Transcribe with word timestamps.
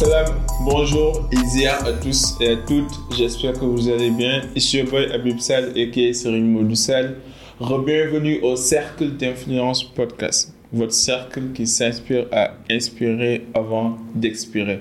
Salam, 0.00 0.34
bonjour, 0.64 1.28
Izia 1.30 1.76
à 1.84 1.92
tous 1.92 2.34
et 2.40 2.52
à 2.52 2.56
toutes. 2.56 2.90
J'espère 3.14 3.52
que 3.52 3.66
vous 3.66 3.86
allez 3.86 4.08
bien. 4.08 4.40
Ici 4.56 4.80
le 4.80 4.88
boy 4.88 5.12
Abib 5.12 5.38
Sal 5.40 5.72
et 5.76 5.90
qui 5.90 6.06
est 6.06 6.26
Modoussal. 6.26 7.16
Bienvenue 7.60 8.40
au 8.40 8.56
Cercle 8.56 9.10
d'Influence 9.18 9.84
Podcast, 9.84 10.54
votre 10.72 10.94
cercle 10.94 11.52
qui 11.52 11.66
s'inspire 11.66 12.28
à 12.32 12.52
inspirer 12.70 13.44
avant 13.52 13.98
d'expirer. 14.14 14.80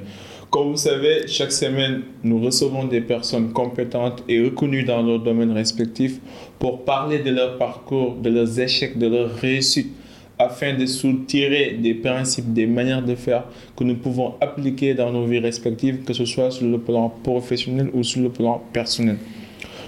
Comme 0.50 0.70
vous 0.70 0.78
savez, 0.78 1.28
chaque 1.28 1.52
semaine, 1.52 2.04
nous 2.24 2.42
recevons 2.42 2.86
des 2.86 3.02
personnes 3.02 3.52
compétentes 3.52 4.24
et 4.30 4.42
reconnues 4.42 4.86
dans 4.86 5.02
leur 5.02 5.20
domaine 5.20 5.52
respectif 5.52 6.22
pour 6.60 6.86
parler 6.86 7.20
de 7.20 7.32
leur 7.32 7.58
parcours, 7.58 8.16
de 8.16 8.30
leurs 8.30 8.58
échecs, 8.58 8.98
de 8.98 9.08
leurs 9.08 9.36
réussites 9.36 9.92
afin 10.40 10.74
de 10.74 10.86
soutirer 10.86 11.74
des 11.74 11.94
principes, 11.94 12.54
des 12.54 12.66
manières 12.66 13.04
de 13.04 13.16
faire 13.16 13.44
que 13.76 13.84
nous 13.84 13.96
pouvons 13.96 14.36
appliquer 14.40 14.94
dans 14.94 15.12
nos 15.12 15.26
vies 15.26 15.40
respectives, 15.40 16.04
que 16.06 16.14
ce 16.14 16.24
soit 16.24 16.50
sur 16.50 16.66
le 16.66 16.80
plan 16.80 17.10
professionnel 17.24 17.90
ou 17.94 18.04
sur 18.04 18.22
le 18.22 18.30
plan 18.30 18.64
personnel. 18.72 19.18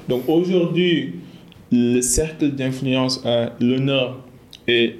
Donc 0.09 0.23
aujourd'hui, 0.27 1.13
le 1.71 2.01
cercle 2.01 2.51
d'influence 2.51 3.25
a 3.25 3.53
l'honneur 3.61 4.19
et 4.67 4.95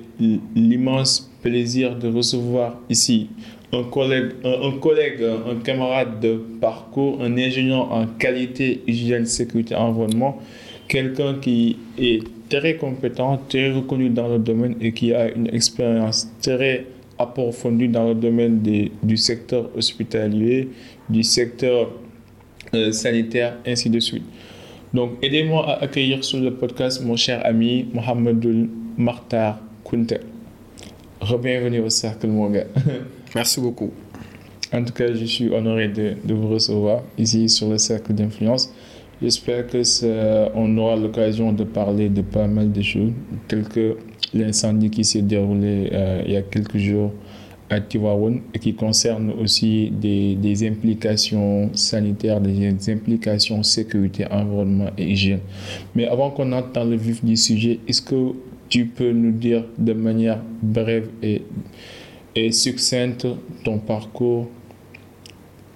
l'immense 0.56 1.30
plaisir 1.42 1.98
de 1.98 2.08
recevoir 2.08 2.78
ici 2.90 3.28
un 3.74 3.84
collègue, 3.84 4.32
un, 4.44 4.72
collègue, 4.80 5.24
un 5.24 5.56
camarade 5.56 6.20
de 6.20 6.42
parcours, 6.60 7.22
un 7.22 7.38
ingénieur 7.38 7.92
en 7.92 8.06
qualité, 8.06 8.82
hygiène, 8.88 9.26
sécurité, 9.26 9.76
environnement, 9.76 10.40
quelqu'un 10.88 11.36
qui 11.36 11.78
est 11.98 12.22
très 12.60 12.76
compétent, 12.76 13.40
très 13.48 13.72
reconnu 13.72 14.10
dans 14.10 14.28
le 14.28 14.38
domaine 14.38 14.76
et 14.82 14.92
qui 14.92 15.14
a 15.14 15.32
une 15.32 15.48
expérience 15.54 16.28
très 16.42 16.86
approfondie 17.18 17.88
dans 17.88 18.10
le 18.10 18.16
domaine 18.16 18.60
des, 18.62 18.92
du 19.02 19.16
secteur 19.16 19.70
hospitalier, 19.76 20.68
du 21.10 21.24
secteur 21.24 21.92
euh, 22.74 22.92
sanitaire, 22.92 23.58
ainsi 23.66 23.90
de 23.90 24.00
suite. 24.00 24.24
Donc, 24.94 25.12
aidez-moi 25.22 25.66
à 25.66 25.84
accueillir 25.84 26.24
sur 26.26 26.40
le 26.40 26.54
podcast 26.54 27.02
mon 27.04 27.16
cher 27.16 27.42
ami 27.46 27.88
Mohamed 27.94 28.68
Martar 28.98 29.60
Kunte. 29.90 30.20
Bienvenue 31.42 31.80
au 31.80 31.90
cercle, 31.90 32.28
mon 32.28 32.50
gars. 32.50 32.66
Merci 33.36 33.62
beaucoup. 33.62 33.92
En 34.74 34.84
tout 34.84 34.94
cas, 34.94 35.14
je 35.14 35.24
suis 35.24 35.50
honoré 35.50 35.88
de, 35.88 36.16
de 36.26 36.34
vous 36.34 36.50
recevoir 36.50 37.04
ici 37.18 37.48
sur 37.48 37.70
le 37.70 37.78
cercle 37.78 38.14
d'influence. 38.14 38.74
J'espère 39.22 39.68
que 39.68 39.84
on 40.56 40.78
aura 40.80 40.96
l'occasion 40.96 41.54
de 41.54 41.64
parler 41.64 42.10
de 42.10 42.24
pas 42.24 42.48
mal 42.48 42.72
de 42.72 42.82
choses, 42.82 43.12
telles 43.48 43.68
que 43.68 43.98
l'incendie 44.34 44.90
qui 44.90 45.04
s'est 45.04 45.22
déroulé 45.22 45.90
euh, 45.92 46.24
il 46.26 46.34
y 46.34 46.36
a 46.36 46.42
quelques 46.42 46.78
jours 46.78 47.12
à 47.70 47.80
Tiwawan 47.80 48.42
et 48.52 48.58
qui 48.58 48.74
concerne 48.74 49.32
aussi 49.40 49.92
des, 49.92 50.68
implications 50.68 51.70
sanitaires, 51.74 52.42
des 52.42 52.74
implications 52.90 53.62
sécurité, 53.62 54.26
environnement 54.32 54.90
et 54.98 55.12
hygiène. 55.12 55.42
Mais 55.94 56.08
avant 56.08 56.32
qu'on 56.32 56.52
entre 56.52 56.72
dans 56.72 56.84
le 56.84 56.96
vif 56.96 57.24
du 57.24 57.38
sujet, 57.38 57.80
est-ce 57.88 58.02
que 58.02 58.34
tu 58.70 58.86
peux 58.88 59.12
nous 59.12 59.32
dire 59.32 59.66
de 59.78 59.94
manière 59.94 60.42
brève 60.64 61.10
et, 61.22 61.44
succincte 62.52 63.28
ton 63.64 63.78
parcours 63.78 64.48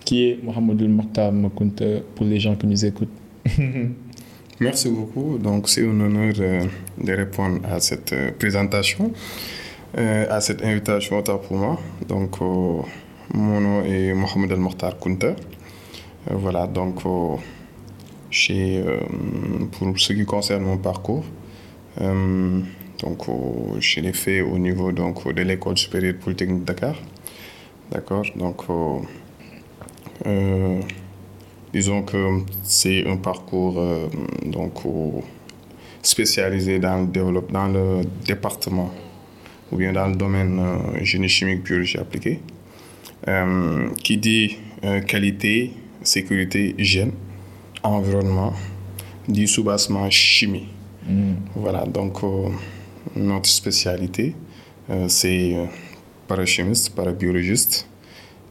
qui 0.03 0.23
est 0.23 0.39
Mohamed 0.43 0.81
El 0.81 0.89
Makunta 0.89 1.85
pour 2.15 2.25
les 2.25 2.39
gens 2.39 2.55
qui 2.55 2.65
nous 2.65 2.85
écoutent? 2.85 3.24
Merci 4.59 4.89
beaucoup. 4.89 5.37
Donc, 5.37 5.67
c'est 5.69 5.85
un 5.85 5.99
honneur 5.99 6.33
euh, 6.39 6.63
de 6.97 7.13
répondre 7.13 7.59
à 7.65 7.79
cette 7.79 8.13
euh, 8.13 8.31
présentation, 8.31 9.11
euh, 9.97 10.25
à 10.29 10.39
cette 10.41 10.63
invitation 10.63 11.21
pour 11.21 11.57
moi. 11.57 11.79
Donc, 12.07 12.39
mon 12.41 13.59
nom 13.59 13.83
est 13.83 14.13
Mohamed 14.13 14.51
El 14.51 14.59
Mokhtar 14.59 14.97
Kunta. 14.97 15.35
voilà, 16.29 16.67
donc, 16.67 17.01
chez, 18.29 18.83
pour 19.73 19.99
ce 19.99 20.13
qui 20.13 20.25
concerne 20.25 20.63
mon 20.63 20.77
parcours, 20.77 21.25
donc, 21.99 23.25
je 23.79 23.99
l'ai 23.99 24.13
fait 24.13 24.41
au 24.41 24.57
niveau 24.57 24.91
donc, 24.91 25.33
de 25.33 25.41
l'école 25.41 25.77
supérieure 25.77 26.15
polytechnique 26.15 26.61
de 26.61 26.65
Dakar. 26.65 26.95
D'accord? 27.91 28.25
Donc, 28.35 28.63
Disons 31.75 32.03
que 32.03 32.39
c'est 32.63 33.05
un 33.05 33.17
parcours 33.17 33.75
euh, 33.79 34.07
donc, 34.45 34.75
spécialisé 36.01 36.79
dans 36.79 37.01
le, 37.01 37.07
développement, 37.07 37.67
dans 37.67 37.73
le 37.73 38.01
département 38.25 38.93
ou 39.73 39.75
bien 39.75 39.91
dans 39.91 40.07
le 40.07 40.15
domaine 40.15 40.57
euh, 40.57 41.03
génie 41.03 41.27
chimique, 41.27 41.63
biologie 41.63 41.97
appliquée, 41.97 42.39
euh, 43.27 43.89
qui 44.01 44.15
dit 44.17 44.57
qualité, 45.05 45.73
sécurité, 46.01 46.75
hygiène, 46.77 47.11
environnement, 47.83 48.53
dit 49.27 49.45
sous-bassement 49.45 50.09
chimie. 50.09 50.69
Mm. 51.05 51.33
Voilà, 51.55 51.85
donc 51.85 52.21
notre 53.17 53.49
spécialité, 53.49 54.33
c'est 55.09 55.57
parachimiste, 56.27 56.95
parabiologiste 56.95 57.85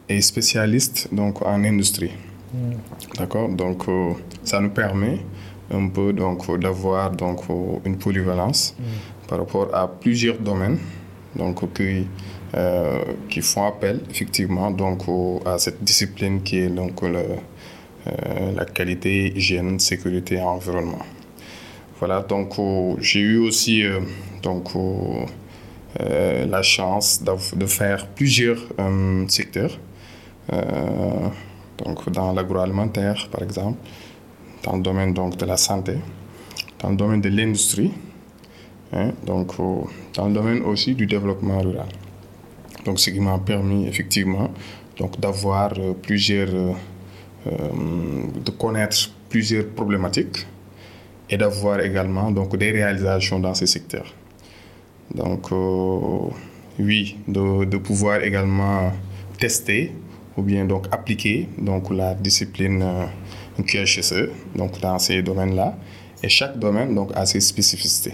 et 0.09 0.21
spécialiste 0.21 1.07
donc, 1.11 1.41
en 1.41 1.63
industrie. 1.63 2.11
D'accord 3.17 3.49
Donc, 3.49 3.87
euh, 3.87 4.13
ça 4.43 4.59
nous 4.59 4.69
permet 4.69 5.19
un 5.71 5.87
peu 5.87 6.13
donc 6.13 6.59
d'avoir 6.59 7.11
donc 7.11 7.41
une 7.85 7.97
polyvalence 7.97 8.75
mm. 8.77 8.83
par 9.27 9.39
rapport 9.39 9.73
à 9.73 9.87
plusieurs 9.87 10.37
domaines 10.37 10.77
donc 11.35 11.73
qui 11.73 12.07
euh, 12.55 12.99
qui 13.27 13.41
font 13.41 13.65
appel 13.65 14.01
effectivement 14.11 14.69
donc 14.69 15.01
à 15.43 15.57
cette 15.57 15.83
discipline 15.83 16.43
qui 16.43 16.59
est 16.59 16.69
donc 16.69 17.01
le, 17.01 17.17
euh, 17.17 18.51
la 18.55 18.65
qualité 18.65 19.35
hygiène 19.35 19.79
sécurité 19.79 20.35
et 20.35 20.41
environnement 20.41 21.03
voilà 21.97 22.21
donc 22.21 22.53
j'ai 22.99 23.21
eu 23.21 23.39
aussi 23.39 23.83
donc 24.43 24.69
la 25.99 26.61
chance 26.61 27.23
de 27.23 27.65
faire 27.65 28.05
plusieurs 28.09 28.59
secteurs 29.29 29.79
donc 31.83 32.09
dans 32.09 32.33
l'agroalimentaire 32.33 33.27
par 33.31 33.43
exemple, 33.43 33.77
dans 34.63 34.77
le 34.77 34.81
domaine 34.81 35.13
donc, 35.13 35.37
de 35.37 35.45
la 35.45 35.57
santé, 35.57 35.97
dans 36.79 36.89
le 36.89 36.95
domaine 36.95 37.21
de 37.21 37.29
l'industrie, 37.29 37.91
hein, 38.93 39.11
donc 39.25 39.55
dans 40.15 40.27
le 40.27 40.33
domaine 40.33 40.61
aussi 40.63 40.95
du 40.95 41.05
développement 41.05 41.59
rural. 41.59 41.87
Donc 42.85 42.99
ce 42.99 43.09
qui 43.09 43.19
m'a 43.19 43.39
permis 43.39 43.87
effectivement 43.87 44.51
donc 44.97 45.19
d'avoir 45.19 45.73
euh, 45.77 45.93
plusieurs, 45.93 46.53
euh, 46.53 46.71
euh, 47.47 47.51
de 48.43 48.51
connaître 48.51 49.11
plusieurs 49.29 49.67
problématiques 49.67 50.45
et 51.29 51.37
d'avoir 51.37 51.79
également 51.79 52.31
donc 52.31 52.55
des 52.55 52.71
réalisations 52.71 53.39
dans 53.39 53.53
ces 53.53 53.65
secteurs. 53.65 54.13
Donc 55.13 55.51
oui, 56.79 57.17
de, 57.27 57.65
de 57.65 57.77
pouvoir 57.77 58.23
également 58.23 58.91
tester 59.39 59.91
ou 60.37 60.41
bien 60.41 60.65
donc 60.65 60.87
appliquer 60.91 61.47
donc 61.57 61.89
la 61.91 62.13
discipline 62.13 62.81
euh, 62.81 63.63
QHSE 63.63 64.29
donc 64.55 64.79
dans 64.81 64.99
ces 64.99 65.21
domaines-là. 65.21 65.77
Et 66.23 66.29
chaque 66.29 66.57
domaine 66.57 66.95
donc 66.95 67.11
a 67.15 67.25
ses 67.25 67.39
spécificités. 67.39 68.13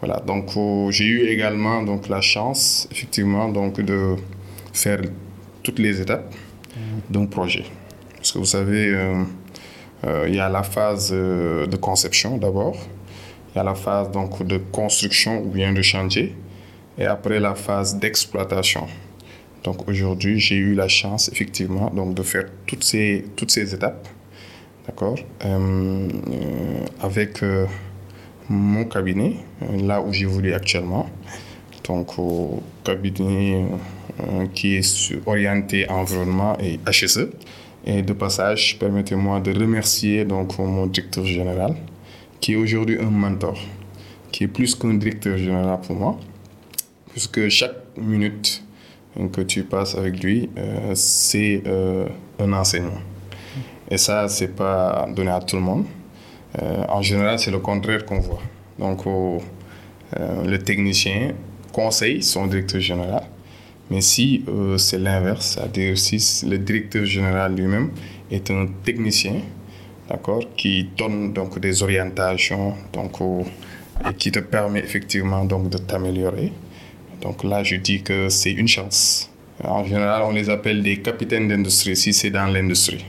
Voilà, 0.00 0.20
donc 0.20 0.50
euh, 0.56 0.90
j'ai 0.90 1.04
eu 1.04 1.26
également 1.26 1.82
donc 1.82 2.08
la 2.08 2.20
chance 2.20 2.88
effectivement 2.90 3.48
donc 3.48 3.80
de 3.80 4.16
faire 4.72 5.00
toutes 5.62 5.78
les 5.78 6.00
étapes 6.00 6.34
d'un 7.08 7.26
projet. 7.26 7.64
Parce 8.16 8.32
que 8.32 8.38
vous 8.38 8.44
savez, 8.44 8.92
euh, 8.92 10.26
il 10.26 10.34
y 10.34 10.40
a 10.40 10.48
la 10.48 10.62
phase 10.62 11.12
de 11.12 11.76
conception 11.76 12.36
d'abord, 12.36 12.76
il 13.54 13.58
y 13.58 13.60
a 13.60 13.64
la 13.64 13.74
phase 13.74 14.10
donc 14.10 14.42
de 14.44 14.58
construction 14.58 15.42
ou 15.42 15.50
bien 15.50 15.72
de 15.72 15.82
chantier, 15.82 16.34
et 16.98 17.06
après 17.06 17.38
la 17.40 17.54
phase 17.54 17.96
d'exploitation. 17.96 18.86
Donc 19.64 19.88
aujourd'hui, 19.88 20.38
j'ai 20.38 20.56
eu 20.56 20.74
la 20.74 20.88
chance 20.88 21.30
effectivement 21.32 21.90
donc, 21.90 22.14
de 22.14 22.22
faire 22.22 22.44
toutes 22.66 22.84
ces, 22.84 23.24
toutes 23.34 23.50
ces 23.50 23.74
étapes, 23.74 24.06
d'accord, 24.86 25.18
euh, 25.44 26.08
euh, 26.30 26.78
avec 27.00 27.42
euh, 27.42 27.64
mon 28.50 28.84
cabinet, 28.84 29.36
là 29.72 30.02
où 30.02 30.12
j'évolue 30.12 30.52
actuellement. 30.52 31.08
Donc 31.84 32.18
au 32.18 32.62
cabinet 32.82 33.66
qui 34.54 34.76
est 34.76 35.12
orienté 35.26 35.88
environnement 35.90 36.56
et 36.58 36.78
HSE. 36.90 37.28
Et 37.86 38.00
de 38.00 38.12
passage, 38.14 38.78
permettez-moi 38.78 39.40
de 39.40 39.52
remercier 39.52 40.24
donc 40.24 40.58
mon 40.58 40.86
directeur 40.86 41.26
général, 41.26 41.74
qui 42.40 42.54
est 42.54 42.56
aujourd'hui 42.56 42.98
un 42.98 43.10
mentor, 43.10 43.58
qui 44.32 44.44
est 44.44 44.48
plus 44.48 44.74
qu'un 44.74 44.94
directeur 44.94 45.36
général 45.36 45.78
pour 45.86 45.96
moi, 45.96 46.18
puisque 47.12 47.48
chaque 47.50 47.76
minute 47.98 48.63
que 49.32 49.42
tu 49.42 49.62
passes 49.64 49.94
avec 49.94 50.22
lui, 50.22 50.48
euh, 50.56 50.92
c'est 50.94 51.62
euh, 51.66 52.06
un 52.38 52.52
enseignement. 52.52 53.00
Et 53.90 53.96
ça, 53.96 54.28
c'est 54.28 54.54
pas 54.56 55.06
donné 55.14 55.30
à 55.30 55.40
tout 55.40 55.56
le 55.56 55.62
monde. 55.62 55.84
Euh, 56.60 56.84
en 56.88 57.02
général, 57.02 57.38
c'est 57.38 57.50
le 57.50 57.58
contraire 57.58 58.04
qu'on 58.04 58.20
voit. 58.20 58.42
Donc, 58.78 59.04
le 60.16 60.56
technicien 60.58 61.32
conseille 61.72 62.22
son 62.22 62.46
directeur 62.46 62.80
général 62.80 63.22
Mais 63.90 64.00
si 64.00 64.44
c'est 64.78 64.98
l'inverse, 64.98 65.54
c'est-à-dire 65.54 65.98
si 65.98 66.46
le 66.48 66.58
directeur 66.58 67.04
général 67.04 67.54
lui-même 67.54 67.90
est 68.30 68.50
un 68.50 68.66
technicien, 68.84 69.36
d'accord, 70.08 70.42
qui 70.56 70.88
donne 70.96 71.32
donc 71.32 71.58
des 71.58 71.82
orientations, 71.82 72.74
donc, 72.92 73.20
et 74.08 74.14
qui 74.14 74.32
te 74.32 74.40
permet 74.40 74.80
effectivement 74.80 75.44
donc 75.44 75.68
de 75.68 75.78
t'améliorer. 75.78 76.52
Donc 77.24 77.42
là, 77.42 77.62
je 77.64 77.76
dis 77.76 78.02
que 78.02 78.28
c'est 78.28 78.52
une 78.52 78.68
chance. 78.68 79.30
En 79.62 79.82
général, 79.82 80.22
on 80.26 80.30
les 80.30 80.50
appelle 80.50 80.82
des 80.82 80.98
capitaines 80.98 81.48
d'industrie 81.48 81.96
si 81.96 82.12
c'est 82.12 82.30
dans 82.30 82.44
l'industrie. 82.46 83.02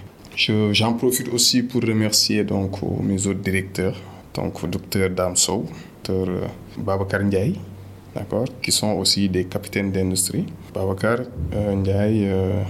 J'en 0.72 0.94
profite 0.94 1.28
aussi 1.34 1.64
pour 1.64 1.82
remercier 1.82 2.46
donc 2.46 2.78
mes 3.04 3.28
autres 3.28 3.42
directeurs, 3.42 3.96
donc 4.34 4.70
docteur 4.70 5.10
Damso, 5.10 5.66
docteur 6.04 6.30
euh, 6.30 6.48
Babacar 6.78 7.22
Ndiaye, 7.24 7.60
d'accord, 8.16 8.46
qui 8.62 8.72
sont 8.72 8.92
aussi 8.94 9.28
des 9.28 9.46
capitaines 9.46 9.92
d'industrie. 9.92 10.46
Babacar 10.74 11.20
euh, 11.54 11.76
Ndiaye, 11.76 12.28
euh, 12.28 12.62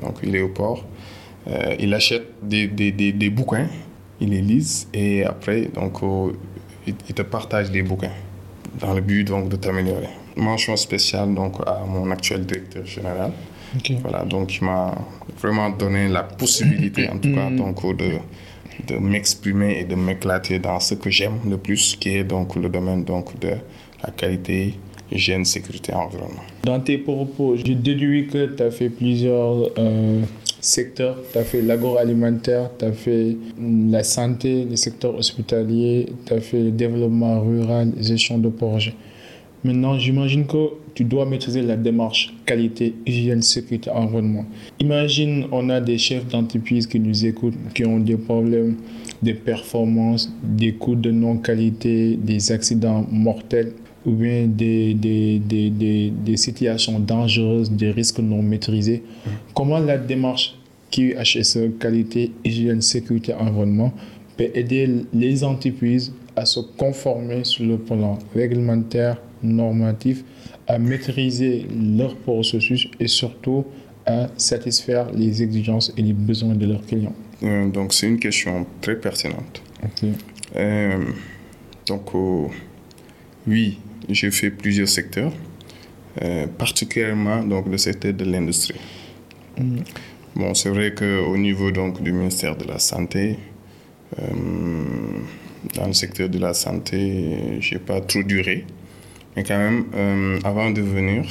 donc 0.00 0.18
il 0.22 0.34
est 0.36 0.42
au 0.42 0.48
port, 0.48 0.84
il 1.78 1.92
achète 1.92 2.26
des, 2.42 2.66
des, 2.68 2.90
des, 2.92 3.30
bouquins, 3.30 3.68
il 4.20 4.30
les 4.30 4.40
lise 4.42 4.88
et 4.94 5.24
après 5.24 5.68
donc 5.74 6.00
il, 6.86 6.94
te 6.94 7.22
partage 7.22 7.70
des 7.70 7.82
bouquins 7.82 8.14
dans 8.80 8.94
le 8.94 9.00
but 9.00 9.24
donc 9.24 9.48
de 9.48 9.56
t'améliorer. 9.56 10.08
Mention 10.36 10.76
spéciale 10.76 11.34
donc 11.34 11.54
à 11.66 11.84
mon 11.86 12.10
actuel 12.10 12.44
directeur 12.44 12.84
général. 12.86 13.32
Voilà, 14.02 14.24
donc 14.24 14.56
il 14.56 14.64
m'a 14.64 14.94
vraiment 15.40 15.70
donné 15.70 16.08
la 16.08 16.22
possibilité 16.22 17.08
en 17.08 17.18
tout 17.18 17.34
cas 17.34 17.50
mm. 17.50 17.56
donc 17.56 17.96
de 17.96 18.18
de 18.88 18.96
m'exprimer 18.96 19.80
et 19.80 19.84
de 19.84 19.94
m'éclater 19.94 20.58
dans 20.58 20.80
ce 20.80 20.94
que 20.94 21.10
j'aime 21.10 21.38
le 21.48 21.56
plus, 21.56 21.96
qui 21.96 22.10
est 22.10 22.24
donc 22.24 22.56
le 22.56 22.68
domaine 22.68 23.04
donc 23.04 23.38
de 23.38 23.50
la 24.02 24.10
qualité, 24.10 24.74
hygiène, 25.10 25.44
sécurité, 25.44 25.92
environnement. 25.94 26.42
Dans 26.64 26.80
tes 26.80 26.98
propos, 26.98 27.56
je 27.56 27.72
déduis 27.72 28.26
que 28.26 28.46
tu 28.46 28.62
as 28.62 28.70
fait 28.70 28.90
plusieurs 28.90 29.70
euh, 29.78 30.22
secteurs. 30.60 31.18
Tu 31.32 31.38
as 31.38 31.44
fait 31.44 31.62
l'agroalimentaire, 31.62 32.70
tu 32.78 32.84
as 32.84 32.92
fait 32.92 33.36
la 33.90 34.02
santé, 34.02 34.66
le 34.68 34.76
secteur 34.76 35.14
hospitalier, 35.14 36.08
tu 36.26 36.32
as 36.32 36.40
fait 36.40 36.60
le 36.60 36.70
développement 36.70 37.40
rural, 37.40 37.92
gestion 38.00 38.38
de 38.38 38.48
projets. 38.48 38.94
Maintenant, 39.64 39.98
j'imagine 39.98 40.46
que 40.46 40.68
tu 40.94 41.04
dois 41.04 41.24
maîtriser 41.24 41.62
la 41.62 41.76
démarche 41.76 42.34
qualité, 42.44 42.94
hygiène, 43.06 43.40
sécurité, 43.40 43.90
environnement. 43.90 44.44
Imagine, 44.78 45.46
on 45.52 45.70
a 45.70 45.80
des 45.80 45.96
chefs 45.96 46.28
d'entreprise 46.28 46.86
qui 46.86 47.00
nous 47.00 47.24
écoutent, 47.24 47.54
qui 47.74 47.86
ont 47.86 47.98
des 47.98 48.16
problèmes 48.18 48.76
de 49.22 49.32
performance, 49.32 50.30
des 50.42 50.74
coûts 50.74 50.96
de 50.96 51.10
non-qualité, 51.10 52.16
des 52.16 52.52
accidents 52.52 53.06
mortels 53.10 53.72
ou 54.04 54.12
bien 54.12 54.46
des, 54.46 54.92
des, 54.92 55.38
des, 55.38 55.70
des, 56.10 56.36
situations 56.36 57.00
dangereuses, 57.00 57.70
des 57.70 57.90
risques 57.90 58.18
non 58.18 58.42
maîtrisés. 58.42 59.02
Comment 59.54 59.78
la 59.78 59.96
démarche 59.96 60.56
QHSE, 60.90 61.78
qualité, 61.80 62.32
hygiène, 62.44 62.82
sécurité, 62.82 63.32
environnement, 63.32 63.94
peut 64.36 64.50
aider 64.54 64.90
les 65.14 65.42
entreprises 65.42 66.12
à 66.36 66.44
se 66.44 66.60
conformer 66.60 67.44
sur 67.44 67.64
le 67.64 67.78
plan 67.78 68.18
réglementaire, 68.34 69.18
normatif, 69.44 70.24
à 70.66 70.78
maîtriser 70.78 71.66
leur 71.76 72.16
processus 72.16 72.88
et 72.98 73.06
surtout 73.06 73.64
à 74.06 74.28
satisfaire 74.36 75.10
les 75.12 75.42
exigences 75.42 75.92
et 75.96 76.02
les 76.02 76.12
besoins 76.12 76.54
de 76.54 76.66
leurs 76.66 76.84
clients 76.84 77.14
euh, 77.42 77.68
Donc 77.68 77.92
c'est 77.94 78.06
une 78.06 78.18
question 78.18 78.66
très 78.80 78.96
pertinente. 78.96 79.62
Euh, 80.56 81.04
donc 81.86 82.12
oui, 83.46 83.78
j'ai 84.08 84.30
fait 84.30 84.50
plusieurs 84.50 84.88
secteurs, 84.88 85.32
euh, 86.22 86.46
particulièrement 86.46 87.42
donc 87.44 87.68
le 87.68 87.78
secteur 87.78 88.12
de 88.12 88.24
l'industrie. 88.24 88.80
Mm. 89.58 89.78
Bon, 90.36 90.52
c'est 90.54 90.70
vrai 90.70 90.94
qu'au 90.94 91.36
niveau 91.36 91.70
donc 91.70 92.02
du 92.02 92.12
ministère 92.12 92.56
de 92.56 92.64
la 92.64 92.78
Santé, 92.78 93.38
dans 95.74 95.86
le 95.86 95.92
secteur 95.92 96.28
de 96.28 96.38
la 96.38 96.54
santé, 96.54 97.58
j'ai 97.60 97.78
pas 97.78 98.00
trop 98.00 98.22
duré. 98.22 98.64
Mais 99.36 99.42
quand 99.42 99.58
même, 99.58 99.86
euh, 99.94 100.38
avant 100.44 100.70
de 100.70 100.80
venir, 100.80 101.24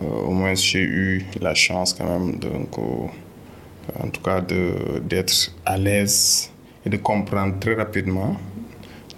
euh, 0.00 0.04
au 0.04 0.30
moins 0.30 0.54
j'ai 0.54 0.82
eu 0.82 1.26
la 1.40 1.54
chance 1.54 1.92
quand 1.92 2.06
même, 2.06 2.38
de, 2.38 2.48
en 2.48 4.08
tout 4.08 4.22
cas, 4.22 4.40
d'être 4.40 5.52
à 5.66 5.76
l'aise 5.76 6.50
et 6.86 6.88
de 6.88 6.96
comprendre 6.96 7.58
très 7.60 7.74
rapidement 7.74 8.36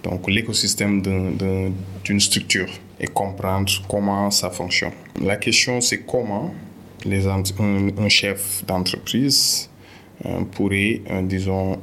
donc 0.03 0.29
l'écosystème 0.29 1.01
d'une 1.01 2.19
structure 2.19 2.69
et 2.99 3.07
comprendre 3.07 3.71
comment 3.89 4.29
ça 4.29 4.51
fonctionne. 4.51 4.91
La 5.19 5.37
question 5.37 5.81
c'est 5.81 6.01
comment 6.01 6.53
un, 7.07 8.09
chef 8.09 8.63
d'entreprise 8.67 9.69
euh, 10.25 10.41
pourrait, 10.51 11.01
disons, 11.23 11.79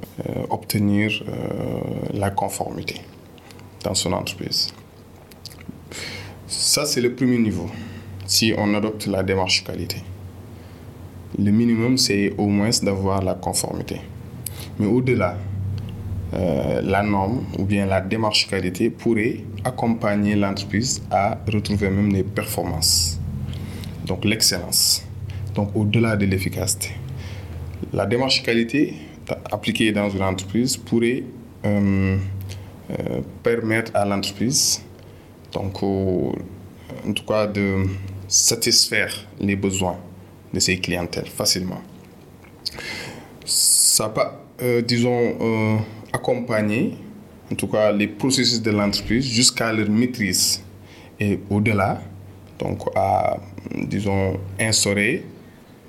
obtenir 0.51 1.25
la 2.15 2.31
conformité 2.31 3.01
dans 3.83 3.95
son 3.95 4.13
entreprise. 4.13 4.73
Ça, 6.53 6.85
c'est 6.85 7.01
le 7.01 7.15
premier 7.15 7.39
niveau, 7.39 7.67
si 8.27 8.53
on 8.59 8.75
adopte 8.75 9.07
la 9.07 9.23
démarche 9.23 9.65
qualité. 9.65 9.97
Le 11.39 11.51
minimum, 11.51 11.97
c'est 11.97 12.35
au 12.37 12.47
moins 12.47 12.69
d'avoir 12.83 13.23
la 13.23 13.33
conformité. 13.33 14.03
Mais 14.79 14.87
au-delà, 14.87 15.39
euh, 16.35 16.83
la 16.83 17.03
norme 17.03 17.43
ou 17.59 17.65
bien 17.65 17.87
la 17.87 18.03
démarche 18.03 18.49
qualité 18.49 18.91
pourrait 18.91 19.39
accompagner 19.65 20.37
l'entreprise 20.37 21.03
à 21.11 21.39
retrouver 21.51 21.89
même 21.89 22.13
les 22.13 22.23
performances. 22.23 23.19
Donc 24.07 24.27
l'excellence. 24.27 25.07
Donc 25.55 25.71
au-delà 25.75 26.17
de 26.17 26.27
l'efficacité. 26.27 26.91
La 27.95 28.05
démarche 28.05 28.43
qualité 28.43 28.95
appliquée 29.51 29.91
dans 29.91 30.11
une 30.11 30.23
entreprise 30.23 30.77
pourrait 30.77 31.25
euh, 31.65 32.19
euh, 32.91 33.21
permettre 33.43 33.91
à 33.95 34.05
l'entreprise 34.05 34.83
donc, 35.53 35.83
en 35.83 37.13
tout 37.15 37.25
cas, 37.27 37.47
de 37.47 37.85
satisfaire 38.29 39.15
les 39.39 39.57
besoins 39.57 39.99
de 40.53 40.61
ses 40.61 40.79
clientèles 40.79 41.29
facilement. 41.29 41.81
Ça 43.45 44.09
va, 44.09 44.43
euh, 44.63 44.81
disons, 44.83 45.37
euh, 45.41 45.77
accompagner, 46.13 46.95
en 47.51 47.55
tout 47.55 47.67
cas, 47.67 47.93
les 47.93 48.09
processus 48.09 48.63
de 48.63 48.71
l'entreprise 48.71 49.27
jusqu'à 49.27 49.73
leur 49.73 49.91
maîtrise. 49.91 50.63
Et 51.21 51.39
au-delà, 51.51 52.01
donc, 52.59 52.81
à, 52.95 53.39
disons, 53.75 54.39
instaurer 54.59 55.25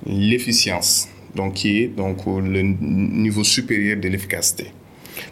l'efficience, 0.05 1.08
donc, 1.36 1.53
qui 1.53 1.84
est 1.84 1.88
donc, 1.88 2.25
le 2.25 2.62
niveau 2.62 3.43
supérieur 3.43 4.00
de 4.00 4.10
l'efficacité. 4.10 4.67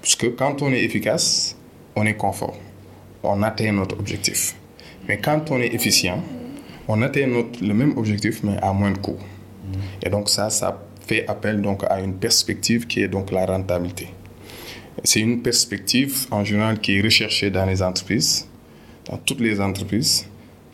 Puisque 0.02 0.36
quand 0.36 0.62
on 0.62 0.72
est 0.72 0.84
efficace, 0.84 1.58
on 1.96 2.06
est 2.06 2.16
confort 2.16 2.58
on 3.24 3.44
atteint 3.44 3.72
notre 3.72 3.98
objectif. 4.00 4.56
Mais 5.08 5.18
quand 5.20 5.52
on 5.52 5.60
est 5.60 5.74
efficient, 5.74 6.24
on 6.88 7.02
atteint 7.02 7.28
le 7.62 7.74
même 7.74 7.98
objectif, 7.98 8.44
mais 8.44 8.58
à 8.62 8.74
moins 8.74 8.92
de 8.92 8.98
coûts. 8.98 9.20
Et 10.04 10.10
donc 10.10 10.30
ça, 10.30 10.50
ça 10.50 10.82
fait 11.06 11.28
appel 11.28 11.62
donc 11.62 11.84
à 11.90 12.00
une 12.02 12.14
perspective 12.14 12.88
qui 12.88 13.02
est 13.02 13.08
donc 13.08 13.32
la 13.32 13.46
rentabilité. 13.46 14.08
C'est 15.04 15.22
une 15.22 15.42
perspective 15.42 16.28
en 16.32 16.44
général 16.44 16.80
qui 16.80 16.98
est 16.98 17.02
recherchée 17.02 17.50
dans 17.50 17.66
les 17.66 17.82
entreprises, 17.82 18.48
dans 19.10 19.18
toutes 19.18 19.40
les 19.40 19.60
entreprises. 19.62 20.26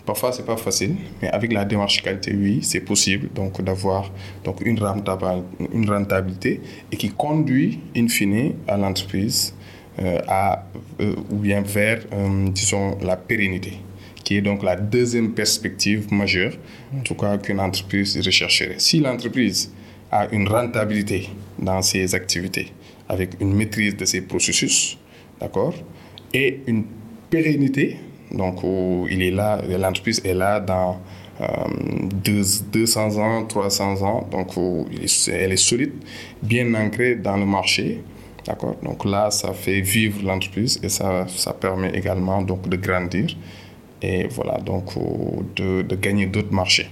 Parfois, 0.05 0.31
c'est 0.31 0.45
pas 0.45 0.55
facile, 0.55 0.95
mais 1.21 1.27
avec 1.29 1.51
la 1.51 1.65
démarche 1.65 2.01
qualité, 2.01 2.33
oui, 2.33 2.59
c'est 2.63 2.79
possible 2.79 3.29
d'avoir 3.59 4.09
donc 4.43 4.61
une 4.61 4.79
rentabilité, 4.79 6.61
et 6.91 6.95
qui 6.95 7.09
conduit 7.09 7.79
in 7.95 8.07
fine 8.07 8.53
à 8.67 8.77
l'entreprise 8.77 9.53
à, 10.27 10.63
euh, 10.99 11.15
ou 11.31 11.37
bien 11.37 11.61
vers, 11.61 12.05
euh, 12.13 12.49
disons, 12.49 12.97
la 13.01 13.15
pérennité, 13.17 13.73
qui 14.23 14.37
est 14.37 14.41
donc 14.41 14.63
la 14.63 14.75
deuxième 14.75 15.31
perspective 15.33 16.11
majeure, 16.13 16.53
en 16.95 17.01
tout 17.01 17.15
cas 17.15 17.37
qu'une 17.37 17.59
entreprise 17.59 18.17
rechercherait. 18.23 18.75
Si 18.77 18.99
l'entreprise 18.99 19.71
a 20.11 20.27
une 20.31 20.47
rentabilité 20.47 21.29
dans 21.57 21.81
ses 21.81 22.13
activités, 22.13 22.71
avec 23.09 23.31
une 23.39 23.53
maîtrise 23.53 23.95
de 23.95 24.05
ses 24.05 24.21
processus, 24.21 24.97
d'accord, 25.39 25.73
et 26.33 26.61
une 26.67 26.83
pérennité, 27.29 27.97
donc 28.31 28.59
il 29.09 29.21
est 29.21 29.31
là, 29.31 29.61
l'entreprise 29.79 30.21
est 30.25 30.33
là 30.33 30.59
dans 30.59 30.99
200 32.23 33.17
ans, 33.17 33.45
300 33.45 34.01
ans, 34.01 34.27
donc 34.29 34.51
elle 35.27 35.51
est 35.51 35.57
solide, 35.57 35.93
bien 36.41 36.73
ancrée 36.73 37.15
dans 37.15 37.37
le 37.37 37.45
marché, 37.45 38.01
D'accord 38.47 38.77
Donc 38.81 39.03
là, 39.03 39.29
ça 39.29 39.51
fait 39.53 39.81
vivre 39.81 40.23
l'entreprise 40.23 40.79
et 40.81 40.87
ça, 40.89 41.27
ça 41.27 41.51
permet 41.53 41.89
également 41.89 42.41
donc, 42.41 42.69
de 42.69 42.77
grandir 42.77 43.27
et 44.01 44.27
voilà, 44.29 44.57
donc 44.59 44.93
de, 45.55 45.81
de 45.81 45.95
gagner 45.95 46.27
d'autres 46.27 46.53
marchés. 46.53 46.89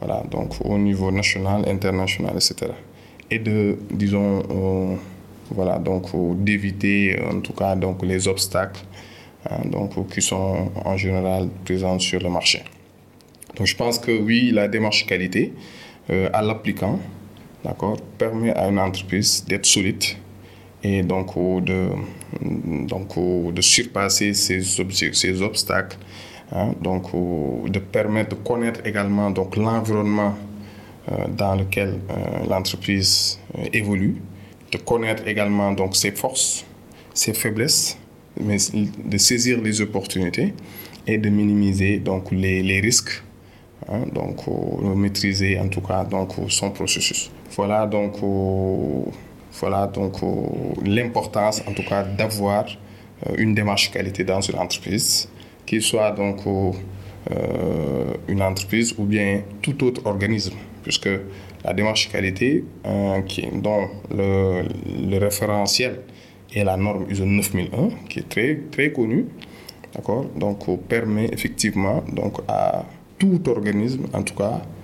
Voilà, 0.00 0.22
donc 0.30 0.54
au 0.64 0.78
niveau 0.78 1.10
national, 1.10 1.68
international, 1.68 2.34
etc. 2.36 2.72
Et 3.30 3.38
de, 3.38 3.76
disons, 3.90 4.42
euh, 4.50 4.96
voilà, 5.50 5.78
donc 5.78 6.06
d'éviter 6.42 7.20
en 7.30 7.40
tout 7.40 7.52
cas 7.52 7.74
donc 7.74 8.02
les 8.02 8.26
obstacles 8.28 8.80
hein, 9.50 9.58
donc, 9.66 10.08
qui 10.08 10.22
sont 10.22 10.70
en 10.84 10.96
général 10.96 11.48
présents 11.64 11.98
sur 11.98 12.20
le 12.20 12.30
marché. 12.30 12.62
Donc 13.56 13.66
je 13.66 13.76
pense 13.76 13.98
que 13.98 14.12
oui, 14.12 14.52
la 14.52 14.68
démarche 14.68 15.04
qualité, 15.04 15.52
euh, 16.10 16.30
à 16.32 16.40
l'appliquant, 16.40 16.98
d'accord, 17.64 17.98
permet 18.16 18.54
à 18.54 18.68
une 18.68 18.78
entreprise 18.78 19.44
d'être 19.46 19.66
solide 19.66 20.04
et 20.96 21.02
donc 21.02 21.34
de, 21.64 21.88
donc, 22.86 23.14
de 23.54 23.60
surpasser 23.60 24.34
ces, 24.34 24.60
ces 24.62 25.42
obstacles, 25.42 25.96
hein, 26.52 26.72
donc 26.80 27.12
de 27.70 27.78
permettre 27.78 28.36
de 28.36 28.42
connaître 28.42 28.80
également 28.84 29.30
donc 29.30 29.56
l'environnement 29.56 30.34
euh, 31.10 31.26
dans 31.28 31.54
lequel 31.56 31.98
euh, 32.10 32.46
l'entreprise 32.48 33.38
évolue, 33.72 34.16
de 34.72 34.78
connaître 34.78 35.26
également 35.26 35.72
donc 35.72 35.96
ses 35.96 36.12
forces, 36.12 36.64
ses 37.14 37.34
faiblesses, 37.34 37.98
de 38.38 39.18
saisir 39.18 39.60
les 39.60 39.80
opportunités 39.80 40.54
et 41.06 41.18
de 41.18 41.28
minimiser 41.28 41.98
donc 41.98 42.30
les, 42.30 42.80
risques 42.80 43.22
Hein, 43.90 44.04
donc 44.12 44.46
maîtriser 44.96 45.58
en 45.58 45.68
tout 45.68 45.80
cas 45.80 46.04
donc 46.04 46.32
son 46.48 46.70
processus. 46.70 47.30
Voilà 47.56 47.86
donc 47.86 48.16
voilà 49.60 49.86
donc 49.86 50.16
l'importance 50.84 51.62
en 51.66 51.72
tout 51.72 51.82
cas 51.82 52.02
d'avoir 52.02 52.64
euh, 53.26 53.34
une 53.38 53.54
démarche 53.54 53.90
qualité 53.90 54.24
dans 54.24 54.40
une 54.40 54.58
entreprise, 54.58 55.28
qu'il 55.66 55.82
soit 55.82 56.12
donc 56.12 56.40
euh, 56.46 58.14
une 58.28 58.42
entreprise 58.42 58.94
ou 58.98 59.04
bien 59.04 59.42
tout 59.60 59.82
autre 59.84 60.02
organisme, 60.06 60.56
puisque 60.82 61.10
la 61.64 61.72
démarche 61.74 62.10
qualité 62.10 62.64
euh, 62.86 63.20
dont 63.54 63.88
le, 64.14 64.62
le, 65.10 65.18
référentiel 65.18 66.00
est 66.54 66.64
la 66.64 66.76
norme 66.76 67.06
ISO 67.10 67.24
9001 67.24 67.88
qui 68.08 68.20
est 68.20 68.28
très 68.28 68.60
très 68.70 68.92
connue, 68.92 69.26
d'accord, 69.94 70.26
donc 70.36 70.64
permet 70.88 71.28
effectivement 71.32 72.04
donc 72.12 72.38
à 72.46 72.84
tout 73.18 73.42
organisme, 73.48 74.06
en 74.12 74.22
tout 74.22 74.34
cas, 74.34 74.62
euh, 74.62 74.77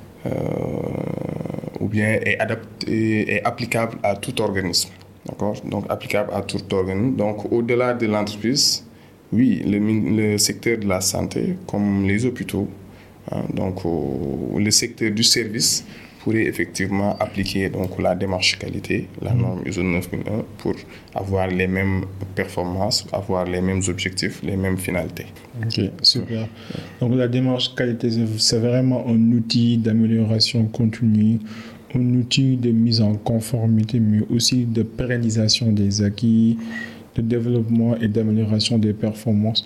ou 1.80 1.88
bien 1.88 2.12
est, 2.12 2.38
adapté, 2.38 3.34
est 3.36 3.44
applicable 3.44 3.98
à 4.02 4.16
tout 4.16 4.40
organisme. 4.40 4.90
D'accord? 5.26 5.56
Donc, 5.64 5.86
applicable 5.88 6.30
à 6.32 6.42
tout 6.42 6.62
organisme. 6.72 7.16
Donc, 7.16 7.50
au-delà 7.52 7.94
de 7.94 8.06
l'entreprise, 8.06 8.84
oui, 9.32 9.62
le, 9.66 9.78
le, 9.78 10.38
secteur 10.38 10.78
de 10.78 10.86
la 10.86 11.00
santé, 11.00 11.56
comme 11.66 12.06
les 12.06 12.24
hôpitaux, 12.24 12.68
hein, 13.30 13.42
donc 13.52 13.80
le 13.84 14.70
secteur 14.70 15.10
du 15.10 15.24
service, 15.24 15.84
pourrait 16.24 16.46
effectivement 16.46 17.16
appliquer 17.20 17.68
donc, 17.68 18.00
la 18.00 18.14
démarche 18.14 18.58
qualité, 18.58 19.08
la 19.20 19.34
mm. 19.34 19.40
norme 19.40 19.60
ISO 19.66 19.82
9001, 19.82 20.44
pour 20.56 20.74
avoir 21.14 21.48
les 21.48 21.66
mêmes 21.66 22.06
performances, 22.34 23.06
avoir 23.12 23.44
les 23.44 23.60
mêmes 23.60 23.82
objectifs, 23.88 24.42
les 24.42 24.56
mêmes 24.56 24.78
finalités. 24.78 25.26
Ok, 25.62 25.90
super. 26.00 26.48
Donc 27.00 27.14
la 27.14 27.28
démarche 27.28 27.74
qualité, 27.74 28.08
c'est 28.38 28.58
vraiment 28.58 29.06
un 29.06 29.32
outil 29.32 29.76
d'amélioration 29.76 30.64
continue, 30.64 31.40
un 31.94 32.14
outil 32.14 32.56
de 32.56 32.70
mise 32.70 33.02
en 33.02 33.14
conformité, 33.16 34.00
mais 34.00 34.22
aussi 34.34 34.64
de 34.64 34.82
pérennisation 34.82 35.72
des 35.72 36.02
acquis, 36.02 36.56
de 37.16 37.20
développement 37.20 37.96
et 37.98 38.08
d'amélioration 38.08 38.78
des 38.78 38.94
performances. 38.94 39.64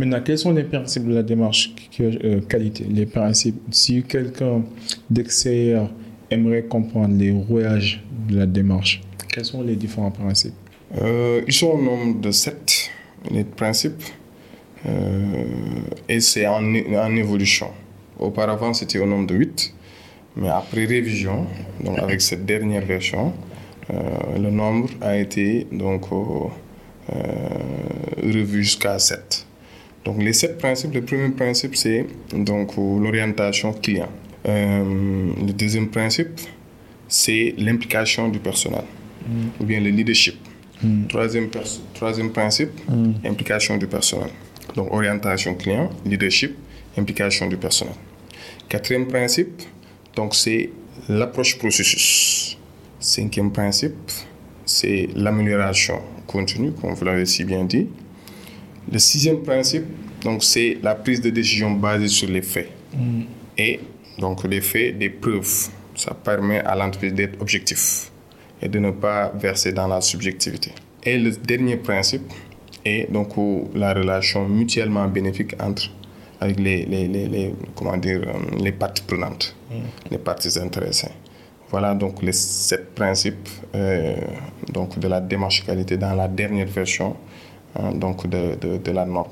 Maintenant, 0.00 0.20
quels 0.24 0.38
sont 0.38 0.52
les 0.52 0.64
principes 0.64 1.06
de 1.06 1.14
la 1.14 1.22
démarche 1.22 1.72
euh, 2.00 2.40
qualité? 2.40 2.84
Les 2.90 3.06
principes, 3.06 3.60
si 3.70 4.02
quelqu'un 4.02 4.62
d'extérieur 5.08 5.90
aimerait 6.30 6.62
comprendre 6.62 7.16
les 7.16 7.30
rouages 7.30 8.02
de 8.28 8.38
la 8.38 8.46
démarche, 8.46 9.02
quels 9.32 9.44
sont 9.44 9.62
les 9.62 9.76
différents 9.76 10.10
principes? 10.10 10.54
Euh, 11.00 11.42
Ils 11.46 11.52
sont 11.52 11.68
au 11.68 11.82
nombre 11.82 12.20
de 12.20 12.30
sept, 12.30 12.90
les 13.30 13.44
principes, 13.44 14.02
euh, 14.86 15.44
et 16.08 16.20
c'est 16.20 16.46
en, 16.46 16.74
évolution. 17.16 17.68
Auparavant, 18.18 18.74
c'était 18.74 18.98
au 18.98 19.06
nombre 19.06 19.26
de 19.26 19.34
huit, 19.34 19.74
mais 20.36 20.48
après 20.48 20.84
révision, 20.84 21.46
donc 21.82 21.98
avec 21.98 22.20
cette 22.20 22.44
dernière 22.44 22.84
version, 22.84 23.32
le 23.88 24.50
nombre 24.50 24.88
a 25.00 25.16
été 25.16 25.66
donc 25.72 26.06
revu 28.22 28.62
jusqu'à 28.62 28.98
sept. 28.98 29.46
Donc 30.04 30.22
les 30.22 30.32
sept 30.32 30.58
principes, 30.58 30.94
le 30.94 31.02
premier 31.02 31.30
principe 31.30 31.76
c'est 31.76 32.06
donc 32.32 32.76
l'orientation 32.76 33.72
client. 33.72 34.08
Euh, 34.46 35.32
le 35.46 35.52
deuxième 35.52 35.88
principe 35.88 36.40
c'est 37.08 37.54
l'implication 37.58 38.28
du 38.28 38.38
personnel 38.38 38.84
mm. 39.26 39.60
ou 39.60 39.64
bien 39.64 39.80
le 39.80 39.90
leadership. 39.90 40.36
Mm. 40.82 41.06
Troisième, 41.08 41.48
troisième 41.92 42.30
principe, 42.30 42.70
mm. 42.88 43.26
implication 43.26 43.76
du 43.76 43.86
personnel. 43.86 44.30
Donc 44.76 44.92
orientation 44.92 45.54
client, 45.54 45.90
leadership, 46.06 46.56
implication 46.96 47.48
du 47.48 47.56
personnel. 47.56 47.94
Quatrième 48.68 49.08
principe, 49.08 49.62
donc 50.14 50.34
c'est 50.34 50.70
l'approche 51.08 51.58
processus. 51.58 52.56
Cinquième 53.00 53.50
principe, 53.50 53.96
c'est 54.64 55.08
l'amélioration 55.16 56.00
continue, 56.26 56.70
comme 56.72 56.94
vous 56.94 57.04
l'avez 57.04 57.26
si 57.26 57.44
bien 57.44 57.64
dit. 57.64 57.88
Le 58.92 58.98
sixième 58.98 59.42
principe, 59.42 59.84
donc, 60.22 60.44
c'est 60.44 60.78
la 60.82 60.94
prise 60.94 61.20
de 61.20 61.30
décision 61.30 61.70
basée 61.72 62.08
sur 62.08 62.28
les 62.28 62.42
faits. 62.42 62.70
Mm. 62.94 63.22
Et 63.58 63.80
donc, 64.20 64.44
les 64.44 64.60
faits, 64.60 64.98
des 64.98 65.10
preuves. 65.10 65.68
Ça 65.96 66.14
permet 66.14 66.60
à 66.60 66.76
l'entreprise 66.76 67.12
d'être 67.14 67.40
objectif 67.40 68.10
et 68.62 68.68
de 68.68 68.78
ne 68.78 68.90
pas 68.90 69.32
verser 69.34 69.72
dans 69.72 69.88
la 69.88 70.00
subjectivité. 70.00 70.72
Et 71.02 71.18
le 71.18 71.30
dernier 71.32 71.76
principe 71.76 72.32
est 72.84 73.10
donc 73.10 73.34
la 73.74 73.92
relation 73.92 74.48
mutuellement 74.48 75.06
bénéfique 75.08 75.54
entre 75.60 75.90
avec 76.40 76.58
les, 76.58 76.86
les, 76.86 77.06
les, 77.08 77.54
comment 77.74 77.98
dire, 77.98 78.22
euh, 78.26 78.56
les 78.62 78.72
parties 78.72 79.02
prenantes, 79.02 79.54
mm. 79.70 79.74
les 80.10 80.18
parties 80.18 80.58
intéressées. 80.58 81.10
Voilà 81.68 81.94
donc 81.94 82.22
les 82.22 82.32
sept 82.32 82.94
principes 82.94 83.48
euh, 83.74 84.14
donc 84.72 84.98
de 84.98 85.06
la 85.06 85.20
démarche 85.20 85.66
qualité 85.66 85.98
dans 85.98 86.14
la 86.14 86.28
dernière 86.28 86.66
version 86.66 87.14
Hein, 87.76 87.92
donc 87.94 88.26
de, 88.26 88.56
de, 88.60 88.78
de, 88.78 88.90
la 88.90 89.04
norme. 89.06 89.30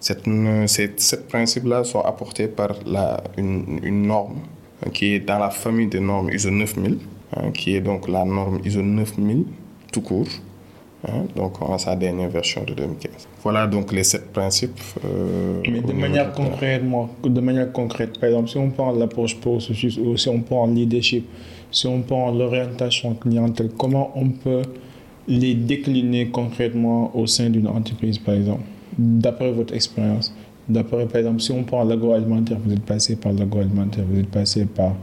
Cette, 0.00 0.24
ces 0.66 0.92
sept 0.96 1.28
principes-là 1.28 1.84
sont 1.84 2.00
apportés 2.00 2.48
par 2.48 2.70
la, 2.86 3.22
une, 3.36 3.80
une, 3.82 4.06
norme 4.06 4.38
hein, 4.84 4.90
qui 4.92 5.14
est 5.14 5.20
dans 5.20 5.38
la 5.38 5.50
famille 5.50 5.88
des 5.88 6.00
normes 6.00 6.30
ISO 6.30 6.50
9000, 6.50 6.98
hein, 7.36 7.50
qui 7.52 7.76
est 7.76 7.82
donc 7.82 8.08
la 8.08 8.24
norme 8.24 8.60
ISO 8.64 8.80
9000 8.80 9.44
tout 9.92 10.00
court, 10.00 10.28
hein, 11.06 11.24
donc 11.36 11.60
en 11.60 11.76
sa 11.76 11.96
dernière 11.96 12.30
version 12.30 12.64
de 12.64 12.72
2015. 12.72 13.28
Voilà 13.42 13.66
donc 13.66 13.92
les 13.92 14.04
sept 14.04 14.32
principes. 14.32 14.80
Euh, 15.04 15.60
Mais 15.70 15.82
de 15.82 15.92
manière, 15.92 16.32
concrètement, 16.32 17.10
de 17.22 17.40
manière 17.40 17.70
concrète, 17.70 18.18
par 18.18 18.30
exemple, 18.30 18.48
si 18.48 18.56
on 18.56 18.70
prend 18.70 18.92
l'approche 18.92 19.36
processus 19.38 19.98
ou 19.98 20.16
si 20.16 20.28
on 20.30 20.40
prend 20.40 20.66
le 20.66 20.74
leadership, 20.74 21.26
si 21.70 21.86
on 21.86 22.00
prend 22.00 22.30
l'orientation 22.30 23.14
clientèle, 23.14 23.70
comment 23.76 24.12
on 24.14 24.30
peut 24.30 24.62
les 25.28 25.54
décliner 25.54 26.28
concrètement 26.28 27.14
au 27.14 27.26
sein 27.26 27.50
d'une 27.50 27.68
entreprise, 27.68 28.18
par 28.18 28.34
exemple, 28.34 28.62
d'après 28.98 29.52
votre 29.52 29.74
expérience 29.74 30.32
D'après, 30.70 31.04
par 31.06 31.16
exemple, 31.16 31.40
si 31.40 31.50
on 31.50 31.64
prend 31.64 31.82
l'agroalimentaire, 31.82 32.58
vous 32.64 32.72
êtes 32.72 32.84
passé 32.84 33.16
par 33.16 33.32
l'agroalimentaire, 33.32 34.04
vous 34.08 34.20
êtes 34.20 34.30
passé 34.30 34.66
par 34.66 34.94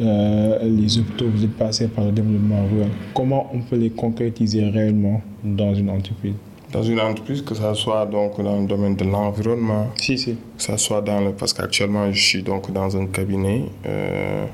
euh, 0.00 0.58
les 0.64 0.98
hôpitaux, 0.98 1.26
vous 1.32 1.44
êtes 1.44 1.56
passé 1.56 1.86
par 1.86 2.06
le 2.06 2.10
développement 2.10 2.66
rural. 2.66 2.90
Comment 3.14 3.48
on 3.54 3.60
peut 3.60 3.76
les 3.76 3.90
concrétiser 3.90 4.64
réellement 4.64 5.22
dans 5.44 5.74
une 5.74 5.90
entreprise? 5.90 6.34
Dans 6.72 6.82
une 6.82 6.98
entreprise, 6.98 7.40
que 7.42 7.54
ce 7.54 7.74
soit 7.74 8.04
donc 8.06 8.42
dans 8.42 8.60
le 8.60 8.66
domaine 8.66 8.96
de 8.96 9.04
l'environnement, 9.04 9.86
si, 9.96 10.18
si. 10.18 10.34
que 10.34 10.62
ce 10.62 10.76
soit 10.76 11.02
dans 11.02 11.20
le... 11.20 11.30
Parce 11.30 11.52
qu'actuellement, 11.52 12.10
je 12.10 12.20
suis 12.20 12.42
donc 12.42 12.72
dans 12.72 12.96
un 12.96 13.06
cabinet 13.06 13.66
euh, 13.86 14.44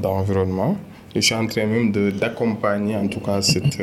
d'environnement. 0.00 0.76
Je 1.14 1.20
suis 1.20 1.34
en 1.34 1.46
train 1.46 1.66
même 1.66 1.92
d'accompagner, 1.92 2.96
en 2.96 3.06
tout 3.06 3.20
cas, 3.20 3.42
cette... 3.42 3.78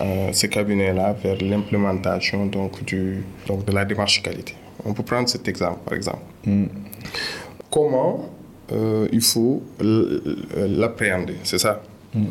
Euh, 0.00 0.04
euh, 0.04 0.32
ces 0.32 0.48
cabinets-là 0.48 1.14
vers 1.22 1.36
l'implémentation 1.40 2.46
donc, 2.46 2.84
du, 2.84 3.22
donc 3.46 3.64
de 3.64 3.72
la 3.72 3.84
démarche 3.84 4.22
qualité. 4.22 4.54
On 4.84 4.92
peut 4.92 5.02
prendre 5.02 5.28
cet 5.28 5.48
exemple, 5.48 5.80
par 5.84 5.94
exemple. 5.94 6.22
Mm. 6.44 6.64
Comment 7.70 8.28
euh, 8.72 9.08
il 9.12 9.20
faut 9.20 9.62
l'appréhender, 9.80 11.36
c'est 11.42 11.58
ça? 11.58 11.82
Mm. 12.14 12.24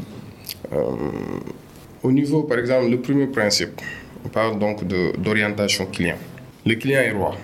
euh, 0.73 0.77
Au 2.01 2.11
niveau, 2.11 2.43
par 2.43 2.59
exemple, 2.59 2.89
le 2.89 2.99
premier 2.99 3.27
principe, 3.27 3.81
on 4.25 4.29
parle 4.29 4.59
donc 4.59 4.83
d'orientation 5.17 5.85
client. 5.85 6.17
Le 6.65 6.75
client 6.75 7.01
est 7.01 7.11
roi. 7.11 7.35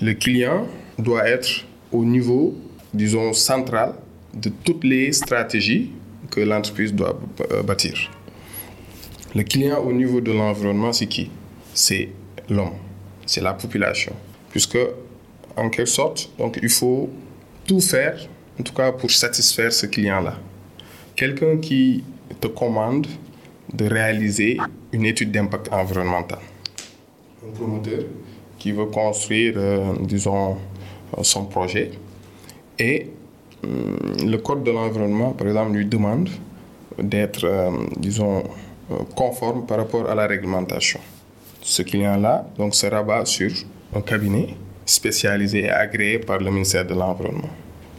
Le 0.00 0.14
client 0.14 0.66
doit 0.98 1.28
être 1.28 1.64
au 1.92 2.04
niveau, 2.04 2.54
disons, 2.94 3.32
central 3.32 3.94
de 4.34 4.50
toutes 4.64 4.84
les 4.84 5.12
stratégies 5.12 5.90
que 6.30 6.40
l'entreprise 6.40 6.94
doit 6.94 7.18
bâtir. 7.64 8.10
Le 9.38 9.44
client 9.44 9.78
au 9.84 9.92
niveau 9.92 10.20
de 10.20 10.32
l'environnement, 10.32 10.92
c'est 10.92 11.06
qui? 11.06 11.30
C'est 11.72 12.08
l'homme, 12.50 12.72
c'est 13.24 13.40
la 13.40 13.54
population. 13.54 14.12
Puisque, 14.50 14.78
en 15.54 15.70
quelque 15.70 15.86
sorte, 15.88 16.28
donc, 16.36 16.58
il 16.60 16.68
faut 16.68 17.08
tout 17.64 17.80
faire, 17.80 18.18
en 18.58 18.64
tout 18.64 18.74
cas 18.74 18.90
pour 18.90 19.12
satisfaire 19.12 19.72
ce 19.72 19.86
client-là. 19.86 20.34
Quelqu'un 21.14 21.58
qui 21.58 22.02
te 22.40 22.48
commande 22.48 23.06
de 23.72 23.84
réaliser 23.84 24.58
une 24.90 25.06
étude 25.06 25.30
d'impact 25.30 25.72
environnemental. 25.72 26.40
Un 27.46 27.52
promoteur 27.52 28.02
qui 28.58 28.72
veut 28.72 28.86
construire, 28.86 29.54
euh, 29.56 29.94
disons, 30.00 30.56
son 31.22 31.44
projet 31.44 31.92
Et 32.76 33.06
hum, 33.62 33.96
le 34.26 34.36
code 34.38 34.64
de 34.64 34.72
l'environnement, 34.72 35.30
par 35.30 35.46
exemple, 35.46 35.76
lui 35.76 35.86
demande 35.86 36.28
d'être, 37.00 37.44
euh, 37.44 37.70
disons, 37.96 38.38
euh, 38.38 38.42
conforme 39.14 39.66
par 39.66 39.78
rapport 39.78 40.08
à 40.08 40.14
la 40.14 40.26
réglementation. 40.26 41.00
Ce 41.60 41.82
client-là 41.82 42.46
donc, 42.56 42.74
se 42.74 42.86
rabat 42.86 43.24
sur 43.24 43.50
un 43.94 44.00
cabinet 44.00 44.54
spécialisé 44.86 45.64
et 45.64 45.70
agréé 45.70 46.18
par 46.18 46.38
le 46.38 46.50
ministère 46.50 46.86
de 46.86 46.94
l'Environnement. 46.94 47.50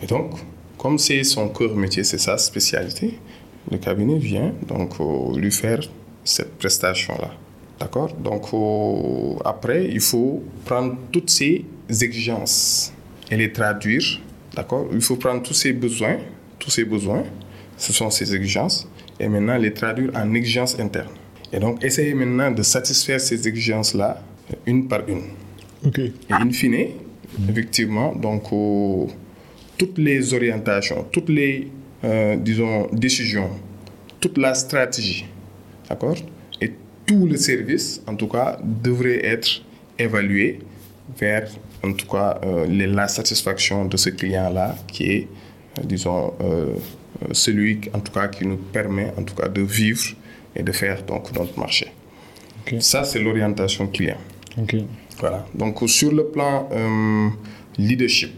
Et 0.01 0.07
donc, 0.07 0.31
comme 0.77 0.97
c'est 0.97 1.23
son 1.23 1.49
cœur 1.49 1.75
métier, 1.75 2.03
c'est 2.03 2.17
sa 2.17 2.37
spécialité, 2.37 3.19
le 3.69 3.77
cabinet 3.77 4.17
vient 4.17 4.53
donc 4.67 4.93
euh, 4.99 5.37
lui 5.37 5.51
faire 5.51 5.81
cette 6.23 6.57
prestation-là. 6.57 7.31
D'accord? 7.79 8.11
Donc, 8.13 8.45
euh, 8.53 9.39
après, 9.45 9.85
il 9.85 10.01
faut 10.01 10.41
prendre 10.65 10.95
toutes 11.11 11.29
ces 11.29 11.65
exigences 11.89 12.91
et 13.29 13.37
les 13.37 13.51
traduire. 13.51 14.19
D'accord? 14.55 14.87
Il 14.91 15.01
faut 15.01 15.17
prendre 15.17 15.43
tous 15.43 15.53
ces 15.53 15.73
besoins, 15.73 16.17
tous 16.57 16.71
ces 16.71 16.85
besoins, 16.85 17.23
ce 17.77 17.93
sont 17.93 18.09
ces 18.09 18.33
exigences, 18.35 18.87
et 19.19 19.27
maintenant 19.27 19.57
les 19.57 19.73
traduire 19.73 20.11
en 20.15 20.33
exigences 20.33 20.79
internes. 20.79 21.13
Et 21.51 21.59
donc, 21.59 21.83
essayer 21.83 22.13
maintenant 22.13 22.51
de 22.51 22.61
satisfaire 22.61 23.19
ces 23.19 23.47
exigences-là 23.47 24.21
une 24.65 24.87
par 24.87 25.01
une. 25.07 25.23
Ok. 25.85 25.99
Et 25.99 26.13
in 26.29 26.51
fine, 26.51 26.89
effectivement, 27.49 28.13
donc, 28.15 28.43
euh, 28.51 29.05
toutes 29.77 29.97
les 29.97 30.33
orientations, 30.33 31.05
toutes 31.11 31.29
les, 31.29 31.67
euh, 32.03 32.35
disons, 32.35 32.87
décisions, 32.91 33.49
toute 34.19 34.37
la 34.37 34.53
stratégie, 34.53 35.25
d'accord 35.87 36.17
Et 36.61 36.73
tout 37.05 37.25
le 37.25 37.37
service, 37.37 38.01
en 38.05 38.15
tout 38.15 38.27
cas, 38.27 38.59
devrait 38.63 39.25
être 39.25 39.63
évalué 39.97 40.59
vers, 41.17 41.49
en 41.83 41.93
tout 41.93 42.07
cas, 42.07 42.39
euh, 42.43 42.65
la 42.67 43.07
satisfaction 43.07 43.85
de 43.85 43.97
ce 43.97 44.09
client-là, 44.09 44.75
qui 44.87 45.03
est, 45.11 45.27
disons, 45.83 46.33
euh, 46.41 46.73
celui, 47.31 47.81
en 47.93 47.99
tout 47.99 48.11
cas, 48.11 48.27
qui 48.27 48.45
nous 48.45 48.57
permet, 48.57 49.13
en 49.17 49.23
tout 49.23 49.35
cas, 49.35 49.47
de 49.47 49.61
vivre 49.61 50.05
et 50.55 50.63
de 50.63 50.71
faire 50.71 51.03
donc 51.03 51.31
notre 51.35 51.57
marché. 51.59 51.87
Ça, 52.79 53.03
c'est 53.03 53.19
l'orientation 53.19 53.87
client. 53.87 54.17
Ok. 54.57 54.75
Voilà. 55.19 55.45
Donc, 55.53 55.79
sur 55.87 56.11
le 56.11 56.25
plan 56.25 56.69
euh, 56.71 57.29
leadership, 57.77 58.31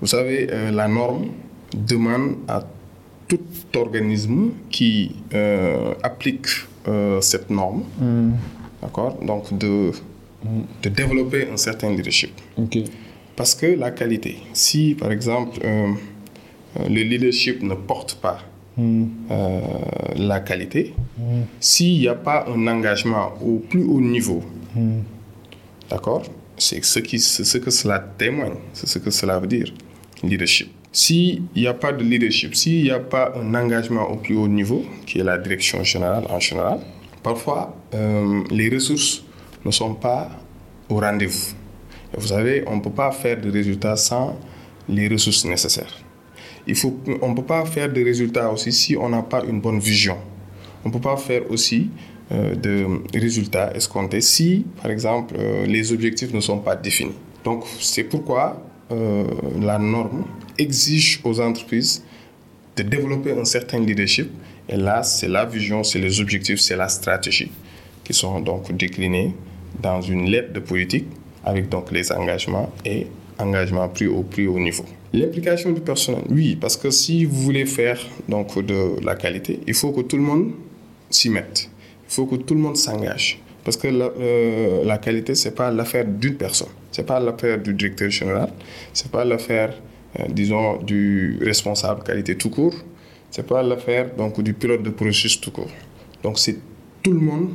vous 0.00 0.06
savez, 0.06 0.48
euh, 0.50 0.70
la 0.70 0.88
norme 0.88 1.26
demande 1.74 2.36
à 2.48 2.64
tout 3.26 3.40
organisme 3.76 4.50
qui 4.70 5.16
euh, 5.32 5.94
applique 6.02 6.46
euh, 6.86 7.20
cette 7.20 7.48
norme, 7.50 7.84
d'accord, 8.82 9.18
donc 9.22 9.56
de, 9.56 9.90
de 10.82 10.88
développer 10.88 11.48
un 11.50 11.56
certain 11.56 11.90
leadership. 11.90 12.32
Parce 13.34 13.54
que 13.54 13.66
la 13.66 13.90
qualité, 13.90 14.38
si 14.52 14.94
par 14.94 15.10
exemple 15.10 15.58
euh, 15.64 15.88
euh, 15.88 15.92
le 16.78 17.02
leadership 17.02 17.62
ne 17.62 17.74
porte 17.74 18.16
pas 18.20 18.38
euh, 18.78 19.60
la 20.16 20.40
qualité, 20.40 20.94
s'il 21.60 22.00
n'y 22.00 22.08
a 22.08 22.14
pas 22.14 22.46
un 22.48 22.66
engagement 22.66 23.32
au 23.40 23.58
plus 23.58 23.84
haut 23.84 24.00
niveau, 24.00 24.42
d'accord, 25.88 26.22
c'est 26.56 26.84
ce, 26.84 26.98
qui, 26.98 27.20
c'est 27.20 27.44
ce 27.44 27.58
que 27.58 27.70
cela 27.70 27.98
témoigne, 27.98 28.56
c'est 28.72 28.88
ce 28.88 28.98
que 28.98 29.10
cela 29.10 29.38
veut 29.38 29.46
dire, 29.46 29.72
leadership. 30.22 30.70
S'il 30.92 31.42
n'y 31.56 31.66
a 31.66 31.74
pas 31.74 31.92
de 31.92 32.04
leadership, 32.04 32.54
s'il 32.54 32.84
n'y 32.84 32.90
a 32.90 33.00
pas 33.00 33.32
un 33.36 33.54
engagement 33.54 34.08
au 34.10 34.16
plus 34.16 34.36
haut 34.36 34.48
niveau, 34.48 34.84
qui 35.06 35.18
est 35.18 35.24
la 35.24 35.38
direction 35.38 35.82
générale 35.82 36.24
en 36.28 36.38
général, 36.38 36.80
parfois 37.22 37.76
euh, 37.94 38.42
les 38.50 38.68
ressources 38.68 39.24
ne 39.64 39.70
sont 39.70 39.94
pas 39.94 40.30
au 40.88 41.00
rendez-vous. 41.00 41.54
Vous 42.16 42.28
savez, 42.28 42.62
on 42.68 42.76
ne 42.76 42.80
peut 42.80 42.90
pas 42.90 43.10
faire 43.10 43.40
de 43.40 43.50
résultats 43.50 43.96
sans 43.96 44.38
les 44.88 45.08
ressources 45.08 45.44
nécessaires. 45.44 46.03
Il 46.66 46.74
faut, 46.74 46.98
on 47.20 47.30
ne 47.30 47.34
peut 47.34 47.42
pas 47.42 47.64
faire 47.66 47.92
de 47.92 48.02
résultats 48.02 48.50
aussi 48.50 48.72
si 48.72 48.96
on 48.96 49.08
n'a 49.08 49.22
pas 49.22 49.42
une 49.44 49.60
bonne 49.60 49.78
vision. 49.78 50.16
On 50.84 50.88
ne 50.88 50.92
peut 50.92 51.00
pas 51.00 51.16
faire 51.16 51.50
aussi 51.50 51.90
euh, 52.32 52.54
de 52.54 52.86
résultats 53.12 53.74
escomptés 53.74 54.20
si, 54.22 54.64
par 54.82 54.90
exemple, 54.90 55.34
euh, 55.38 55.66
les 55.66 55.92
objectifs 55.92 56.32
ne 56.32 56.40
sont 56.40 56.58
pas 56.58 56.74
définis. 56.74 57.12
Donc, 57.44 57.64
c'est 57.80 58.04
pourquoi 58.04 58.62
euh, 58.90 59.24
la 59.60 59.78
norme 59.78 60.24
exige 60.56 61.20
aux 61.24 61.40
entreprises 61.40 62.02
de 62.76 62.82
développer 62.82 63.32
un 63.32 63.44
certain 63.44 63.78
leadership. 63.78 64.30
Et 64.68 64.76
là, 64.76 65.02
c'est 65.02 65.28
la 65.28 65.44
vision, 65.44 65.84
c'est 65.84 65.98
les 65.98 66.20
objectifs, 66.20 66.60
c'est 66.60 66.76
la 66.76 66.88
stratégie 66.88 67.50
qui 68.02 68.14
sont 68.14 68.40
donc 68.40 68.74
déclinés 68.74 69.34
dans 69.80 70.00
une 70.00 70.30
lettre 70.30 70.52
de 70.52 70.60
politique 70.60 71.06
avec 71.44 71.68
donc 71.68 71.90
les 71.90 72.10
engagements 72.12 72.72
et 72.84 73.06
engagements 73.38 73.88
pris 73.88 74.06
au 74.06 74.22
plus 74.22 74.46
haut 74.46 74.58
niveau. 74.58 74.84
L'implication 75.12 75.72
du 75.72 75.80
personnel, 75.80 76.22
oui, 76.30 76.56
parce 76.60 76.76
que 76.76 76.90
si 76.90 77.24
vous 77.24 77.40
voulez 77.40 77.66
faire 77.66 77.98
donc 78.28 78.58
de 78.64 79.04
la 79.04 79.14
qualité, 79.14 79.60
il 79.66 79.74
faut 79.74 79.92
que 79.92 80.00
tout 80.00 80.16
le 80.16 80.22
monde 80.22 80.52
s'y 81.10 81.30
mette. 81.30 81.70
Il 82.08 82.14
faut 82.14 82.26
que 82.26 82.36
tout 82.36 82.54
le 82.54 82.60
monde 82.60 82.76
s'engage. 82.76 83.40
Parce 83.64 83.76
que 83.76 83.88
la, 83.88 84.06
euh, 84.18 84.96
qualité, 84.98 85.34
ce 85.34 85.48
n'est 85.48 85.54
pas 85.54 85.70
l'affaire 85.70 86.04
d'une 86.04 86.36
personne. 86.36 86.68
Ce 86.92 87.00
n'est 87.00 87.06
pas 87.06 87.18
l'affaire 87.18 87.58
du 87.58 87.72
directeur 87.72 88.10
général. 88.10 88.50
Ce 88.92 89.04
n'est 89.04 89.10
pas 89.10 89.24
l'affaire, 89.24 89.74
euh, 90.20 90.24
disons, 90.28 90.82
du 90.82 91.38
responsable 91.40 92.02
qualité 92.02 92.36
tout 92.36 92.50
court. 92.50 92.74
Ce 93.30 93.40
n'est 93.40 93.46
pas 93.46 93.62
l'affaire 93.62 94.10
du 94.38 94.52
pilote 94.52 94.82
de 94.82 94.90
processus 94.90 95.40
tout 95.40 95.50
court. 95.50 95.70
Donc, 96.22 96.38
c'est 96.38 96.56
tout 97.02 97.12
le 97.12 97.20
monde 97.20 97.50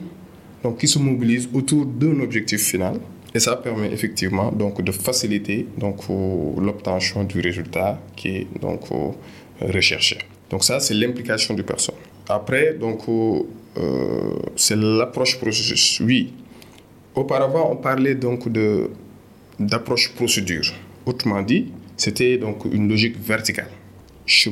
donc, 0.63 0.79
qui 0.79 0.87
se 0.87 0.97
mobilise 0.99 1.47
autour 1.53 1.85
d'un 1.85 2.19
objectif 2.21 2.61
final. 2.61 2.99
Et 3.33 3.39
ça 3.39 3.55
permet 3.57 3.91
effectivement 3.91 4.51
donc, 4.51 4.81
de 4.81 4.91
faciliter 4.91 5.67
euh, 5.83 5.91
l'obtention 6.57 7.23
du 7.23 7.39
résultat 7.41 7.99
qui 8.15 8.27
est 8.29 8.47
donc, 8.59 8.81
euh, 8.91 9.11
recherché. 9.61 10.17
Donc 10.49 10.63
ça, 10.63 10.79
c'est 10.79 10.95
l'implication 10.95 11.53
du 11.53 11.63
personnel. 11.63 12.01
Après, 12.27 12.73
donc, 12.73 13.03
euh, 13.07 13.39
c'est 14.55 14.75
l'approche 14.75 15.37
processus. 15.37 15.99
Oui, 15.99 16.33
auparavant, 17.13 17.71
on 17.71 17.75
parlait 17.75 18.15
donc 18.15 18.49
d'approche 19.59 20.13
procédure. 20.15 20.73
Autrement 21.05 21.43
dit, 21.43 21.71
c'était 21.97 22.37
donc 22.37 22.65
une 22.71 22.89
logique 22.89 23.17
verticale. 23.19 23.69
Je 24.25 24.49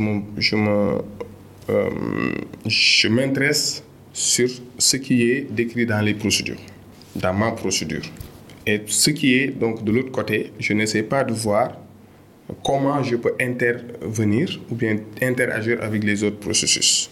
m'intéresse 3.08 3.84
sur 4.14 4.50
ce 4.78 4.98
qui 4.98 5.24
est 5.24 5.48
décrit 5.52 5.86
dans 5.86 6.02
les 6.02 6.14
procédures, 6.14 6.60
dans 7.16 7.34
ma 7.34 7.52
procédure. 7.52 8.04
Et 8.68 8.82
ce 8.86 9.12
qui 9.12 9.34
est 9.36 9.48
donc 9.48 9.84
de 9.84 9.92
l'autre 9.94 10.12
côté, 10.12 10.52
je 10.60 10.74
n'essaie 10.74 11.04
pas 11.04 11.24
de 11.24 11.34
voir 11.34 11.72
comment 12.66 13.02
je 13.02 13.16
peux 13.16 13.34
intervenir 13.40 14.60
ou 14.70 14.76
bien 14.76 14.98
interagir 15.22 15.82
avec 15.82 16.04
les 16.04 16.22
autres 16.24 16.40
processus. 16.40 17.10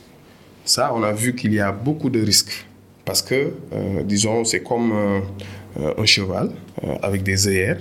Ça, 0.65 0.93
on 0.93 1.01
a 1.01 1.13
vu 1.13 1.33
qu'il 1.33 1.53
y 1.53 1.61
a 1.61 1.71
beaucoup 1.71 2.09
de 2.09 2.19
risques. 2.21 2.65
Parce 3.05 3.21
que, 3.21 3.53
euh, 3.71 4.03
disons, 4.03 4.43
c'est 4.43 4.63
comme 4.63 4.91
euh, 4.91 5.93
un 5.97 6.05
cheval 6.05 6.49
euh, 6.83 6.95
avec 7.01 7.23
des 7.23 7.47
œillères 7.47 7.79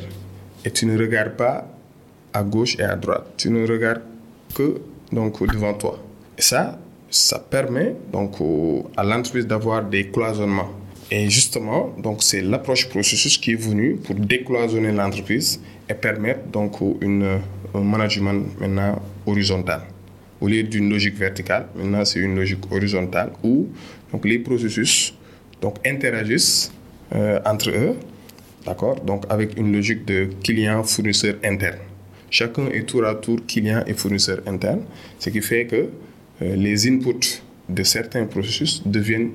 et 0.64 0.70
tu 0.70 0.86
ne 0.86 0.96
regardes 0.96 1.34
pas 1.36 1.66
à 2.32 2.42
gauche 2.44 2.78
et 2.78 2.82
à 2.82 2.94
droite. 2.94 3.26
Tu 3.38 3.50
ne 3.50 3.66
regardes 3.66 4.02
que 4.54 4.80
donc, 5.10 5.42
devant 5.50 5.74
toi. 5.74 5.98
Et 6.38 6.42
ça, 6.42 6.78
ça 7.10 7.38
permet 7.38 7.96
donc, 8.12 8.36
à 8.96 9.02
l'entreprise 9.02 9.46
d'avoir 9.46 9.82
des 9.84 10.10
cloisonnements. 10.10 10.70
Et 11.10 11.28
justement, 11.28 11.94
donc, 11.98 12.22
c'est 12.22 12.40
l'approche 12.40 12.88
processus 12.88 13.38
qui 13.38 13.52
est 13.52 13.60
venue 13.60 13.96
pour 13.96 14.14
décloisonner 14.14 14.90
l'entreprise 14.90 15.60
et 15.88 15.94
permettre 15.94 16.46
donc, 16.50 16.80
une, 17.00 17.40
un 17.74 17.80
management 17.80 18.46
maintenant 18.58 19.00
horizontal. 19.26 19.82
Au 20.40 20.48
lieu 20.48 20.62
d'une 20.62 20.90
logique 20.90 21.16
verticale, 21.16 21.66
maintenant 21.76 22.04
c'est 22.04 22.20
une 22.20 22.34
logique 22.34 22.70
horizontale 22.70 23.32
où 23.42 23.68
donc, 24.12 24.24
les 24.24 24.38
processus 24.38 25.14
donc, 25.60 25.76
interagissent 25.86 26.72
euh, 27.14 27.38
entre 27.44 27.70
eux, 27.70 27.96
d'accord? 28.66 29.00
Donc 29.00 29.24
avec 29.28 29.56
une 29.58 29.72
logique 29.72 30.04
de 30.06 30.28
client-fournisseur 30.42 31.36
interne. 31.44 31.78
Chacun 32.30 32.66
est 32.66 32.82
tour 32.82 33.04
à 33.04 33.14
tour 33.14 33.38
client 33.46 33.84
et 33.86 33.94
fournisseur 33.94 34.40
interne, 34.46 34.82
ce 35.18 35.30
qui 35.30 35.40
fait 35.40 35.66
que 35.66 35.88
euh, 36.42 36.56
les 36.56 36.88
inputs 36.88 37.42
de 37.68 37.82
certains 37.82 38.24
processus 38.24 38.82
deviennent 38.84 39.30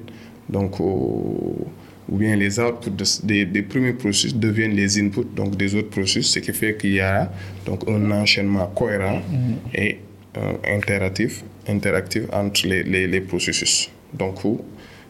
donc 0.50 0.80
au, 0.80 1.68
ou 2.10 2.18
bien 2.18 2.36
les 2.36 2.60
outputs 2.60 2.90
de, 2.90 3.06
des, 3.24 3.46
des, 3.46 3.62
premiers 3.62 3.94
processus 3.94 4.36
deviennent 4.36 4.76
les 4.76 5.00
inputs 5.00 5.28
donc 5.36 5.56
des 5.56 5.76
autres 5.76 5.90
processus, 5.90 6.32
ce 6.32 6.40
qui 6.40 6.54
fait 6.54 6.76
qu'il 6.76 6.94
y 6.94 7.00
a 7.00 7.32
donc 7.66 7.88
un 7.88 8.12
enchaînement 8.12 8.68
cohérent 8.68 9.20
mmh. 9.20 9.54
et 9.76 10.00
euh, 10.38 10.54
interactif, 10.76 11.44
interactif 11.68 12.24
entre 12.34 12.68
les, 12.68 12.84
les, 12.84 13.08
les 13.08 13.22
processus. 13.22 13.90
Donc 14.14 14.40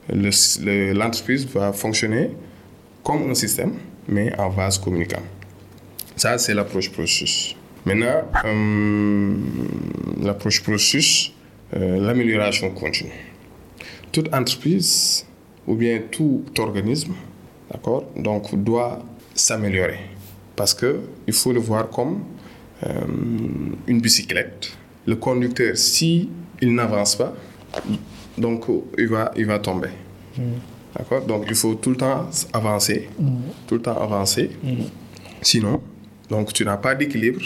l'entreprise 0.10 1.46
le, 1.46 1.60
va 1.60 1.74
fonctionner 1.74 2.32
comme 3.04 3.30
un 3.30 3.36
système, 3.36 3.74
mais 4.08 4.34
en 4.38 4.50
vase 4.50 4.78
communicant. 4.78 5.22
Ça, 6.16 6.38
c'est 6.38 6.54
l'approche 6.54 6.92
processus. 6.92 7.56
Maintenant, 7.86 8.24
euh, 8.44 9.36
l'approche 10.22 10.62
processus, 10.62 11.32
euh, 11.76 12.00
l'amélioration 12.00 12.72
continue. 12.72 13.12
Toute 14.12 14.34
entreprise 14.34 15.26
ou 15.68 15.76
bien 15.76 16.02
tout 16.12 16.44
organisme, 16.58 17.14
d'accord, 17.72 18.06
donc 18.16 18.56
doit 18.56 19.00
s'améliorer 19.36 20.00
parce 20.60 20.74
que 20.74 21.00
il 21.26 21.34
faut 21.34 21.54
le 21.54 21.62
voir 21.62 21.90
comme 21.90 22.20
euh, 22.86 22.90
une 23.88 24.02
bicyclette. 24.02 24.74
Le 25.06 25.16
conducteur, 25.16 25.78
si 25.78 26.30
il 26.62 26.76
n'avance 26.76 27.16
pas, 27.16 27.34
donc 28.38 28.66
il 28.98 29.08
va, 29.08 29.32
il 29.38 29.46
va 29.46 29.60
tomber. 29.60 29.88
D'accord 30.98 31.26
Donc 31.26 31.46
il 31.48 31.56
faut 31.56 31.76
tout 31.76 31.92
le 31.92 31.96
temps 31.96 32.28
avancer, 32.52 33.08
tout 33.68 33.76
le 33.76 33.82
temps 33.82 33.98
avancer. 34.02 34.52
Sinon, 35.42 35.82
donc 36.30 36.52
tu 36.52 36.66
n'as 36.66 36.76
pas 36.76 36.94
d'équilibre 36.94 37.42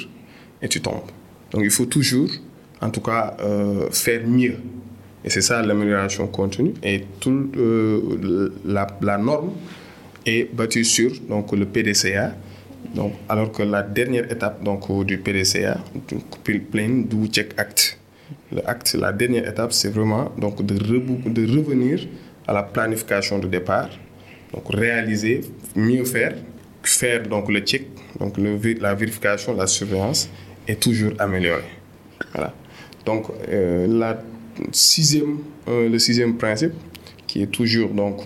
et 0.59 0.67
tu 0.67 0.81
tombes. 0.81 1.11
Donc 1.51 1.61
il 1.63 1.69
faut 1.69 1.85
toujours, 1.85 2.29
en 2.81 2.89
tout 2.89 3.01
cas, 3.01 3.37
euh, 3.41 3.91
faire 3.91 4.25
mieux. 4.27 4.57
Et 5.25 5.29
c'est 5.29 5.41
ça 5.41 5.61
l'amélioration 5.61 6.27
continue. 6.27 6.73
Et 6.83 7.03
tout, 7.19 7.49
euh, 7.57 8.51
la, 8.65 9.17
norme 9.17 9.51
est 10.25 10.53
bâtie 10.53 10.85
sur 10.85 11.11
donc, 11.29 11.51
le 11.53 11.65
PDCA. 11.65 12.35
Donc, 12.93 13.13
alors 13.29 13.51
que 13.51 13.63
la 13.63 13.81
dernière 13.81 14.29
étape 14.31 14.63
donc, 14.63 15.05
du 15.05 15.17
PDCA, 15.17 15.77
du 16.45 16.59
Plain 16.59 17.03
Do 17.09 17.25
Check 17.27 17.53
Act, 17.57 17.97
le 18.51 18.67
acte, 18.67 18.93
la 18.99 19.11
dernière 19.11 19.47
étape, 19.47 19.71
c'est 19.73 19.89
vraiment 19.89 20.31
donc, 20.37 20.63
de, 20.65 20.75
de 20.75 21.57
revenir 21.57 22.07
à 22.47 22.53
la 22.53 22.63
planification 22.63 23.39
de 23.39 23.47
départ, 23.47 23.89
donc 24.53 24.63
réaliser, 24.69 25.41
mieux 25.75 26.03
faire, 26.03 26.35
faire 26.83 27.23
donc, 27.27 27.49
le 27.49 27.61
check, 27.61 27.87
donc 28.19 28.37
le, 28.37 28.59
la 28.79 28.93
vérification, 28.93 29.55
la 29.55 29.67
surveillance, 29.67 30.29
et 30.67 30.75
toujours 30.75 31.13
améliorer. 31.19 31.63
Voilà. 32.33 32.53
Donc, 33.05 33.27
euh, 33.49 33.87
la 33.87 34.21
sixième, 34.71 35.39
euh, 35.67 35.89
le 35.89 35.99
sixième 35.99 36.37
principe, 36.37 36.73
qui 37.27 37.41
est 37.41 37.47
toujours 37.47 37.89
donc, 37.89 38.25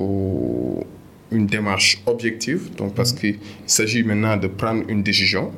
une 1.31 1.45
démarche 1.47 2.01
objective, 2.05 2.73
donc, 2.75 2.93
parce 2.93 3.13
mm. 3.13 3.17
qu'il 3.17 3.39
s'agit 3.65 4.03
maintenant 4.03 4.37
de 4.37 4.47
prendre 4.47 4.83
une 4.87 5.03
décision, 5.03 5.51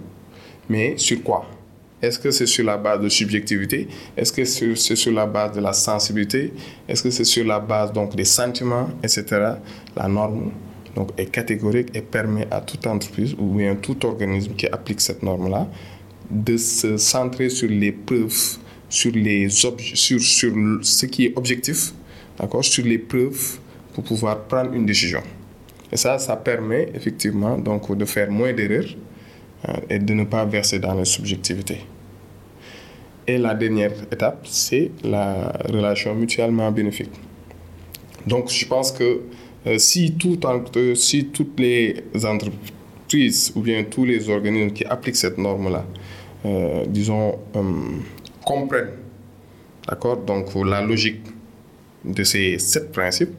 mais 0.70 0.98
sur 0.98 1.22
quoi? 1.24 1.46
Est-ce 2.02 2.18
que 2.18 2.32
c'est 2.32 2.46
sur 2.46 2.64
la 2.64 2.78
base 2.78 3.02
de 3.02 3.10
subjectivité? 3.10 3.88
Est-ce 4.16 4.32
que 4.32 4.46
c'est 4.46 4.96
sur 4.96 5.12
la 5.12 5.26
base 5.26 5.54
de 5.54 5.60
la 5.60 5.74
sensibilité? 5.74 6.54
Est-ce 6.88 7.04
que 7.04 7.10
c'est 7.10 7.26
sur 7.26 7.46
la 7.46 7.60
base 7.60 7.92
donc, 7.92 8.16
des 8.16 8.24
sentiments, 8.24 8.90
etc. 9.04 9.26
La 9.98 10.08
norme 10.08 10.52
donc, 10.96 11.10
est 11.18 11.26
catégorique 11.26 11.90
et 11.94 12.02
permet 12.02 12.48
à 12.52 12.62
toute 12.62 12.88
entreprise 12.88 13.36
ou 13.38 13.58
bien 13.58 13.76
tout 13.76 14.06
organisme 14.06 14.54
qui 14.54 14.68
applique 14.68 15.02
cette 15.02 15.24
norme-là 15.24 15.68
de 16.30 16.58
se 16.58 16.98
centrer 16.98 17.50
sur 17.50 17.70
les 17.70 17.92
preuves, 17.92 18.58
sur, 18.90 19.12
les 19.14 19.50
sur, 19.50 19.74
sur 19.80 20.20
ce 20.82 21.06
qui 21.06 21.26
est 21.26 21.34
objectif, 21.38 21.94
d'accord, 22.40 22.64
sur 22.64 22.86
les 22.86 22.98
preuves 22.98 23.60
pour 23.94 24.04
pouvoir 24.04 24.44
prendre 24.44 24.74
une 24.74 24.86
décision. 24.86 25.22
Et 25.92 25.98
ça, 25.98 26.18
ça 26.20 26.36
permet 26.36 26.90
effectivement 26.94 27.58
donc, 27.58 27.96
de 27.96 28.06
faire 28.06 28.30
moins 28.30 28.54
d'erreurs 28.54 28.90
hein, 29.68 29.74
et 29.90 30.00
de 30.00 30.14
ne 30.14 30.24
pas 30.24 30.46
verser 30.46 30.80
dans 30.80 30.94
la 30.94 31.06
subjectivité. 31.06 31.80
Et 33.28 33.38
la 33.38 33.54
dernière 33.54 33.92
étape, 34.12 34.46
c'est 34.48 34.92
la 35.04 35.52
relation 35.68 36.16
mutuellement 36.16 36.72
bénéfique. 36.72 37.12
Donc, 38.26 38.52
je 38.52 38.66
pense 38.66 38.92
que 38.92 39.22
euh, 39.68 39.78
si, 39.78 40.14
tout, 40.14 40.40
si 40.96 41.26
toutes 41.26 41.60
les 41.60 42.04
entreprises 42.24 43.52
ou 43.56 43.62
bien 43.62 43.84
tous 43.84 44.06
les 44.06 44.30
organismes 44.30 44.72
qui 44.72 44.86
appliquent 44.86 45.16
cette 45.16 45.38
norme-là 45.38 45.86
euh, 46.46 46.86
disons, 46.88 47.38
euh, 47.56 47.62
comprennent 48.50 48.96
d'accord, 49.88 50.18
donc 50.18 50.46
la 50.66 50.82
logique 50.82 51.22
de 52.04 52.24
ces 52.24 52.58
sept 52.58 52.92
principes 52.92 53.38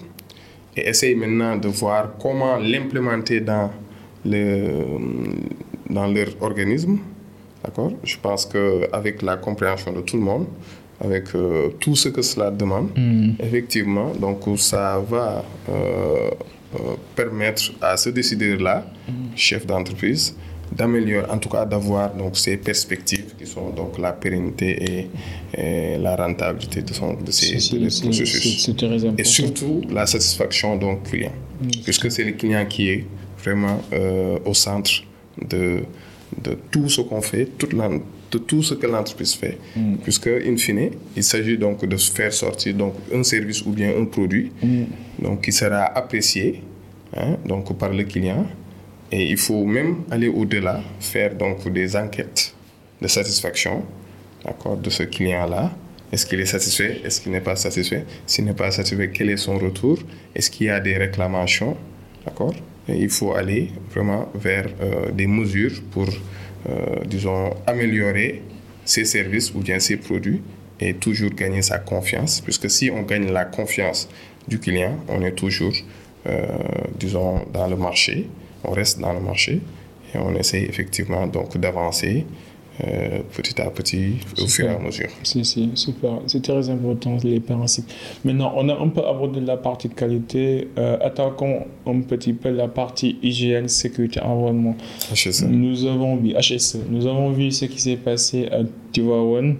et 0.77 0.89
essayent 0.89 1.17
maintenant 1.17 1.57
de 1.57 1.69
voir 1.69 2.13
comment 2.23 2.57
l'implémenter 2.57 3.41
dans, 3.41 3.71
le, 4.25 4.85
dans 5.89 6.07
leur 6.07 6.29
organisme. 6.41 6.99
D'accord? 7.65 7.93
Je 8.05 8.17
pense 8.23 8.47
qu'avec 8.47 9.23
la 9.23 9.37
compréhension 9.37 9.93
de 9.93 10.01
tout 10.01 10.17
le 10.17 10.23
monde, 10.23 10.47
avec 11.01 11.35
euh, 11.35 11.71
tout 11.81 11.97
ce 11.97 12.09
que 12.09 12.23
cela 12.23 12.51
demande, 12.51 12.91
mm. 12.97 13.33
effectivement, 13.41 14.13
donc 14.15 14.39
ça 14.59 15.03
va 15.11 15.45
permettre 17.17 17.63
à 17.81 17.97
ce 17.97 18.11
décideur-là, 18.11 18.87
mm. 19.09 19.13
chef 19.37 19.67
d'entreprise, 19.67 20.37
d'améliorer, 20.73 21.29
en 21.31 21.39
tout 21.39 21.49
cas 21.49 21.65
d'avoir 21.65 22.15
donc 22.15 22.37
ces 22.37 22.57
perspectives 22.57 23.35
qui 23.39 23.47
sont 23.47 23.71
donc 23.71 23.99
la 23.99 24.13
pérennité 24.13 25.09
et, 25.57 25.99
la 25.99 26.17
rentabilité 26.17 26.83
de, 26.83 26.93
son, 26.93 27.15
de 27.15 27.31
ces 27.31 27.57
processus. 28.01 28.71
et 29.19 29.25
surtout 29.25 29.83
la 29.91 30.07
satisfaction 30.07 30.77
donc 30.77 31.11
client, 31.11 31.33
puisque 31.85 32.11
c'est 32.11 32.25
le 32.25 32.33
client 32.33 32.65
qui 32.67 32.89
est 32.89 33.05
vraiment 33.43 33.83
euh, 33.93 34.39
au 34.45 34.55
centre 34.55 34.91
de, 35.41 35.81
de 36.43 36.57
tout 36.71 36.89
ce 36.89 37.01
qu'on 37.01 37.21
fait, 37.21 37.47
toute 37.59 37.75
de 38.31 38.39
tout 38.39 38.63
ce 38.63 38.75
que 38.75 38.87
l'entreprise 38.87 39.35
fait, 39.35 39.59
mm. 39.77 39.97
puisque 40.05 40.29
in 40.29 40.57
fine, 40.57 40.91
il 41.17 41.25
s'agit 41.25 41.59
donc 41.59 41.85
de 41.85 41.97
faire 41.97 42.33
sortir 42.33 42.75
donc 42.75 42.95
un 43.13 43.23
service 43.25 43.63
ou 43.67 43.71
bien 43.71 43.91
un 43.99 44.05
produit 44.05 44.53
mm. 44.63 44.85
donc 45.23 45.43
qui 45.43 45.53
sera 45.53 45.83
apprécié 45.85 46.63
hein, 47.17 47.37
donc 47.45 47.77
par 47.77 47.93
le 47.93 48.05
client 48.05 48.47
et 49.13 49.31
il 49.31 49.37
faut 49.37 49.65
même 49.65 50.03
aller 50.11 50.29
au-delà, 50.29 50.81
faire 51.01 51.35
donc 51.35 51.69
des 51.69 51.97
enquêtes 51.97 52.55
de 53.01 53.09
satisfaction 53.09 53.85
de 54.83 54.91
ce 54.91 55.03
client-là. 55.03 55.73
Est-ce 56.13 56.27
qu'il 56.27 56.41
est 56.41 56.47
satisfait? 56.47 57.01
Est-ce 57.05 57.21
qu'il 57.21 57.33
n'est 57.33 57.41
pas 57.41 57.57
satisfait? 57.57 58.05
S'il 58.27 58.45
n'est 58.45 58.55
pas 58.55 58.71
satisfait, 58.71 59.11
quel 59.13 59.31
est 59.31 59.37
son 59.37 59.59
retour? 59.59 59.99
Est-ce 60.35 60.51
qu'il 60.51 60.67
y 60.67 60.71
a 60.71 60.81
des 60.81 60.97
réclamations? 60.97 61.77
D'accord? 62.25 62.55
Il 62.89 63.11
faut 63.11 63.35
aller 63.35 63.71
vraiment 63.91 64.29
vers 64.35 64.67
euh, 64.81 65.13
des 65.13 65.27
mesures 65.27 65.81
pour, 65.93 66.09
euh, 66.09 67.05
disons, 67.07 67.55
améliorer 67.67 68.43
ses 68.85 69.05
services 69.05 69.55
ou 69.55 69.61
bien 69.61 69.79
ses 69.79 69.97
produits 69.97 70.43
et 70.81 70.95
toujours 70.95 71.31
gagner 71.31 71.63
sa 71.63 71.79
confiance. 71.79 72.41
Puisque 72.41 72.69
si 72.69 72.91
on 72.91 73.03
gagne 73.03 73.31
la 73.31 73.45
confiance 73.45 74.09
du 74.49 74.59
client, 74.59 74.99
on 75.09 75.23
est 75.23 75.33
toujours, 75.33 75.75
euh, 76.27 76.47
disons, 76.99 77.45
dans 77.53 77.69
le 77.69 77.77
marché 77.77 78.27
on 78.65 78.73
reste 78.73 79.01
dans 79.01 79.13
le 79.13 79.21
marché 79.21 79.61
et 80.15 80.19
on 80.19 80.35
essaye 80.35 80.65
effectivement 80.65 81.27
donc 81.27 81.57
d'avancer 81.59 82.27
euh, 82.83 83.21
petit 83.37 83.61
à 83.61 83.69
petit 83.69 84.15
au 84.41 84.47
fur 84.47 84.65
et 84.71 84.75
à 84.75 84.79
mesure. 84.79 85.09
Si, 85.23 85.45
si, 85.45 85.71
super. 85.75 86.21
C'est 86.27 86.43
très 86.43 86.71
important 86.71 87.17
les 87.23 87.39
principes. 87.41 87.91
Maintenant, 88.25 88.55
on 88.57 88.69
a 88.71 88.79
un 88.79 88.89
peu 88.89 89.01
abordé 89.01 89.41
la 89.41 89.59
partie 89.59 89.91
qualité. 89.91 90.69
Euh, 90.79 90.97
attaquons 91.03 91.67
un 91.87 92.01
petit 92.01 92.33
peu 92.33 92.49
la 92.49 92.69
partie 92.69 93.19
hygiène, 93.23 93.69
sécurité, 93.69 94.21
environnement. 94.21 94.77
HSE. 95.13 95.43
Nous 95.43 95.85
avons 95.85 96.17
vu, 96.17 96.33
HSE, 96.33 96.79
nous 96.89 97.07
avons 97.07 97.31
vu 97.33 97.51
ce 97.51 97.67
qui 97.67 97.81
s'est 97.81 97.97
passé 97.97 98.49
à 98.51 98.61
Tivaouane 98.93 99.57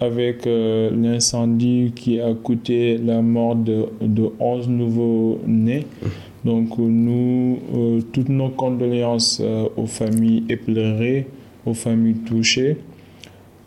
avec 0.00 0.46
euh, 0.46 0.90
l'incendie 0.90 1.92
qui 1.94 2.20
a 2.20 2.32
coûté 2.32 2.96
la 2.96 3.20
mort 3.20 3.54
de, 3.54 3.86
de 4.00 4.30
11 4.40 4.68
nouveaux 4.68 5.40
nés. 5.46 5.86
Mmh. 6.02 6.06
Donc 6.44 6.76
nous, 6.78 7.58
euh, 7.74 8.00
toutes 8.12 8.28
nos 8.28 8.48
condoléances 8.48 9.40
euh, 9.40 9.68
aux 9.76 9.86
familles 9.86 10.44
éplorées, 10.48 11.26
aux 11.64 11.74
familles 11.74 12.16
touchées. 12.26 12.76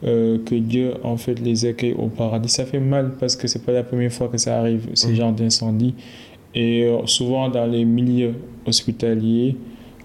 Euh, 0.03 0.37
que 0.45 0.55
Dieu 0.55 0.93
en 1.03 1.15
fait 1.15 1.39
les 1.39 1.65
accueille 1.65 1.95
au 1.97 2.07
paradis. 2.07 2.49
Ça 2.49 2.65
fait 2.65 2.81
mal 2.81 3.13
parce 3.19 3.35
que 3.35 3.47
c'est 3.47 3.63
pas 3.65 3.71
la 3.71 3.83
première 3.83 4.11
fois 4.11 4.27
que 4.27 4.37
ça 4.37 4.59
arrive, 4.59 4.89
ce 4.93 5.07
mmh. 5.07 5.15
genre 5.15 5.31
d'incendie. 5.31 5.95
Et 6.53 6.89
souvent 7.05 7.49
dans 7.49 7.65
les 7.65 7.85
milieux 7.85 8.33
hospitaliers, 8.65 9.55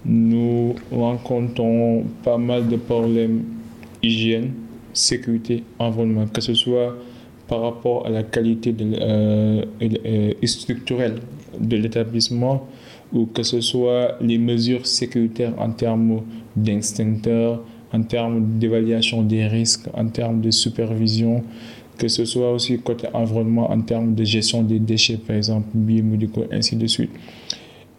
nous 0.05 0.75
rencontrons 0.91 2.05
pas 2.23 2.37
mal 2.37 2.67
de 2.67 2.77
problèmes 2.77 3.43
hygiène, 4.01 4.51
sécurité, 4.93 5.63
environnement, 5.77 6.25
que 6.27 6.41
ce 6.41 6.53
soit 6.53 6.95
par 7.47 7.61
rapport 7.61 8.05
à 8.05 8.09
la 8.09 8.23
qualité 8.23 8.73
de, 8.73 9.65
structurelle 10.45 11.19
de 11.59 11.77
l'établissement 11.77 12.67
ou 13.13 13.25
que 13.25 13.43
ce 13.43 13.61
soit 13.61 14.17
les 14.21 14.37
mesures 14.37 14.85
sécuritaires 14.85 15.53
en 15.57 15.71
termes 15.71 16.21
d'instincteurs, 16.55 17.61
en 17.93 18.03
termes 18.03 18.57
d'évaluation 18.57 19.21
des 19.21 19.47
risques, 19.47 19.87
en 19.93 20.07
termes 20.07 20.41
de 20.41 20.51
supervision, 20.51 21.43
que 21.97 22.07
ce 22.07 22.25
soit 22.25 22.51
aussi 22.51 22.79
côté 22.79 23.07
environnement, 23.13 23.69
en 23.69 23.81
termes 23.81 24.15
de 24.15 24.23
gestion 24.23 24.63
des 24.63 24.79
déchets, 24.79 25.17
par 25.17 25.35
exemple, 25.35 25.67
biomédicaux, 25.73 26.45
ainsi 26.51 26.75
de 26.75 26.87
suite. 26.87 27.11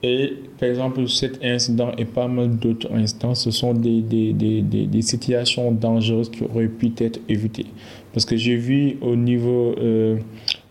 Et 0.03 0.33
par 0.59 0.69
exemple, 0.69 1.09
cet 1.09 1.45
incident 1.45 1.93
et 1.97 2.05
pas 2.05 2.27
mal 2.27 2.57
d'autres 2.57 2.93
incidents, 2.93 3.37
ce 3.37 3.53
sont 3.53 3.73
des, 3.73 4.01
des, 4.01 4.33
des, 4.33 4.63
des, 4.63 5.03
situations 5.03 5.71
dangereuses 5.71 6.29
qui 6.29 6.43
auraient 6.43 6.67
pu 6.67 6.91
être 6.99 7.21
évitées. 7.29 7.67
Parce 8.13 8.27
que 8.27 8.37
j'ai 8.37 8.57
vu 8.57 8.97
au 9.01 9.15
niveau 9.15 9.77
euh, 9.79 10.19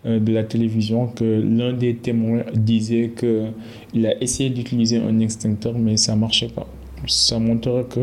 de 0.04 0.32
la 0.32 0.42
télévision 0.42 1.06
que 1.06 1.24
l'un 1.24 1.72
des 1.72 1.94
témoins 1.94 2.42
disait 2.54 3.12
qu'il 3.16 4.06
a 4.06 4.20
essayé 4.20 4.50
d'utiliser 4.50 4.96
un 4.96 5.20
extincteur, 5.20 5.78
mais 5.78 5.96
ça 5.96 6.14
ne 6.14 6.20
marchait 6.20 6.48
pas. 6.48 6.66
Ça 7.06 7.38
montrerait 7.38 7.84
que 7.84 8.00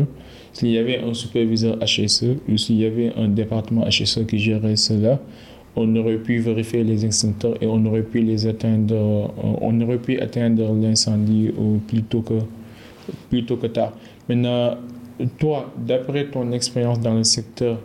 s'il 0.52 0.70
y 0.70 0.78
avait 0.78 0.98
un 0.98 1.14
superviseur 1.14 1.78
HSE 1.78 2.38
ou 2.48 2.56
s'il 2.56 2.76
y 2.76 2.84
avait 2.84 3.12
un 3.16 3.28
département 3.28 3.84
HSE 3.86 4.26
qui 4.26 4.38
gérait 4.38 4.76
cela, 4.76 5.20
on 5.76 5.94
aurait 5.96 6.18
pu 6.18 6.38
vérifier 6.38 6.82
les 6.82 7.04
extincteurs 7.04 7.54
et 7.62 7.66
on 7.66 7.84
aurait 7.86 8.02
pu 8.02 8.20
les 8.20 8.46
atteindre, 8.46 8.94
euh, 8.94 9.56
on 9.60 9.80
aurait 9.80 9.98
pu 9.98 10.18
atteindre 10.18 10.74
l'incendie 10.74 11.50
plutôt 11.86 12.22
que, 12.22 12.34
plutôt 13.28 13.56
que 13.56 13.68
tard. 13.68 13.92
Maintenant, 14.28 14.76
toi, 15.38 15.72
d'après 15.76 16.26
ton 16.26 16.50
expérience 16.52 17.00
dans 17.00 17.14
le 17.14 17.24
secteur 17.24 17.78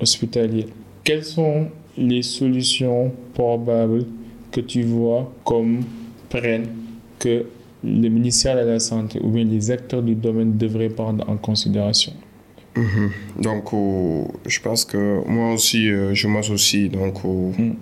hospitalier, 0.00 0.66
quelles 1.04 1.24
sont 1.24 1.68
les 1.98 2.22
solutions 2.22 3.12
probables 3.34 4.04
que 4.50 4.60
tu 4.60 4.82
vois 4.82 5.32
comme 5.44 5.80
prennent 6.28 6.68
que 7.18 7.46
le 7.84 8.08
ministère 8.08 8.56
de 8.56 8.68
la 8.68 8.78
Santé 8.80 9.20
ou 9.22 9.28
bien 9.30 9.44
les 9.44 9.70
acteurs 9.70 10.02
du 10.02 10.14
domaine 10.14 10.56
devraient 10.56 10.88
prendre 10.88 11.28
en 11.28 11.36
considération 11.36 12.12
Mhm. 12.76 13.10
Donc, 13.42 13.72
euh, 13.72 14.24
je 14.46 14.60
pense 14.60 14.84
que 14.84 15.22
moi 15.26 15.54
aussi, 15.54 15.88
euh, 15.88 16.12
je 16.12 16.28
m'associe 16.28 16.90
donc 16.90 17.24
au- 17.24 17.52
Mm. 17.56 17.72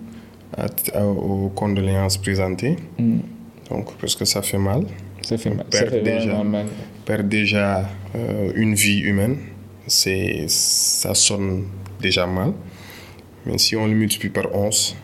à- 0.57 0.67
à- 0.99 1.05
aux 1.05 1.49
condoléances 1.53 2.15
présentées. 2.17 2.77
Mm. 2.97 3.17
Donc, 3.69 3.93
parce 3.99 4.15
que 4.15 4.23
ça 4.23 4.41
fait 4.41 4.57
mal. 4.57 4.85
Ça 5.21 5.37
fait 5.37 5.49
mal. 5.49 5.65
Ça 5.69 5.79
perd 5.79 5.89
fait 5.95 6.01
déjà. 6.01 6.41
mal. 6.45 6.67
Perdre 7.03 7.27
déjà 7.27 7.89
euh, 8.15 8.53
une 8.55 8.73
vie 8.73 8.99
humaine, 9.01 9.35
c'est, 9.85 10.45
ça 10.47 11.13
sonne 11.13 11.63
déjà 12.01 12.25
mal. 12.25 12.53
Mais 13.45 13.57
si 13.57 13.75
on 13.75 13.85
le 13.87 13.93
multiplie 13.93 14.29
par 14.29 14.53
11, 14.53 14.95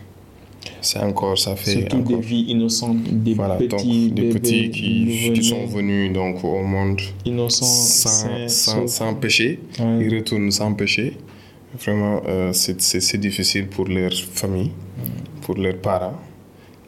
c'est 0.80 0.98
encore, 1.00 1.38
ça 1.38 1.54
fait 1.56 1.72
Surtout 1.80 1.96
encore. 1.98 2.18
des 2.18 2.22
vies 2.26 2.44
innocentes, 2.48 3.02
des 3.04 3.34
Voilà, 3.34 3.56
petits 3.56 4.08
donc 4.08 4.14
des 4.14 4.22
bébés 4.22 4.38
petits 4.40 4.70
qui, 4.70 5.30
qui 5.34 5.44
sont 5.44 5.66
venus 5.66 6.12
donc, 6.12 6.42
au 6.44 6.62
monde 6.62 7.00
innocents, 7.24 7.64
sans, 7.66 8.86
sans, 8.88 9.14
péché. 9.14 9.60
Ouais. 9.78 10.04
Ils 10.06 10.14
retournent 10.16 10.50
sans 10.50 10.72
péché. 10.74 11.16
Vraiment, 11.84 12.20
euh, 12.26 12.52
c'est 12.52 13.16
difficile 13.18 13.66
pour 13.68 13.86
leur 13.88 14.12
famille, 14.12 14.72
pour 15.42 15.56
leurs 15.56 15.78
parents. 15.78 16.18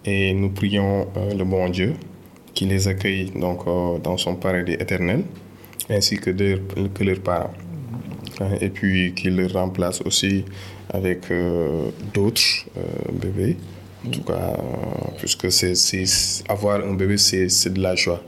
Et 0.05 0.35
nous 0.35 0.51
prions 0.51 1.07
euh, 1.17 1.33
le 1.35 1.45
bon 1.45 1.69
Dieu 1.71 1.95
qui 2.53 2.67
les 2.67 2.87
accueille 2.89 3.31
donc, 3.35 3.61
euh, 3.67 3.99
dans 3.99 4.17
son 4.17 4.35
paradis 4.37 4.75
éternel, 4.75 5.25
ainsi 5.89 6.17
que, 6.19 6.31
de- 6.31 6.61
que 6.93 7.03
leurs 7.05 7.21
parents. 7.21 7.55
Et 8.61 8.69
puis 8.69 9.13
qu'il 9.15 9.37
les 9.37 9.47
remplace 9.47 10.03
aussi 10.03 10.45
avec 10.93 11.31
euh, 11.31 11.91
d'autres 12.13 12.43
euh, 12.77 12.83
bébés. 13.13 13.57
En 14.07 14.11
tout 14.11 14.23
cas, 14.23 14.33
euh, 14.33 15.11
puisque 15.19 15.51
c'est 15.51 15.75
avoir 16.49 16.85
un 16.85 16.95
bébé, 16.95 17.17
c'est 17.17 17.73
de 17.73 17.81
la 17.81 17.95
joie. 17.95 18.23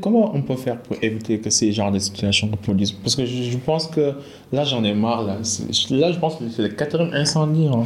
Comment 0.00 0.32
on 0.32 0.42
peut 0.42 0.54
faire 0.54 0.80
pour 0.80 0.96
éviter 1.02 1.40
que 1.40 1.50
ces 1.50 1.72
genres 1.72 1.90
de 1.90 1.98
situations 1.98 2.48
se 2.48 2.56
produisent 2.56 2.92
Parce 2.92 3.16
que 3.16 3.26
je, 3.26 3.56
pense 3.58 3.88
que 3.88 4.12
là, 4.52 4.62
j'en 4.62 4.84
ai 4.84 4.94
marre. 4.94 5.24
Là, 5.24 5.38
là 5.90 6.12
je 6.12 6.18
pense 6.20 6.36
que 6.36 6.44
c'est 6.48 6.62
le 6.62 6.68
quatrième 6.68 7.12
incendie 7.12 7.66
hein, 7.66 7.84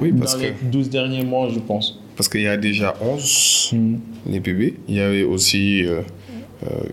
Oui, 0.00 0.10
parce 0.12 0.34
dans 0.34 0.40
que 0.40 0.46
les 0.46 0.54
12 0.70 0.88
derniers 0.88 1.24
mois, 1.24 1.50
je 1.50 1.58
pense. 1.58 2.00
parce 2.16 2.30
qu'il 2.30 2.40
y 2.40 2.48
a 2.48 2.56
déjà 2.56 2.94
11 3.02 3.58
Mm. 3.72 3.96
les 4.26 4.40
bébés. 4.40 4.74
Il 4.88 4.94
y 4.94 5.00
avait 5.00 5.22
aussi 5.22 5.84
euh, 5.84 6.02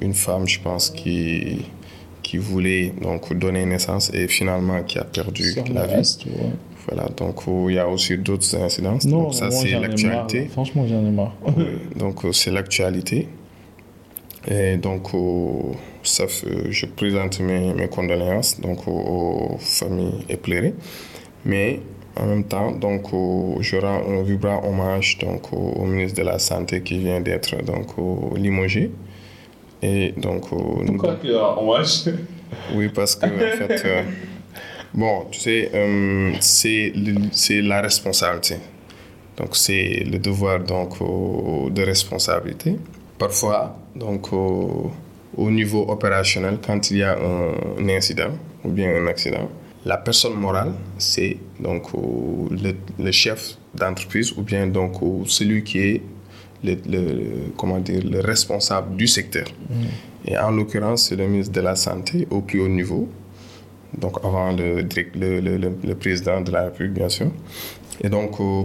une 0.02 0.14
femme, 0.14 0.48
je 0.48 0.60
pense, 0.60 0.90
qui, 0.90 1.60
qui 2.26 2.38
voulait 2.38 2.92
donc 3.04 3.32
donner 3.38 3.64
naissance 3.68 4.12
et 4.12 4.28
finalement 4.28 4.82
qui 4.82 4.98
a 4.98 5.04
perdu 5.04 5.44
Sur 5.52 5.64
la 5.72 5.86
vie. 5.86 5.96
reste, 5.96 6.26
ouais. 6.26 6.32
Voilà, 6.88 7.08
donc 7.16 7.42
il 7.68 7.76
y 7.76 7.80
a 7.80 7.88
aussi 7.88 8.18
d'autres 8.18 8.56
incidences. 8.56 9.06
Non, 9.06 9.24
donc 9.24 9.36
ça, 9.36 9.52
c'est 9.52 9.80
l'actualité. 9.80 10.48
Franchement, 10.52 10.88
j'en 10.88 11.06
ai 11.06 11.12
marre. 11.12 11.36
Donc 11.96 12.26
euh, 12.26 12.32
c'est 12.32 12.50
l'actualité. 12.52 13.28
Et 14.48 14.78
donc, 14.78 15.10
ça 16.04 16.26
je 16.70 16.86
présente 16.88 17.40
mes, 17.40 17.74
mes 17.74 17.88
condoléances 17.88 18.60
donc, 18.60 18.88
aux, 18.88 19.58
familles 19.60 20.26
éplorées. 20.30 20.74
Mais 21.46 21.80
en 22.16 22.26
même 22.26 22.44
temps, 22.44 22.72
donc, 22.72 23.08
je 23.60 23.78
rends 23.78 24.02
un 24.08 24.24
vibrant 24.24 24.64
hommage 24.68 25.18
donc, 25.20 25.52
au, 25.54 25.86
ministre 25.86 26.18
de 26.20 26.26
la 26.26 26.40
Santé 26.40 26.82
qui 26.82 26.98
vient 27.00 27.22
d'être 27.22 27.56
donc, 27.64 27.88
limogé. 28.36 28.92
Et 29.88 30.14
donc, 30.18 30.44
nous- 30.52 30.86
Pourquoi 30.98 31.18
tu 31.22 31.34
as 31.36 31.58
hommage 31.60 32.06
oui, 32.76 32.90
parce 32.90 33.16
que, 33.16 33.26
en 33.28 33.58
fait, 33.68 33.82
euh, 33.86 34.02
bon, 34.94 35.26
tu 35.32 35.40
sais, 35.42 35.70
euh, 35.74 36.32
c'est 36.40 36.92
c'est 37.32 37.62
la 37.62 37.82
responsabilité. 37.82 38.56
Donc, 39.38 39.52
c'est 39.56 40.04
le 40.12 40.18
devoir 40.18 40.60
donc, 40.62 40.94
euh, 41.02 41.70
de 41.70 41.82
responsabilité. 41.84 42.78
Parfois, 43.20 43.78
donc, 43.96 44.32
au- 44.34 44.92
au 45.38 45.52
niveau 45.52 45.82
opérationnel, 45.96 46.58
quand 46.66 46.90
il 46.92 46.98
y 46.98 47.04
a 47.04 47.14
un, 47.18 47.54
un 47.84 47.90
incident 47.90 48.32
ou 48.64 48.70
bien 48.78 48.90
un 49.02 49.08
accident, 49.08 49.48
la 49.86 49.98
personne 49.98 50.34
morale, 50.46 50.74
c'est 50.98 51.38
donc 51.60 51.84
le, 52.64 52.72
le 52.98 53.12
chef 53.12 53.42
d'entreprise 53.76 54.32
ou 54.38 54.42
bien 54.42 54.66
donc 54.68 54.94
celui 55.28 55.64
qui 55.64 55.80
est 55.80 56.02
le, 56.66 56.78
le- 56.90 57.52
comment 57.58 57.80
dire, 57.80 58.02
le 58.04 58.20
responsable 58.22 58.96
du 58.98 59.08
secteur. 59.08 59.46
Et 60.28 60.38
en 60.38 60.52
l'occurrence, 60.52 61.10
c'est 61.10 61.16
le 61.16 61.28
ministre 61.28 61.54
de 61.54 61.62
la 61.62 61.76
Santé 61.76 62.28
au 62.32 62.42
plus 62.42 62.60
haut 62.62 62.68
niveau, 62.68 63.08
donc 63.98 64.18
avant 64.24 64.52
le, 64.52 64.82
le, 64.82 65.40
le- 65.90 65.96
président 65.96 66.42
de 66.42 66.52
la 66.52 66.64
République, 66.64 66.94
bien 66.94 67.10
sûr. 67.10 67.32
Et 68.04 68.10
donc, 68.10 68.40
euh, 68.40 68.64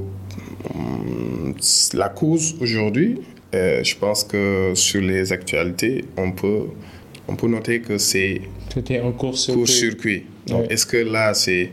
hum, 0.74 1.54
la 1.94 2.08
cause 2.08 2.56
aujourd'hui, 2.60 3.20
euh, 3.54 3.82
je 3.84 3.94
pense 3.96 4.24
que 4.24 4.72
sur 4.74 5.00
les 5.00 5.32
actualités, 5.32 6.04
on 6.16 6.32
peut, 6.32 6.64
on 7.28 7.36
peut 7.36 7.48
noter 7.48 7.80
que 7.80 7.98
c'est 7.98 8.42
C'était 8.72 8.98
un 9.00 9.12
cours 9.12 9.36
sur 9.36 9.54
court-circuit. 9.54 10.24
Donc, 10.46 10.70
est-ce 10.70 10.86
que 10.86 10.96
là, 10.96 11.34
c'est. 11.34 11.70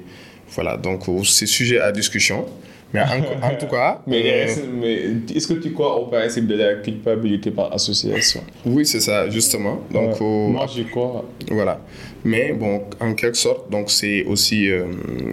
Voilà, 0.56 0.78
donc 0.78 1.08
euh, 1.10 1.24
c'est 1.24 1.46
sujet 1.46 1.80
à 1.80 1.92
discussion. 1.92 2.46
Mais 2.94 3.02
en, 3.02 3.48
en 3.48 3.56
tout 3.60 3.68
cas. 3.68 4.02
Mais, 4.08 4.46
mais 4.80 4.94
est-ce 5.36 5.48
que 5.48 5.54
tu 5.56 5.74
crois 5.74 6.00
au 6.00 6.06
principe 6.08 6.48
de 6.48 6.56
la 6.56 6.76
culpabilité 6.76 7.52
par 7.52 7.74
association? 7.74 8.42
Oui, 8.66 8.86
c'est 8.86 9.02
ça, 9.02 9.30
justement. 9.30 9.82
Donc, 9.92 10.12
Ouais. 10.22 10.26
euh, 10.26 10.48
Moi, 10.48 10.66
j'y 10.74 10.86
crois. 10.86 11.26
Voilà. 11.52 11.80
Mais 12.24 12.54
bon, 12.54 12.82
en 13.02 13.14
quelque 13.14 13.38
sorte, 13.38 13.70
donc 13.70 13.92
c'est 13.92 14.24
aussi 14.26 14.70
euh, 14.72 14.86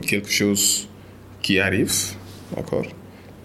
quelque 0.06 0.30
chose 0.30 0.88
qui 1.42 1.58
arrive, 1.60 1.92
d'accord? 2.56 2.82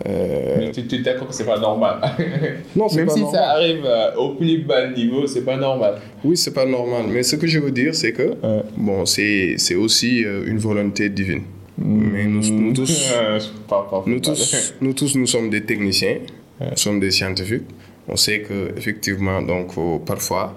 Euh, 0.08 0.56
Mais 0.58 0.72
tu 0.72 0.96
es 0.96 1.00
d'accord 1.00 1.28
que 1.28 1.34
c'est 1.34 1.46
pas 1.46 1.60
normal. 1.60 2.00
Non, 2.76 2.88
c'est 2.88 2.98
Même 2.98 3.08
pas 3.08 3.14
si 3.14 3.20
normal. 3.22 3.42
ça 3.42 3.50
arrive 3.52 3.86
euh, 3.86 4.16
au 4.16 4.30
plus 4.36 4.60
bas 4.60 4.90
niveau, 4.90 5.28
c'est 5.28 5.44
pas 5.44 5.58
normal. 5.58 5.96
Oui, 6.24 6.38
c'est 6.38 6.54
pas 6.54 6.66
normal. 6.66 7.04
Mais 7.10 7.22
ce 7.22 7.36
que 7.36 7.46
je 7.48 7.60
veux 7.60 7.72
dire, 7.72 7.94
c'est 7.94 8.14
que 8.14 8.30
Ouais. 8.30 8.64
bon, 8.78 9.06
c'est 9.06 9.56
c'est 9.58 9.76
aussi 9.76 10.24
euh, 10.24 10.46
une 10.48 10.58
volonté 10.58 11.10
divine. 11.10 11.42
Mais 11.82 12.26
nous, 12.26 12.42
nous 12.50 12.74
tous, 12.74 13.14
nous 14.06 14.20
tous, 14.20 14.74
nous 14.82 14.94
tous, 14.94 15.16
nous 15.16 15.28
sommes 15.28 15.50
des 15.50 15.64
techniciens, 15.64 16.18
nous 16.60 16.76
sommes 16.78 17.00
des 17.00 17.12
scientifiques. 17.12 17.64
On 18.08 18.16
sait 18.16 18.42
que 18.42 18.74
effectivement, 18.78 19.42
donc 19.42 19.72
euh, 19.78 19.98
parfois, 20.00 20.54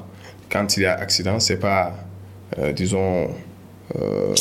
quand 0.50 0.76
il 0.76 0.82
y 0.82 0.87
a 0.87 0.94
accident, 0.94 1.38
c'est 1.38 1.58
pas, 1.61 1.94
euh, 2.58 2.72
disons. 2.72 3.28
euh, 4.00 4.35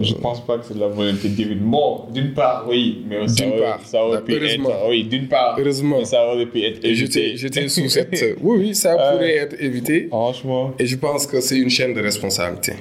Je 0.00 0.14
pense 0.14 0.46
pas 0.46 0.58
que 0.58 0.64
c'est 0.66 0.74
de 0.74 0.80
la 0.80 0.86
volonté 0.88 1.28
divine. 1.28 1.58
Bon, 1.58 2.04
d'une 2.14 2.32
part, 2.34 2.64
oui, 2.68 3.04
mais 3.08 3.26
ça 3.28 3.34
D'une 3.44 3.52
aurait, 3.54 3.60
part. 3.62 3.80
ça 3.84 4.04
aurait 4.04 4.22
pu 4.22 4.34
être. 4.34 4.88
Oui, 4.88 5.04
d'une 5.04 5.26
part. 5.28 5.56
Heureusement. 5.58 5.98
Mais 5.98 6.04
ça 6.04 6.24
aurait 6.26 6.46
pu 6.46 6.62
être 6.62 6.84
évité. 6.84 7.36
j'étais 7.36 7.68
sous 7.68 7.88
cette. 7.88 8.12
Oui, 8.40 8.58
oui, 8.60 8.74
ça 8.74 8.94
pourrait 8.94 9.36
être 9.36 9.56
évité. 9.60 10.06
Franchement, 10.08 10.72
Et 10.78 10.86
je 10.86 10.96
pense 10.96 11.26
que 11.26 11.40
c'est 11.40 11.58
une 11.58 11.70
chaîne 11.70 11.94
de 11.94 12.00
responsabilité. 12.00 12.74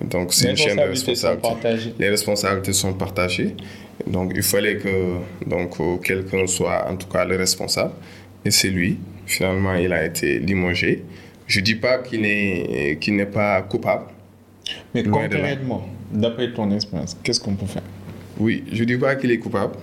Donc, 0.00 0.32
c'est 0.32 0.50
une 0.50 0.56
chaîne 0.56 0.76
de 0.76 0.82
responsabilité. 0.82 1.94
Les 1.98 2.08
responsabilités 2.08 2.72
sont 2.72 2.92
partagées. 2.94 3.54
Donc, 4.06 4.32
il 4.34 4.42
fallait 4.42 4.76
que 4.76 5.16
donc, 5.46 5.78
euh, 5.80 5.96
quelqu'un 5.98 6.46
soit 6.46 6.88
en 6.90 6.96
tout 6.96 7.08
cas 7.08 7.24
le 7.24 7.36
responsable. 7.36 7.92
Et 8.44 8.50
c'est 8.50 8.68
lui. 8.68 8.98
Finalement, 9.26 9.74
il 9.74 9.92
a 9.92 10.04
été 10.04 10.38
limogé. 10.38 11.04
Je 11.46 11.60
ne 11.60 11.64
dis 11.64 11.76
pas 11.76 11.98
qu'il 11.98 12.22
n'est, 12.22 13.26
pas 13.26 13.62
coupable. 13.62 14.06
Mais 14.94 15.04
concrètement, 15.04 15.86
d'après 16.12 16.52
ton 16.52 16.70
expérience, 16.70 17.16
qu'est-ce 17.22 17.40
qu'on 17.40 17.54
peut 17.54 17.66
faire? 17.66 17.82
Oui, 18.38 18.64
je 18.72 18.80
ne 18.80 18.84
dis 18.86 18.96
pas 18.96 19.14
qu'il 19.16 19.30
est 19.30 19.38
coupable. 19.38 19.74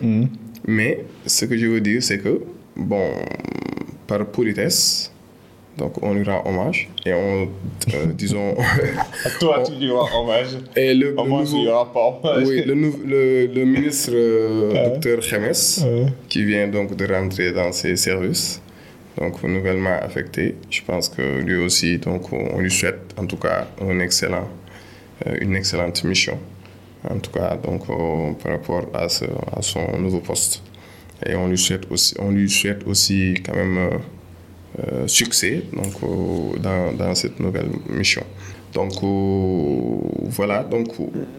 Mais 0.65 1.05
ce 1.25 1.45
que 1.45 1.57
je 1.57 1.67
veux 1.67 1.81
dire, 1.81 2.03
c'est 2.03 2.17
que, 2.17 2.41
bon, 2.75 3.11
par 4.07 4.25
politesse, 4.25 5.11
donc 5.77 6.01
on 6.03 6.13
lui 6.13 6.23
rend 6.23 6.41
hommage 6.45 6.89
et 7.05 7.13
on, 7.13 7.43
euh, 7.93 8.05
disons, 8.13 8.55
À 9.25 9.29
toi, 9.39 9.63
tu 9.65 9.73
lui 9.73 9.91
rends 9.91 10.23
hommage. 10.23 10.57
et 10.75 10.93
le, 10.93 11.11
le 11.11 11.13
Moi, 11.15 11.43
je 11.45 11.51
lui 11.51 11.59
nouveau, 11.63 11.71
rends 11.77 11.85
pas 11.85 12.33
hommage. 12.33 12.47
oui, 12.47 12.63
le, 12.65 12.73
le, 12.73 13.47
le 13.47 13.65
ministre 13.65 14.11
euh, 14.13 14.97
James, 15.01 15.53
Ouais. 15.85 16.05
qui 16.27 16.43
vient 16.43 16.67
donc 16.67 16.95
de 16.95 17.05
rentrer 17.13 17.51
dans 17.53 17.71
ses 17.71 17.95
services, 17.95 18.61
donc 19.17 19.41
nouvellement 19.43 19.97
affecté, 20.01 20.55
je 20.69 20.81
pense 20.81 21.09
que 21.09 21.39
lui 21.41 21.55
aussi, 21.57 21.97
donc 21.97 22.31
on 22.33 22.59
lui 22.59 22.71
souhaite 22.71 23.13
en 23.17 23.25
tout 23.25 23.37
cas 23.37 23.67
un 23.81 23.99
excellent, 23.99 24.47
euh, 25.27 25.37
une 25.41 25.55
excellente 25.55 26.03
mission, 26.03 26.37
en 27.09 27.17
tout 27.19 27.31
cas 27.31 27.55
donc 27.57 27.85
par 28.41 28.51
rapport 28.51 28.85
à, 28.93 29.07
ce- 29.07 29.25
à 29.55 29.61
son 29.61 29.97
nouveau 29.97 30.19
poste. 30.19 30.61
Et 31.25 31.35
on 31.35 31.47
lui 31.47 31.57
souhaite 31.57 31.83
aussi, 31.91 32.15
on 32.19 32.31
lui 32.31 32.49
souhaite 32.49 32.85
aussi 32.87 33.33
quand 33.45 33.55
même 33.55 33.77
euh, 33.77 33.89
succès 35.07 35.63
donc, 35.73 35.93
euh, 36.03 36.57
dans, 36.59 36.93
dans 36.93 37.15
cette 37.15 37.39
nouvelle 37.39 37.69
mission. 37.89 38.23
Donc 38.73 38.91
euh, 39.03 39.97
voilà, 40.29 40.63
donc 40.63 40.89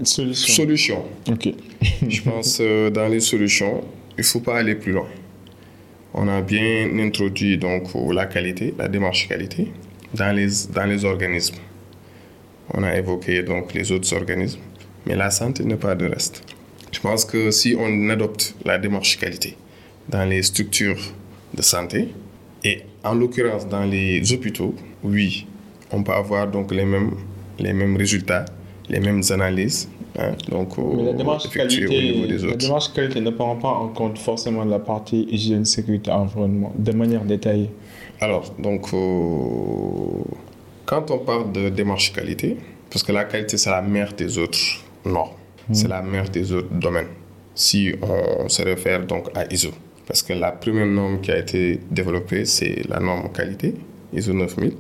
Solution. 0.03 0.55
solution. 0.55 1.05
Ok. 1.29 1.49
Je 2.09 2.23
pense 2.23 2.59
euh, 2.61 2.91
dans 2.91 3.09
les 3.09 3.21
solutions, 3.21 3.85
il 4.19 4.21
ne 4.23 4.25
faut 4.25 4.41
pas 4.41 4.59
aller 4.59 4.75
plus 4.75 4.93
loin. 4.93 5.07
On 6.13 6.27
a 6.27 6.43
bien 6.43 6.89
introduit 6.99 7.57
donc 7.57 7.85
euh, 7.95 8.13
la 8.13 8.27
qualité, 8.27 8.75
la 8.77 8.89
démarche 8.89 9.29
qualité 9.29 9.69
dans 10.15 10.35
les, 10.35 10.49
dans 10.75 10.87
les 10.87 11.05
organismes. 11.05 11.57
on 12.75 12.83
a 12.83 12.97
évoqué 12.97 13.43
donc 13.45 13.75
les 13.75 13.93
autres 13.93 14.13
organismes, 14.15 14.61
mais 15.07 15.15
la 15.15 15.31
santé 15.31 15.65
n'est 15.65 15.77
pas 15.77 15.95
de 15.95 16.07
reste. 16.07 16.43
Je 16.93 16.99
pense 16.99 17.25
que 17.25 17.53
si 17.53 17.77
on 17.79 18.09
adopte 18.11 18.57
la 18.65 18.77
démarche 18.79 19.19
qualité 19.19 19.57
dans 20.09 20.25
les 20.29 20.43
structures 20.43 21.01
de 21.55 21.63
santé, 21.63 22.09
et 22.65 22.83
en 23.05 23.15
l'occurrence 23.15 23.67
dans 23.69 23.85
les 23.85 24.33
hôpitaux, 24.33 24.75
oui, 25.03 25.47
on 25.93 26.03
peut 26.03 26.13
avoir 26.13 26.47
donc 26.49 26.73
les 26.73 26.85
mêmes, 26.85 27.13
les 27.59 27.73
mêmes 27.73 27.97
résultats, 27.97 28.45
les 28.89 29.01
mêmes 29.01 29.23
analyses. 29.31 29.89
hein, 30.19 30.33
donc, 30.51 30.77
Mais 30.79 31.05
la 31.05 31.13
démarche, 31.13 31.49
qualité, 31.51 31.87
au 31.87 31.91
niveau 31.91 32.27
des 32.27 32.47
la 32.47 32.57
démarche 32.57 32.93
qualité 32.93 33.21
ne 33.21 33.31
prend 33.31 33.57
pas 33.57 33.69
en 33.69 33.89
compte 33.89 34.19
forcément 34.19 34.65
la 34.65 34.79
partie 34.79 35.27
hygiène, 35.31 35.65
sécurité, 35.65 36.11
environnement 36.11 36.73
de 36.77 36.93
manière 36.93 37.25
détaillée. 37.25 37.71
Alors, 38.21 38.53
donc, 38.59 38.93
euh, 38.93 40.23
quand 40.85 41.11
on 41.11 41.19
parle 41.19 41.53
de 41.53 41.69
démarche 41.71 42.13
qualité, 42.13 42.57
parce 42.91 43.03
que 43.03 43.13
la 43.13 43.25
qualité, 43.25 43.57
c'est 43.57 43.71
la 43.71 43.83
mère 43.83 44.13
des 44.13 44.37
autres 44.39 44.59
normes, 45.07 45.31
c'est 45.73 45.89
la 45.89 46.03
mère 46.03 46.29
des 46.29 46.53
autres 46.53 46.73
domaines. 46.73 47.07
Si 47.55 47.93
on 48.03 48.49
se 48.49 48.63
réfère 48.63 49.07
donc 49.07 49.27
à 49.35 49.45
ISO, 49.53 49.71
parce 50.11 50.25
que 50.25 50.33
la 50.33 50.51
première 50.51 50.87
norme 50.87 51.21
qui 51.21 51.31
a 51.31 51.39
été 51.39 51.79
développée, 51.89 52.45
c'est 52.45 52.83
la 52.89 52.99
norme 52.99 53.31
qualité, 53.33 53.77
ISO 54.13 54.33
9000. 54.33 54.73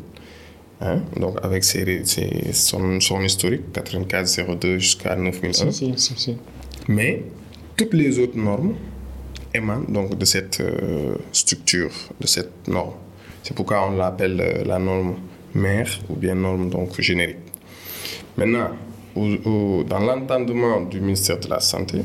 hein, 0.80 1.02
donc, 1.16 1.36
avec 1.44 1.62
ses, 1.62 2.04
ses- 2.04 2.52
son, 2.52 2.98
son 3.00 3.20
historique, 3.22 3.62
8402 3.72 4.78
jusqu'à 4.80 5.14
9001. 5.14 5.70
Si, 5.70 5.72
si, 5.72 5.92
si, 5.96 6.14
si. 6.20 6.36
Mais 6.88 7.22
toutes 7.76 7.94
les 7.94 8.18
autres 8.18 8.36
normes 8.36 8.74
émanent 9.54 9.84
donc 9.88 10.18
de 10.18 10.24
cette 10.24 10.58
euh, 10.60 11.14
structure, 11.30 11.92
de 12.20 12.26
cette 12.26 12.66
norme. 12.66 12.94
C'est 13.44 13.54
pourquoi 13.54 13.86
on 13.88 13.96
l'appelle 13.96 14.40
euh, 14.40 14.64
la 14.64 14.80
norme 14.80 15.14
mère 15.54 15.90
ou 16.08 16.16
bien 16.16 16.34
norme 16.34 16.70
donc 16.70 17.00
générique. 17.00 17.36
Maintenant, 18.36 18.70
au- 19.14 19.36
au- 19.48 19.84
dans 19.84 20.00
l'entendement 20.00 20.80
du 20.80 21.00
ministère 21.00 21.38
de 21.38 21.48
la 21.48 21.60
Santé, 21.60 22.00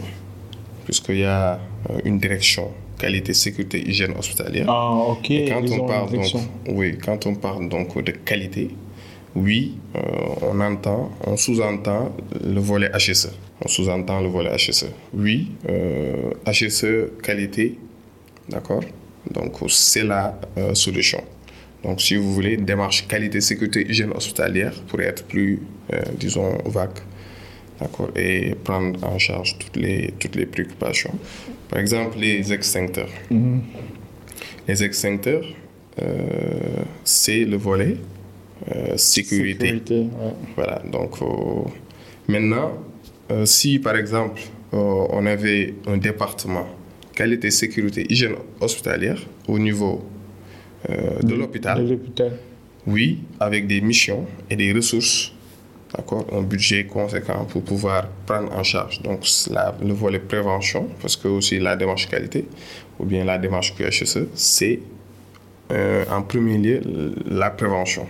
puisqu'il 0.85 1.17
y 1.19 1.23
a 1.23 1.53
euh, 1.89 1.99
une 2.05 2.19
direction 2.19 2.69
qualité, 2.97 3.33
sécurité, 3.33 3.79
hygiène 3.87 4.13
hospitalière, 4.17 4.65
Ah, 4.69 4.93
ok. 5.09 5.31
et 5.31 5.45
quand 5.49 5.61
ils 5.61 5.79
on 5.79 5.85
parle 5.85 6.11
donc, 6.11 6.25
oui, 6.69 6.97
quand 7.03 7.25
on 7.25 7.35
parle 7.35 7.69
donc 7.69 8.01
de 8.03 8.11
qualité, 8.11 8.69
oui, 9.35 9.75
euh, 9.95 9.99
on 10.41 10.59
entend, 10.61 11.11
on 11.25 11.35
sous-entend 11.35 12.15
le 12.41 12.59
volet 12.59 12.89
HSE. 12.97 13.31
On 13.63 13.67
sous-entend 13.67 14.21
le 14.21 14.27
volet 14.29 14.51
HSE. 14.55 14.87
Oui, 15.13 15.51
euh, 15.69 16.31
HSE 16.45 17.21
qualité, 17.21 17.77
d'accord? 18.49 18.83
Donc 19.31 19.53
c'est 19.69 20.03
la 20.03 20.39
euh, 20.57 20.73
solution. 20.73 21.21
Donc 21.83 22.01
si 22.01 22.15
vous 22.15 22.33
voulez 22.33 22.57
démarche 22.57 23.07
qualité, 23.07 23.41
sécurité, 23.41 23.85
hygiène 23.89 24.11
hospitalière 24.11 24.73
pour 24.87 25.01
être 25.01 25.23
plus, 25.25 25.61
euh, 25.93 26.01
disons, 26.17 26.57
vague, 26.65 26.97
et 28.15 28.55
prendre 28.63 29.03
en 29.03 29.17
charge 29.17 29.57
toutes 29.59 29.77
les 29.77 30.13
toutes 30.19 30.35
les 30.35 30.45
préoccupations. 30.45 31.13
Par 31.69 31.79
exemple, 31.79 32.17
les 32.19 32.53
extincteurs. 32.53 33.09
Mhm. 33.29 33.61
Les 34.67 34.83
extincteurs, 34.83 35.45
euh, 36.01 36.83
c'est 37.03 37.45
le 37.45 37.57
volet 37.57 37.97
euh, 38.73 38.97
sécurité. 38.97 39.65
Sécurité, 39.67 39.99
ouais. 39.99 40.33
Voilà, 40.55 40.81
donc 40.91 41.21
euh, 41.21 41.69
maintenant, 42.27 42.71
euh, 43.31 43.45
si 43.45 43.79
par 43.79 43.95
exemple 43.95 44.41
on 44.71 45.25
avait 45.25 45.73
un 45.87 45.95
département 45.97 46.67
qualité, 47.13 47.49
sécurité, 47.49 48.05
hygiène 48.09 48.35
hospitalière 48.59 49.19
au 49.47 49.57
niveau 49.57 50.03
de 50.89 51.25
De 51.25 51.35
l'hôpital, 51.35 51.97
oui, 52.85 53.19
avec 53.39 53.67
des 53.67 53.79
missions 53.79 54.25
et 54.49 54.57
des 54.57 54.73
ressources, 54.73 55.31
un 56.31 56.41
budget 56.41 56.85
conséquent 56.85 57.45
pour 57.45 57.61
pouvoir 57.63 58.07
prendre 58.25 58.51
en 58.53 58.63
charge 58.63 59.01
donc 59.01 59.21
la- 59.51 59.75
le 59.83 59.93
volet 59.93 60.19
prévention, 60.19 60.87
parce 61.01 61.15
que 61.15 61.27
aussi 61.27 61.59
la 61.59 61.75
démarche 61.75 62.07
qualité 62.09 62.45
ou 62.99 63.05
bien 63.05 63.23
la 63.25 63.37
démarche 63.37 63.73
QHSE, 63.75 64.27
c'est 64.33 64.79
euh, 65.71 66.05
en 66.11 66.21
premier 66.21 66.57
lieu 66.57 66.81
la 67.25 67.49
prévention 67.49 68.05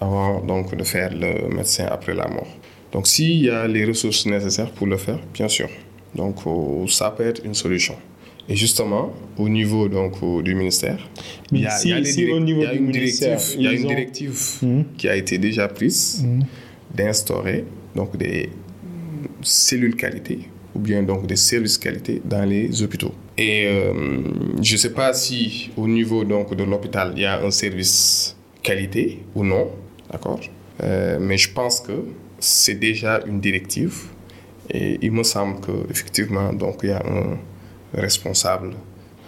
avant 0.00 0.40
donc 0.40 0.74
de 0.76 0.84
faire 0.84 1.12
le 1.14 1.48
médecin 1.54 1.86
après 1.90 2.14
la 2.14 2.28
mort. 2.28 2.48
Donc 2.92 3.06
s'il 3.06 3.42
y 3.44 3.50
a 3.50 3.66
les 3.66 3.84
ressources 3.84 4.26
nécessaires 4.26 4.70
pour 4.70 4.86
le 4.86 4.96
faire, 4.96 5.18
bien 5.34 5.48
sûr, 5.48 5.68
donc 6.14 6.36
euh, 6.46 6.86
ça 6.88 7.10
peut 7.10 7.26
être 7.26 7.42
une 7.44 7.54
solution. 7.54 7.94
Et 8.48 8.54
justement, 8.54 9.12
au 9.38 9.48
niveau 9.48 9.88
donc 9.88 10.12
du 10.44 10.54
ministère, 10.54 10.98
il 11.50 11.62
y 11.62 11.66
a, 11.66 11.70
une 11.84 12.04
directive, 12.04 12.36
Mhm. 14.62 14.84
qui 14.96 15.08
a 15.08 15.16
été 15.16 15.36
déjà 15.38 15.66
prise 15.66 16.24
d'instaurer 16.94 17.64
donc 17.94 18.16
des 18.16 18.50
cellules 19.42 19.96
qualité 19.96 20.48
ou 20.74 20.78
bien 20.78 21.02
donc 21.02 21.26
des 21.26 21.36
services 21.36 21.78
qualité 21.78 22.20
dans 22.24 22.44
les 22.44 22.82
hôpitaux. 22.82 23.14
Et 23.38 23.66
euh, 23.66 23.92
je 24.62 24.72
ne 24.74 24.78
sais 24.78 24.92
pas 24.92 25.12
si 25.14 25.70
au 25.76 25.88
niveau 25.88 26.24
donc 26.24 26.54
de 26.54 26.64
l'hôpital 26.64 27.12
il 27.16 27.22
y 27.22 27.26
a 27.26 27.42
un 27.42 27.50
service 27.50 28.36
qualité 28.62 29.22
ou 29.34 29.44
non, 29.44 29.70
d'accord. 30.10 30.40
Euh, 30.82 31.18
mais 31.20 31.38
je 31.38 31.52
pense 31.52 31.80
que 31.80 32.04
c'est 32.38 32.74
déjà 32.74 33.22
une 33.26 33.40
directive 33.40 33.96
et 34.70 34.98
il 35.00 35.12
me 35.12 35.22
semble 35.22 35.60
que 35.60 35.72
effectivement 35.90 36.52
donc 36.52 36.80
il 36.82 36.90
y 36.90 36.92
a 36.92 37.02
un 37.06 37.38
responsable 37.94 38.70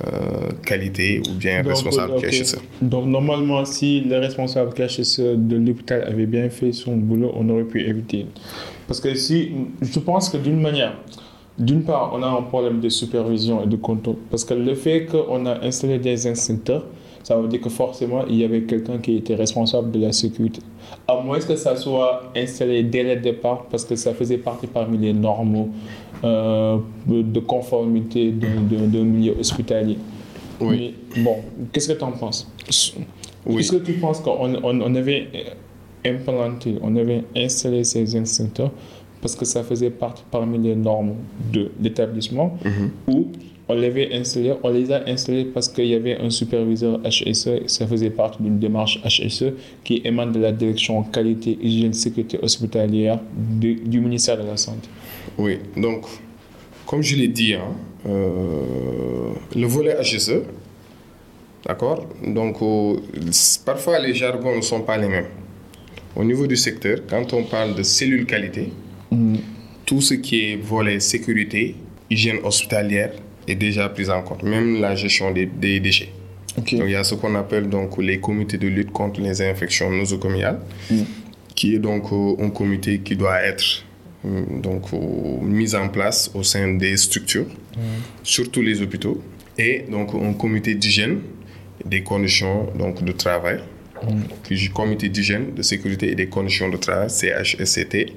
euh, 0.07 0.51
qualité 0.65 1.21
ou 1.29 1.35
bien 1.35 1.63
Donc, 1.63 1.73
responsable 1.73 2.13
ok. 2.13 2.29
QHSE. 2.29 2.59
Donc, 2.83 3.07
normalement, 3.07 3.65
si 3.65 4.01
le 4.01 4.19
responsable 4.19 4.73
KHSE 4.73 5.37
de 5.37 5.57
l'hôpital 5.57 6.05
avait 6.05 6.27
bien 6.27 6.49
fait 6.51 6.73
son 6.73 6.97
boulot, 6.97 7.33
on 7.35 7.49
aurait 7.49 7.65
pu 7.65 7.81
éviter. 7.83 8.27
Parce 8.87 9.01
que 9.01 9.15
si, 9.15 9.51
je 9.83 9.99
pense 9.99 10.29
que 10.29 10.37
d'une 10.37 10.61
manière, 10.61 10.95
d'une 11.59 11.83
part, 11.83 12.13
on 12.15 12.23
a 12.23 12.29
un 12.29 12.43
problème 12.43 12.81
de 12.81 12.89
supervision 12.89 13.65
et 13.65 13.67
de 13.67 13.75
contrôle. 13.77 14.17
Parce 14.31 14.45
que 14.45 14.55
le 14.55 14.75
fait 14.77 15.07
qu'on 15.07 15.45
a 15.47 15.65
installé 15.65 15.99
des 15.99 16.27
instincteurs, 16.29 16.85
ça 17.25 17.37
veut 17.37 17.49
dire 17.49 17.61
que 17.61 17.69
forcément, 17.69 18.25
il 18.27 18.37
y 18.37 18.45
avait 18.45 18.63
quelqu'un 18.63 18.99
qui 18.99 19.17
était 19.17 19.35
responsable 19.35 19.91
de 19.91 20.01
la 20.01 20.13
sécurité. 20.13 20.61
À 21.07 21.21
moins 21.21 21.39
que 21.41 21.57
ça 21.57 21.77
soit 21.77 22.31
installé 22.35 22.85
dès 22.85 23.03
le 23.03 23.21
départ, 23.21 23.67
parce 23.71 23.85
que 23.85 23.97
ça 23.97 24.15
faisait 24.15 24.39
partie 24.39 24.67
parmi 24.67 24.97
les 24.97 25.13
normaux 25.13 25.69
de 26.23 27.41
conformité 27.41 28.33
d'un 28.33 29.05
milieu 29.05 29.35
hospitalier. 29.39 29.99
Oui. 30.61 30.95
Mais 31.17 31.23
bon, 31.23 31.37
qu'est-ce 31.73 31.93
que 31.93 31.99
tu 31.99 32.05
en 32.05 32.13
penses? 32.13 32.51
Oui. 33.47 33.61
Est-ce 33.61 33.73
que 33.73 33.77
tu 33.85 33.93
penses 33.95 34.21
qu'on 34.21 34.55
on, 34.63 34.81
on 34.81 34.95
avait 34.95 35.29
implanté, 36.05 36.77
on 36.83 36.95
avait 36.97 37.25
installé 37.37 37.85
ces 37.85 38.17
instincteurs 38.17 38.71
parce 39.21 39.35
que 39.35 39.45
ça 39.45 39.63
faisait 39.65 39.91
partie 39.91 40.23
parmi 40.31 40.59
les 40.59 40.77
normes 40.77 41.15
de 41.53 41.71
l'établissement 41.81 42.57
Mhm. 42.65 42.91
ou 43.09 43.27
on 43.71 43.75
les 43.75 43.87
avait 43.87 44.15
installés, 44.15 44.55
on 44.63 44.71
les 44.71 44.91
a 44.93 45.03
installés 45.09 45.45
parce 45.45 45.69
qu'il 45.69 45.87
y 45.87 45.95
avait 45.95 46.19
un 46.19 46.31
superviseur 46.31 47.01
HSE, 47.05 47.49
et 47.49 47.69
ça 47.69 47.87
faisait 47.87 48.11
partie 48.11 48.43
d'une 48.43 48.59
démarche 48.59 48.99
HSE 49.05 49.53
qui 49.85 50.01
émane 50.05 50.33
de 50.33 50.39
la 50.41 50.53
direction 50.53 51.03
qualité, 51.03 51.59
hygiène, 51.61 51.93
sécurité 51.93 52.39
hospitalière 52.43 53.19
du, 53.37 53.75
du 53.75 54.01
ministère 54.01 54.39
de 54.43 54.47
la 54.47 54.57
Santé. 54.57 54.89
Oui, 55.39 55.59
donc, 55.77 56.05
comme 56.87 57.03
je 57.03 57.17
l'ai 57.17 57.29
dit, 57.29 57.55
hein, 57.55 57.73
euh, 58.07 59.33
le 59.55 59.67
volet 59.67 59.97
HSE, 60.03 60.43
d'accord? 61.65 62.07
Donc, 62.27 62.61
euh, 62.61 62.97
parfois 63.65 64.01
les 64.01 64.15
jargons 64.15 64.57
ne 64.57 64.61
sont 64.63 64.81
pas 64.81 64.97
les 64.99 65.09
mêmes. 65.09 65.29
Au 66.17 66.25
niveau 66.25 66.47
du 66.47 66.57
secteur, 66.57 66.99
quand 67.09 67.33
on 67.33 67.45
parle 67.45 67.75
de 67.77 67.83
cellules 67.85 68.27
qualité, 68.27 68.73
tout 69.87 70.01
ce 70.01 70.15
qui 70.15 70.51
est 70.53 70.57
volet 70.57 70.99
sécurité, 70.99 71.77
hygiène 72.11 72.39
hospitalière 72.43 73.13
est 73.47 73.55
déjà 73.55 73.89
pris 73.89 74.11
en 74.11 74.23
compte, 74.23 74.43
même 74.43 74.81
la 74.81 74.97
gestion 74.97 75.31
des, 75.31 75.47
des 75.47 75.79
déchets. 75.79 76.11
Donc, 76.57 76.73
il 76.73 76.91
y 76.91 76.97
a 76.97 77.05
ce 77.05 77.15
qu'on 77.15 77.35
appelle 77.37 77.69
donc 77.69 77.99
les 77.99 78.19
comités 78.19 78.59
de 78.59 78.67
lutte 78.67 78.91
contre 78.91 79.21
les 79.21 79.41
infections 79.43 79.91
nosocomiales, 79.91 80.59
qui 81.55 81.77
est 81.77 81.79
donc 81.79 82.13
euh, 82.13 82.35
un 82.45 82.51
comité 82.51 82.99
qui 82.99 83.15
doit 83.15 83.41
être 83.43 83.85
donc 84.25 84.93
euh, 84.93 84.97
mis 85.43 85.75
en 85.75 85.89
place 85.89 86.31
au 86.35 86.43
sein 86.43 86.75
des 86.75 86.97
structures, 86.97 87.47
surtout 88.23 88.63
les 88.63 88.83
hôpitaux, 88.83 89.23
et 89.57 89.85
donc 89.91 90.15
un 90.15 90.33
comité 90.33 90.75
d'hygiène 90.75 91.21
des 91.85 92.03
conditions 92.03 92.67
donc 92.77 93.03
de 93.05 93.13
travail, 93.13 93.61
puis 94.43 94.71
comité 94.71 95.09
d'hygiène, 95.09 95.55
de 95.55 95.63
sécurité 95.63 96.11
et 96.11 96.15
des 96.15 96.27
conditions 96.27 96.69
de 96.69 96.77
travail, 96.77 97.09
CHSCT, 97.11 98.13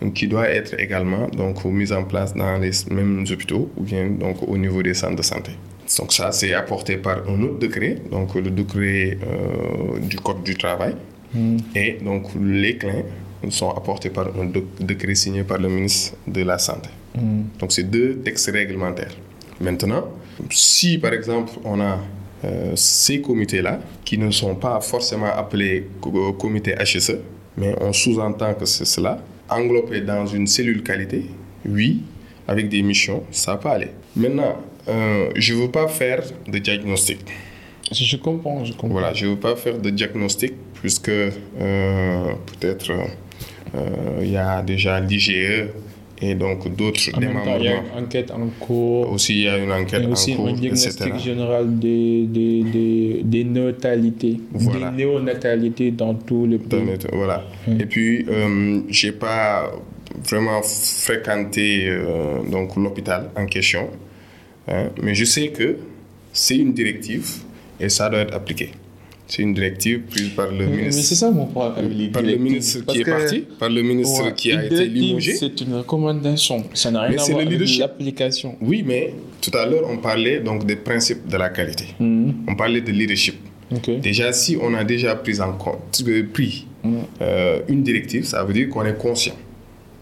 donc, 0.00 0.14
qui 0.14 0.26
doit 0.26 0.48
être 0.48 0.78
également 0.80 1.28
donc 1.28 1.64
mis 1.64 1.92
en 1.92 2.04
place 2.04 2.34
dans 2.34 2.58
les 2.58 2.70
mêmes 2.90 3.24
hôpitaux 3.30 3.70
ou 3.76 3.82
bien 3.82 4.06
donc 4.08 4.42
au 4.48 4.56
niveau 4.56 4.82
des 4.82 4.94
centres 4.94 5.16
de 5.16 5.22
santé. 5.22 5.52
Donc 5.98 6.12
ça, 6.12 6.32
c'est 6.32 6.52
apporté 6.52 6.96
par 6.96 7.28
un 7.28 7.40
autre 7.42 7.58
décret, 7.58 7.96
donc 8.10 8.34
le 8.34 8.50
décret 8.50 9.18
euh, 9.22 10.00
du 10.00 10.16
Code 10.16 10.42
du 10.42 10.56
travail. 10.56 10.94
Et 11.74 11.98
donc 12.02 12.28
les 12.40 12.78
sont 13.50 13.70
apportés 13.70 14.10
par 14.10 14.26
un 14.28 14.50
décret 14.80 15.14
signé 15.14 15.42
par 15.44 15.58
le 15.58 15.68
ministre 15.68 16.16
de 16.26 16.42
la 16.42 16.58
Santé. 16.58 16.88
Donc 17.58 17.72
c'est 17.72 17.84
deux 17.84 18.16
textes 18.16 18.50
réglementaires. 18.52 19.14
Maintenant, 19.60 20.04
si 20.50 20.98
par 20.98 21.12
exemple 21.14 21.52
on 21.64 21.80
a 21.80 21.98
euh, 22.44 22.72
ces 22.76 23.20
comités-là 23.22 23.80
qui 24.04 24.18
ne 24.18 24.30
sont 24.30 24.54
pas 24.54 24.80
forcément 24.80 25.26
appelés 25.34 25.88
co- 26.00 26.32
comité 26.34 26.74
HSE, 26.74 27.16
mais 27.56 27.74
on 27.80 27.92
sous-entend 27.92 28.52
que 28.54 28.66
c'est 28.66 28.84
cela. 28.84 29.18
Englobé 29.48 30.00
dans 30.02 30.26
une 30.26 30.46
cellule 30.46 30.82
qualité, 30.82 31.26
oui, 31.66 32.02
avec 32.48 32.68
des 32.68 32.82
missions, 32.82 33.22
ça 33.30 33.56
peut 33.56 33.68
aller. 33.70 33.88
Maintenant, 34.14 34.56
euh, 34.88 35.30
je 35.36 35.54
ne 35.54 35.60
veux 35.62 35.70
pas 35.70 35.88
faire 35.88 36.22
de 36.46 36.58
diagnostic. 36.58 37.20
Je 37.92 38.16
comprends, 38.16 38.64
je 38.64 38.72
comprends. 38.72 38.88
Voilà, 38.88 39.14
je 39.14 39.24
ne 39.26 39.30
veux 39.30 39.36
pas 39.38 39.54
faire 39.56 39.78
de 39.78 39.88
diagnostic 39.90 40.52
puisque 40.74 41.08
euh, 41.08 41.30
peut-être 42.60 42.90
euh, 42.90 43.04
il 44.22 44.30
y 44.30 44.36
a 44.36 44.62
déjà 44.62 45.00
l'IGE 45.00 45.68
et 46.22 46.34
donc 46.34 46.74
d'autres 46.74 47.10
temps, 47.10 47.18
il 47.20 47.24
y 47.64 47.68
a 47.68 47.74
une 47.74 48.04
enquête 48.04 48.30
en 48.30 48.46
cours. 48.58 49.12
Aussi, 49.12 49.34
il 49.34 49.42
y 49.42 49.48
a 49.48 49.58
une 49.58 49.70
enquête 49.70 50.02
Et 50.02 50.06
en 50.06 50.12
aussi 50.12 50.34
cours, 50.34 50.48
un 50.48 50.52
diagnostic 50.54 51.02
etc. 51.02 51.18
général 51.22 51.78
des, 51.78 52.24
des, 52.26 52.62
des, 52.62 53.20
des 53.22 53.44
natalités, 53.44 54.40
Voilà. 54.52 54.90
des 54.90 54.96
néonatalités 55.04 55.90
dans 55.90 56.14
tous 56.14 56.46
les 56.46 56.58
pays. 56.58 56.80
Voilà. 57.12 57.44
Et 57.78 57.84
puis, 57.84 58.24
euh, 58.30 58.80
j'ai 58.88 59.12
pas 59.12 59.70
vraiment 60.26 60.62
fréquenté 60.62 61.86
euh, 61.88 62.42
donc 62.50 62.76
l'hôpital 62.76 63.28
en 63.36 63.44
question, 63.44 63.88
hein, 64.68 64.86
mais 65.02 65.14
je 65.14 65.24
sais 65.26 65.48
que 65.48 65.76
c'est 66.32 66.56
une 66.56 66.72
directive 66.72 67.26
et 67.78 67.88
ça 67.90 68.08
doit 68.08 68.20
être 68.20 68.34
appliqué. 68.34 68.70
C'est 69.28 69.42
une 69.42 69.54
directive 69.54 70.02
prise 70.02 70.28
par 70.30 70.52
le 70.52 70.58
Mais, 70.58 70.66
mais 70.66 70.76
ministre. 70.82 71.02
c'est 71.04 71.14
ça 71.16 71.30
mon 71.32 71.46
problème 71.46 72.10
par 72.12 72.22
le 72.22 72.36
ministre 72.36 72.84
Parce 72.86 72.96
qui 72.96 73.02
est 73.02 73.10
parti, 73.10 73.44
par 73.58 73.68
le 73.68 73.82
ministre 73.82 74.24
ouais, 74.24 74.34
qui 74.34 74.52
a 74.52 74.64
été 74.64 74.86
limogé. 74.86 75.34
C'est 75.34 75.60
une 75.62 75.74
recommandation. 75.74 76.62
Ça 76.74 76.90
n'a 76.92 77.00
rien 77.02 77.10
Mais 77.10 77.16
à 77.16 77.18
c'est 77.24 77.32
voir 77.32 77.42
le 77.42 77.48
avec 77.48 77.58
leadership. 77.58 77.80
l'application. 77.80 78.56
Oui, 78.60 78.84
mais 78.86 79.14
tout 79.40 79.50
à 79.56 79.66
l'heure, 79.66 79.82
on 79.90 79.96
parlait 79.98 80.38
donc 80.40 80.64
des 80.64 80.76
principes 80.76 81.26
de 81.28 81.36
la 81.36 81.48
qualité. 81.48 81.86
Mhm. 81.98 82.34
On 82.48 82.54
parlait 82.54 82.80
de 82.80 82.92
leadership. 82.92 83.34
Déjà, 84.00 84.32
si 84.32 84.56
on 84.62 84.72
a 84.74 84.84
déjà 84.84 85.16
pris 85.16 85.40
en 85.40 85.52
compte, 85.54 86.04
pris 86.32 86.66
euh, 87.20 87.58
une 87.68 87.82
directive, 87.82 88.24
ça 88.24 88.44
veut 88.44 88.52
dire 88.54 88.68
qu'on 88.68 88.84
est 88.84 88.96
conscient 88.96 89.34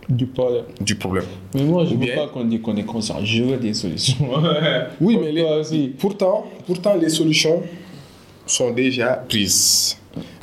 Du 0.06 0.26
problème. 0.26 0.64
du 0.82 0.96
problème. 0.96 1.24
Mais 1.54 1.62
moi, 1.64 1.86
je 1.86 1.94
ne 1.94 2.04
veux 2.06 2.14
pas 2.14 2.26
qu'on 2.26 2.44
dise 2.44 2.60
qu'on 2.60 2.76
est 2.76 2.84
conscient. 2.84 3.24
Je 3.24 3.42
veux 3.42 3.56
des 3.56 3.72
solutions. 3.72 4.16
Oui, 5.00 5.16
mais 5.22 5.32
les- 5.32 5.88
pourtant, 5.98 6.44
pourtant, 6.66 6.94
les 7.00 7.08
solutions 7.08 7.62
sont 8.46 8.70
déjà 8.70 9.24
prises. 9.28 9.96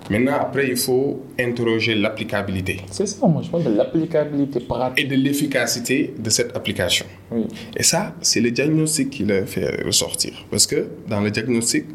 Maintenant, 0.10 0.38
après, 0.42 0.68
il 0.68 0.76
faut 0.76 1.22
interroger 1.40 1.96
l'applicabilité 1.96 2.82
C'est 2.92 3.06
ça, 3.06 3.26
moi, 3.28 3.42
je 3.44 3.50
parle 3.50 3.64
de 3.64 3.70
l'applicabilité 3.70 4.60
pratique. 4.60 5.06
et 5.06 5.08
de 5.08 5.16
l'efficacité 5.16 6.14
de 6.18 6.30
cette 6.30 6.56
application. 6.56 7.06
Oui. 7.32 7.46
Et 7.78 7.84
ça, 7.84 8.14
c'est 8.22 8.42
le 8.42 8.52
diagnostic 8.52 9.10
qui 9.12 9.24
le 9.24 9.46
fait 9.46 9.84
ressortir. 9.86 10.34
Parce 10.50 10.68
que 10.68 10.88
dans 11.08 11.22
le 11.22 11.32
diagnostic, 11.32 11.86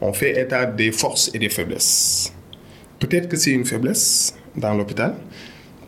on 0.00 0.12
fait 0.12 0.40
état 0.40 0.66
des 0.66 0.92
forces 0.92 1.30
et 1.34 1.38
des 1.38 1.48
faiblesses. 1.48 2.32
Peut-être 3.00 3.28
que 3.28 3.36
c'est 3.36 3.50
une 3.50 3.64
faiblesse 3.64 4.36
dans 4.56 4.74
l'hôpital, 4.74 5.14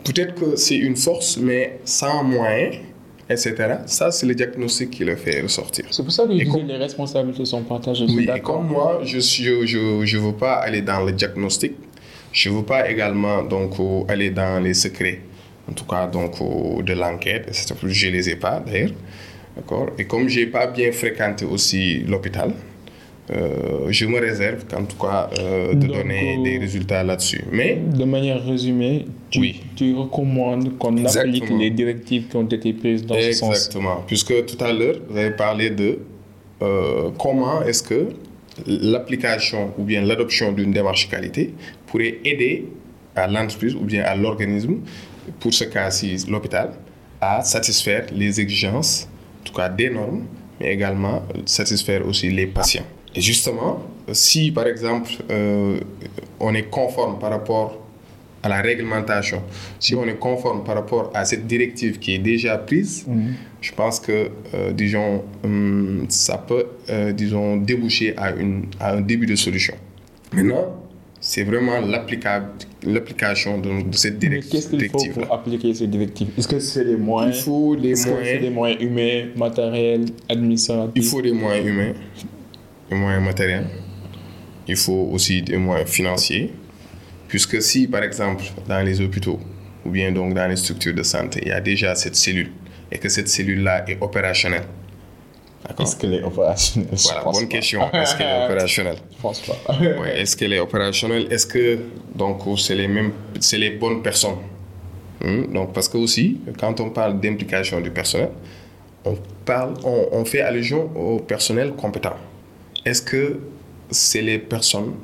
peut-être 0.05 0.35
que 0.35 0.57
c'est 0.57 0.77
une 0.77 0.97
force, 0.97 1.37
mais 1.37 1.79
sans 1.85 2.25
moyens, 2.25 2.77
etc. 3.31 3.55
Ça, 3.87 4.11
c'est 4.11 4.27
le 4.27 4.35
diagnostic 4.35 4.91
qui 4.91 5.05
le 5.05 5.17
fait 5.17 5.41
ressortir. 5.43 5.85
C'est 5.91 6.03
pour 6.03 6.13
ça 6.13 6.25
que 6.25 6.33
je 6.33 6.37
Et 6.41 6.45
dis 6.45 6.51
comme- 6.51 6.63
que 6.63 6.73
les 6.73 6.77
responsabilités 6.77 7.45
sont 7.45 7.63
partagées. 7.63 8.07
Oui, 8.09 8.29
et 8.35 8.41
comme 8.41 8.67
moi, 8.69 9.01
je 9.05 9.17
ne 9.17 9.21
je, 9.21 9.67
je, 9.67 10.07
je 10.07 10.19
veux 10.19 10.33
pas 10.33 10.55
aller 10.55 10.83
dans 10.83 11.05
le 11.05 11.13
diagnostic, 11.13 11.73
je 12.33 12.51
ne 12.51 12.57
veux 12.57 12.65
pas 12.65 12.91
également 12.91 13.43
donc, 13.43 13.79
euh, 13.81 14.03
aller 14.09 14.31
dans 14.31 14.63
les 14.63 14.75
secrets, 14.75 15.21
en 15.69 15.73
tout 15.73 15.85
cas 15.85 16.07
donc, 16.07 16.35
euh, 16.41 16.83
de 16.83 16.93
l'enquête. 16.95 17.51
Je 17.85 18.07
ne 18.07 18.13
les 18.13 18.31
ai 18.31 18.37
pas 18.37 18.63
d'ailleurs. 18.65 18.91
Et 19.99 20.05
comme 20.05 20.29
je 20.29 20.41
n'ai 20.41 20.47
pas 20.47 20.69
bien 20.69 20.93
fréquenté 20.93 21.45
aussi 21.45 21.99
l'hôpital, 22.07 22.53
je 23.31 24.07
me 24.07 24.19
réserve 24.19 24.65
en 24.77 24.85
tout 24.85 24.97
cas 24.97 25.29
euh, 25.39 25.75
de 25.75 25.87
Donc, 25.87 25.97
donner 25.97 26.39
euh, 26.39 26.43
des 26.45 26.59
résultats 26.59 27.03
là-dessus. 27.05 27.45
Mais 27.53 27.77
De 27.77 28.05
manière 28.05 28.43
résumée, 28.45 29.07
tu, 29.31 29.41
Oui. 29.41 29.63
tu 29.77 29.95
recommandes 29.95 30.79
qu'on 30.79 30.93
applique 30.97 31.07
Exactement. 31.07 31.59
les 31.59 31.71
directives 31.71 32.29
qui 32.29 32.37
ont 32.37 32.47
été 32.47 32.73
prises 32.73 33.05
dans 33.05 33.15
ce 33.21 33.33
sens. 33.33 33.51
Exactement. 33.51 34.03
Puisque 34.07 34.47
tout 34.47 34.63
à 34.65 34.73
l'heure, 34.73 34.97
vous 35.09 35.17
avez 35.17 35.31
parlé 35.33 35.71
de 35.71 35.99
euh, 36.63 37.11
comment 37.19 37.63
est-ce 37.63 37.83
que 37.83 38.09
l'application 38.67 39.73
ou 39.79 39.85
bien 39.85 40.03
l'adoption 40.03 40.53
d'une 40.53 40.73
démarche 40.73 41.09
qualité 41.09 41.55
pourrait 41.87 42.19
aider 42.25 42.67
à 43.15 43.27
l'entreprise 43.27 43.75
ou 43.75 43.81
bien 43.81 44.03
à 44.05 44.15
l'organisme, 44.17 44.77
pour 45.41 45.53
ce 45.53 45.65
cas-ci 45.65 46.25
l'hôpital, 46.29 46.71
à 47.21 47.43
satisfaire 47.43 48.07
les 48.13 48.41
exigences, 48.41 49.09
en 49.41 49.45
tout 49.45 49.53
cas 49.53 49.69
des 49.69 49.91
normes, 49.91 50.25
mais 50.61 50.73
également 50.73 51.23
satisfaire 51.45 52.07
aussi 52.07 52.31
les 52.31 52.47
patients. 52.47 52.85
Et 53.15 53.21
justement, 53.21 53.83
si 54.13 54.51
par 54.53 54.67
exemple 54.67 55.11
euh, 55.31 55.79
on 56.41 56.55
est 56.55 56.69
conforme 56.71 57.19
par 57.19 57.31
rapport 57.31 57.79
à 58.43 58.49
la 58.49 58.61
réglementation, 58.61 59.43
si 59.81 59.95
on 59.97 60.05
est 60.07 60.15
conforme 60.19 60.63
par 60.63 60.77
rapport 60.77 61.11
à 61.15 61.25
cette 61.25 61.47
directive 61.47 61.99
qui 61.99 62.15
est 62.15 62.19
déjà 62.19 62.57
prise, 62.59 63.07
je 63.61 63.73
pense 63.73 63.99
que, 63.99 64.29
euh, 64.55 64.71
disons, 64.73 65.23
hum, 65.43 66.07
ça 66.09 66.39
peut, 66.39 66.67
euh, 66.89 67.13
disons, 67.13 67.57
déboucher 67.57 68.15
à, 68.17 68.31
une, 68.33 68.67
à 68.79 68.93
un 68.95 69.01
début 69.01 69.27
de 69.27 69.35
solution. 69.35 69.75
Maintenant, 70.33 70.77
c'est 71.21 71.43
vraiment 71.43 71.81
l'application 71.81 73.59
de, 73.59 73.83
de 73.91 73.97
cette 73.97 74.15
Mais 74.23 74.29
direct- 74.29 74.49
qu'est-ce 74.51 74.69
qu'il 74.69 74.89
faut 74.89 74.99
directive. 74.99 75.13
pour 75.25 75.33
appliquer 75.35 75.75
ces 75.75 75.89
directives 75.89 76.29
Est-ce 76.39 76.47
que 76.47 76.61
c'est 76.61 76.85
les 76.85 76.97
moyens? 76.97 77.37
Il 77.39 77.43
faut 77.43 77.75
des 77.75 77.95
moyens, 78.07 78.41
des 78.41 78.51
moyens 78.51 78.81
humains, 78.83 79.25
matériels, 79.37 80.05
administratifs? 80.29 80.93
Il 80.95 81.03
faut 81.03 81.21
des 81.23 81.33
moyens 81.33 81.67
humains, 81.67 81.93
des 82.91 82.97
moyens 82.97 83.25
matériels, 83.25 83.67
il 84.67 84.77
faut 84.77 85.09
aussi 85.13 85.43
des 85.43 85.57
moyens 85.57 85.89
financiers, 85.91 86.53
puisque 87.29 87.61
si, 87.63 87.87
par 87.87 88.03
exemple, 88.03 88.45
dans 88.69 88.81
les 88.85 89.01
hôpitaux 89.01 89.39
ou 89.85 89.91
bien 89.91 90.13
donc 90.13 90.35
dans 90.35 90.47
les 90.49 90.57
structures 90.57 90.95
de 90.95 91.03
santé, 91.03 91.41
il 91.43 91.49
y 91.49 91.53
a 91.53 91.61
déjà 91.61 91.95
cette 91.95 92.17
cellule 92.17 92.51
et 92.91 92.99
que 92.99 93.09
cette 93.09 93.29
cellule-là 93.29 93.85
est 93.89 93.99
opérationnelle. 94.01 94.65
Est-ce 95.79 95.97
qu'elle 95.97 96.15
est 96.15 96.23
opérationnelle? 96.23 96.89
Voilà, 96.93 97.23
bonne 97.25 97.35
pas. 97.43 97.47
question. 97.47 97.93
Est-ce 97.93 98.17
qu'elle 98.17 98.27
est 98.27 98.45
opérationnelle? 98.47 98.97
Je 99.17 99.21
pense 99.23 99.41
pas. 99.41 99.75
Ouais, 99.79 100.21
Est-ce 100.21 100.37
qu'elle 100.37 100.53
est 100.55 100.59
opérationnelle? 100.61 101.27
Est-ce 101.31 101.47
que 101.47 101.79
donc 102.15 102.41
c'est 102.59 102.75
les 102.75 102.89
mêmes, 102.89 103.13
c'est 103.41 103.59
les 103.59 103.71
bonnes 103.71 104.03
personnes? 104.03 104.37
Hmm, 105.23 105.53
Donc 105.53 105.73
parce 105.75 105.89
que 105.89 105.99
aussi, 105.99 106.41
quand 106.59 106.81
on 106.81 106.91
parle 106.91 107.21
d'implication 107.21 107.81
du 107.81 107.91
personnel, 107.91 108.31
on 109.05 109.17
parle, 109.45 109.75
on, 109.85 110.09
on 110.13 110.25
fait 110.25 110.41
allusion 110.41 110.91
au 110.97 111.19
personnel 111.19 111.73
compétent. 111.73 112.17
Est-ce 112.89 113.03
que 113.03 113.39
c'est 113.91 114.23
les 114.23 114.39
personnes 114.39 114.95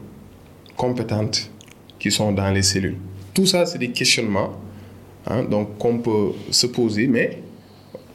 compétentes 0.75 1.51
qui 1.99 2.11
sont 2.11 2.33
dans 2.33 2.51
les 2.51 2.63
cellules? 2.63 2.97
Tout 3.35 3.45
ça, 3.45 3.67
c'est 3.67 3.77
des 3.79 3.91
questionnements 3.91 4.53
hein, 5.27 5.45
donc 5.45 5.77
qu'on 5.77 5.99
peut 5.99 6.31
se 6.51 6.67
poser, 6.67 7.07
mais 7.07 7.43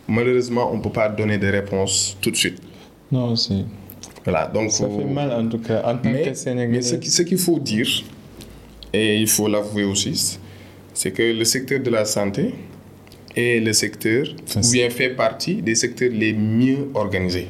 malheureusement, 0.07 0.71
on 0.73 0.77
ne 0.77 0.81
peut 0.81 0.89
pas 0.89 1.07
donner 1.07 1.37
des 1.37 1.51
réponses 1.51 2.17
tout 2.19 2.31
de 2.31 2.35
suite. 2.35 2.59
Non, 3.11 3.35
c'est... 3.35 3.63
Voilà, 4.23 4.47
donc 4.47 4.71
Ça 4.71 4.89
fait 4.89 5.05
mal 5.05 5.31
en 5.31 5.47
tout 5.47 5.59
cas, 5.59 5.81
en 5.85 5.95
tant 5.97 6.01
que 6.01 6.07
mais, 6.09 6.33
Sénégalais. 6.33 6.67
mais 6.71 6.81
ce 6.81 6.95
qui- 6.95 7.11
ce 7.11 7.21
qu'il 7.21 7.37
faut 7.37 7.59
dire, 7.59 7.87
et 8.91 9.17
il 9.21 9.27
faut 9.27 9.47
l'avouer 9.47 9.83
aussi, 9.83 10.39
c'est 10.95 11.11
que 11.11 11.21
le 11.21 11.45
secteur 11.45 11.79
de 11.79 11.91
la 11.91 12.05
santé 12.05 12.55
est 13.35 13.59
le 13.63 13.71
secteur, 13.73 14.25
ou 14.55 14.71
bien 14.71 14.89
fait 14.89 15.11
partie 15.11 15.61
des 15.61 15.75
secteurs 15.75 16.09
les 16.11 16.33
mieux 16.33 16.89
organisés. 16.95 17.49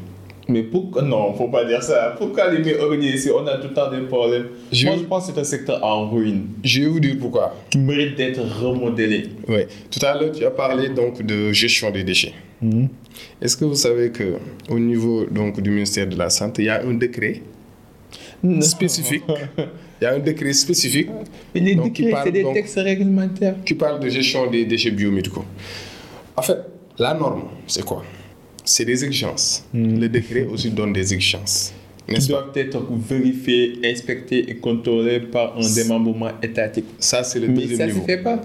Mais 0.50 0.64
pourquoi 0.64 1.04
Non, 1.04 1.34
faut 1.34 1.48
pas 1.48 1.64
dire 1.64 1.82
ça. 1.84 2.16
Pourquoi 2.18 2.52
les 2.52 2.60
mieux 2.64 2.80
organisés 2.82 3.18
si 3.18 3.30
on 3.32 3.46
a 3.48 3.58
tout 3.58 3.68
le 3.70 3.74
temps 3.74 3.90
des 3.90 4.02
problèmes 4.02 4.48
Je- 4.72 4.86
Moi, 4.88 4.96
je 4.98 5.04
pense 5.04 5.28
que 5.28 5.34
c'est 5.34 5.40
un 5.40 5.44
secteur 5.44 5.84
en 5.84 6.10
ruine 6.10 6.48
Je 6.64 6.82
vais 6.82 6.88
vous 6.88 7.00
dire 7.00 7.16
pourquoi. 7.20 7.56
qui 7.70 7.78
mérite 7.78 8.16
d'être 8.18 8.42
remodelé. 8.42 9.30
Oui. 9.48 9.62
Tout 9.92 10.06
à 10.06 10.20
l'heure, 10.20 10.32
tu 10.32 10.44
as 10.44 10.52
parlé 10.52 10.90
donc 10.90 11.22
de 11.24 11.52
gestion 11.54 11.92
des 11.92 12.04
déchets. 12.04 12.34
Est-ce 13.42 13.56
que 13.56 13.64
vous 13.66 13.76
savez 13.76 14.10
que 14.12 14.34
au 14.70 14.80
niveau 14.80 15.26
donc 15.26 15.62
du 15.62 15.70
ministère 15.70 16.08
de 16.08 16.18
la 16.18 16.30
Santé, 16.30 16.64
il 16.64 16.66
y 16.66 16.70
a 16.70 16.82
un 16.84 16.94
décret 16.94 17.42
spécifique? 18.62 19.24
Il 20.02 20.04
y 20.06 20.08
a 20.08 20.14
un 20.14 20.20
décret 20.20 20.54
spécifique 20.54 21.10
les 21.56 21.76
Donc, 21.76 22.00
il 22.00 22.06
décrets, 22.06 22.12
parle 22.12 22.26
c'est 22.26 22.32
des 22.32 22.44
donc- 22.44 22.54
textes 22.54 22.80
réglementaires. 22.80 23.56
qui 23.66 23.74
parle 23.76 24.00
de 24.00 24.10
gestion 24.10 24.50
des 24.50 24.66
déchets 24.66 24.92
biomédicaux. 24.92 25.46
En 26.36 26.42
fait, 26.42 26.58
la 26.98 27.14
norme, 27.14 27.44
c'est 27.68 27.84
quoi? 27.84 28.04
C'est 28.72 28.86
des 28.86 29.04
exigences. 29.04 29.66
Le 29.74 30.08
décret 30.08 30.46
aussi 30.46 30.70
donne 30.70 30.94
des 30.94 31.12
exigences. 31.12 31.74
Qui 32.08 32.28
doivent 32.28 32.52
être 32.56 32.80
vérifiés, 33.10 33.80
inspectés 33.84 34.48
et 34.50 34.58
contrôlés 34.58 35.22
par 35.22 35.58
un 35.58 35.74
démembrement 35.74 36.30
étatique. 36.44 36.86
Ça, 37.00 37.24
c'est 37.24 37.40
le 37.40 37.48
Mais 37.48 37.62
deuxième 37.62 37.78
ça 37.78 37.86
ne 37.88 37.90
se 37.90 37.96
niveau. 37.96 38.06
fait 38.06 38.18
pas. 38.22 38.42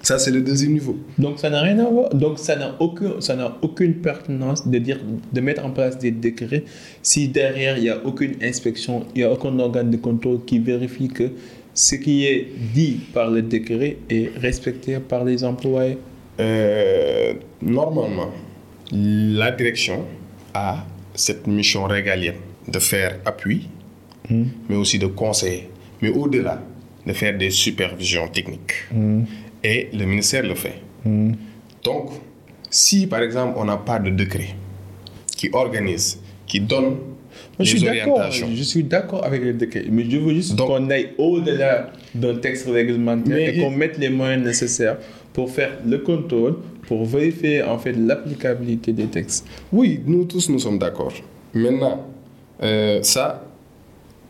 Ça, 0.00 0.18
c'est 0.18 0.30
le 0.30 0.40
deuxième 0.40 0.72
niveau. 0.72 0.96
Donc 1.18 1.38
ça 1.38 1.50
n'a 1.50 1.60
rien 1.60 1.78
à 1.80 1.84
voir. 1.90 2.08
Donc 2.14 2.38
ça 2.38 2.56
n'a 2.56 2.76
aucun, 2.80 3.20
ça 3.20 3.36
n'a 3.36 3.58
aucune 3.60 3.96
pertinence 3.96 4.66
de 4.66 4.78
dire, 4.78 5.00
de 5.34 5.40
mettre 5.42 5.66
en 5.66 5.70
place 5.70 5.98
des 5.98 6.12
décrets 6.12 6.64
si 7.02 7.28
derrière 7.28 7.76
il 7.76 7.82
n'y 7.84 7.90
a 7.90 7.98
aucune 8.06 8.36
inspection, 8.42 9.04
il 9.14 9.18
n'y 9.18 9.24
a 9.24 9.30
aucun 9.32 9.58
organe 9.58 9.90
de 9.90 9.98
contrôle 9.98 10.44
qui 10.46 10.60
vérifie 10.60 11.08
que 11.08 11.24
ce 11.74 11.94
qui 11.96 12.24
est 12.24 12.48
dit 12.74 13.00
par 13.12 13.30
le 13.30 13.42
décret 13.42 13.98
est 14.08 14.30
respecté 14.38 14.98
par 14.98 15.24
les 15.24 15.44
employés. 15.44 15.98
Euh, 16.40 17.34
normalement, 17.60 18.30
la 18.92 19.50
direction 19.50 20.04
a 20.54 20.84
cette 21.14 21.46
mission 21.46 21.84
régalienne 21.84 22.36
de 22.66 22.78
faire 22.78 23.18
appui, 23.24 23.68
mais 24.30 24.76
aussi 24.76 24.98
de 24.98 25.06
conseiller. 25.06 25.70
Mais 26.00 26.10
au-delà 26.10 26.62
de 27.06 27.12
faire 27.12 27.36
des 27.36 27.50
supervisions 27.50 28.28
techniques. 28.28 28.74
Et 29.64 29.88
le 29.92 30.04
ministère 30.04 30.42
le 30.42 30.54
fait. 30.54 30.80
Donc, 31.82 32.10
si 32.70 33.06
par 33.06 33.22
exemple 33.22 33.54
on 33.56 33.64
n'a 33.64 33.78
pas 33.78 33.98
de 33.98 34.10
décret 34.10 34.54
qui 35.36 35.48
organise, 35.52 36.20
qui 36.46 36.60
donne 36.60 36.96
je 37.60 37.64
suis 37.64 37.78
les 37.80 37.86
d'accord, 37.86 38.14
orientations, 38.18 38.48
je 38.54 38.62
suis 38.62 38.84
d'accord 38.84 39.24
avec 39.24 39.42
le 39.42 39.52
décret, 39.52 39.84
mais 39.90 40.08
je 40.08 40.16
veux 40.16 40.34
juste 40.34 40.56
qu'on 40.56 40.90
aille 40.90 41.10
au-delà 41.18 41.92
d'un 42.14 42.36
texte 42.36 42.68
réglementaire 42.68 43.36
et 43.36 43.58
qu'on 43.58 43.70
mette 43.70 43.98
les 43.98 44.10
moyens 44.10 44.44
nécessaires 44.44 44.98
pour 45.32 45.50
faire 45.50 45.78
le 45.86 45.98
contrôle, 45.98 46.56
pour 46.88 47.04
vérifier 47.04 47.62
en 47.62 47.78
fait 47.78 47.92
l'applicabilité 47.92 48.92
des 48.92 49.06
textes. 49.06 49.46
Oui, 49.72 50.00
nous 50.06 50.24
tous, 50.24 50.48
nous 50.48 50.58
sommes 50.58 50.78
d'accord. 50.78 51.12
Maintenant, 51.54 52.06
euh, 52.62 53.00
ça, 53.02 53.44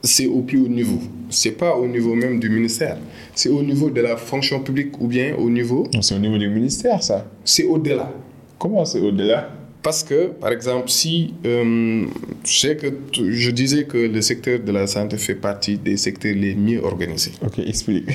c'est 0.03 0.27
au 0.27 0.41
plus 0.43 0.59
haut 0.59 0.69
niveau. 0.69 0.99
C'est 1.31 1.53
pas 1.53 1.77
au 1.77 1.87
niveau 1.87 2.15
même 2.15 2.39
du 2.41 2.51
ministère. 2.51 2.97
C'est 3.35 3.49
au 3.49 3.63
niveau 3.63 3.91
de 3.91 4.01
la 4.01 4.17
fonction 4.17 4.61
publique 4.61 5.01
ou 5.01 5.07
bien 5.07 5.35
au 5.37 5.49
niveau... 5.49 5.87
C'est 6.01 6.15
au 6.15 6.19
niveau 6.19 6.37
du 6.39 6.49
ministère, 6.49 7.03
ça. 7.03 7.27
C'est 7.45 7.65
au-delà. 7.65 8.11
Comment 8.59 8.85
c'est 8.85 9.01
au-delà? 9.01 9.51
Parce 9.83 10.03
que, 10.03 10.27
par 10.29 10.51
exemple, 10.51 10.89
si... 10.89 11.35
euh, 11.47 12.05
je 12.45 12.59
sais 12.59 12.77
que 12.77 12.89
tu- 13.13 13.33
je 13.35 13.51
disais 13.53 13.85
que 13.85 13.97
le 13.99 14.21
secteur 14.21 14.59
de 14.59 14.73
la 14.73 14.87
santé 14.89 15.17
fait 15.17 15.37
partie 15.37 15.79
des 15.79 15.97
secteurs 15.97 16.35
les 16.35 16.55
mieux 16.57 16.83
organisés. 16.85 17.33
Ok, 17.47 17.61
explique. 17.61 18.07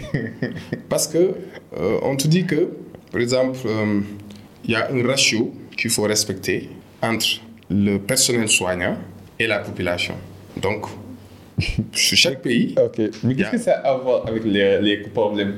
Parce 0.90 1.08
que 1.08 1.18
euh, 1.80 1.98
on 2.04 2.16
te 2.18 2.28
dit 2.28 2.46
que, 2.46 2.68
par 3.12 3.22
exemple, 3.22 3.60
euh, 3.66 4.02
il 4.66 4.72
y 4.72 4.76
a 4.76 4.90
un 4.92 5.06
ratio 5.08 5.54
qu'il 5.78 5.90
faut 5.90 6.04
respecter 6.04 6.70
entre 7.02 7.42
le 7.70 7.98
personnel 7.98 8.48
soignant 8.48 8.98
et 9.40 9.48
la 9.48 9.60
population. 9.60 10.16
Donc, 10.62 10.86
sur 11.94 12.18
chaque 12.18 12.42
pays, 12.42 12.76
ok, 12.78 13.02
mais 13.24 13.36
qu'est-ce 13.36 13.52
que 13.52 13.58
ça 13.58 13.74
a 13.84 13.92
à 13.92 13.98
voir 13.98 14.28
avec 14.28 14.44
les, 14.44 14.82
les 14.82 14.98
problèmes 14.98 15.56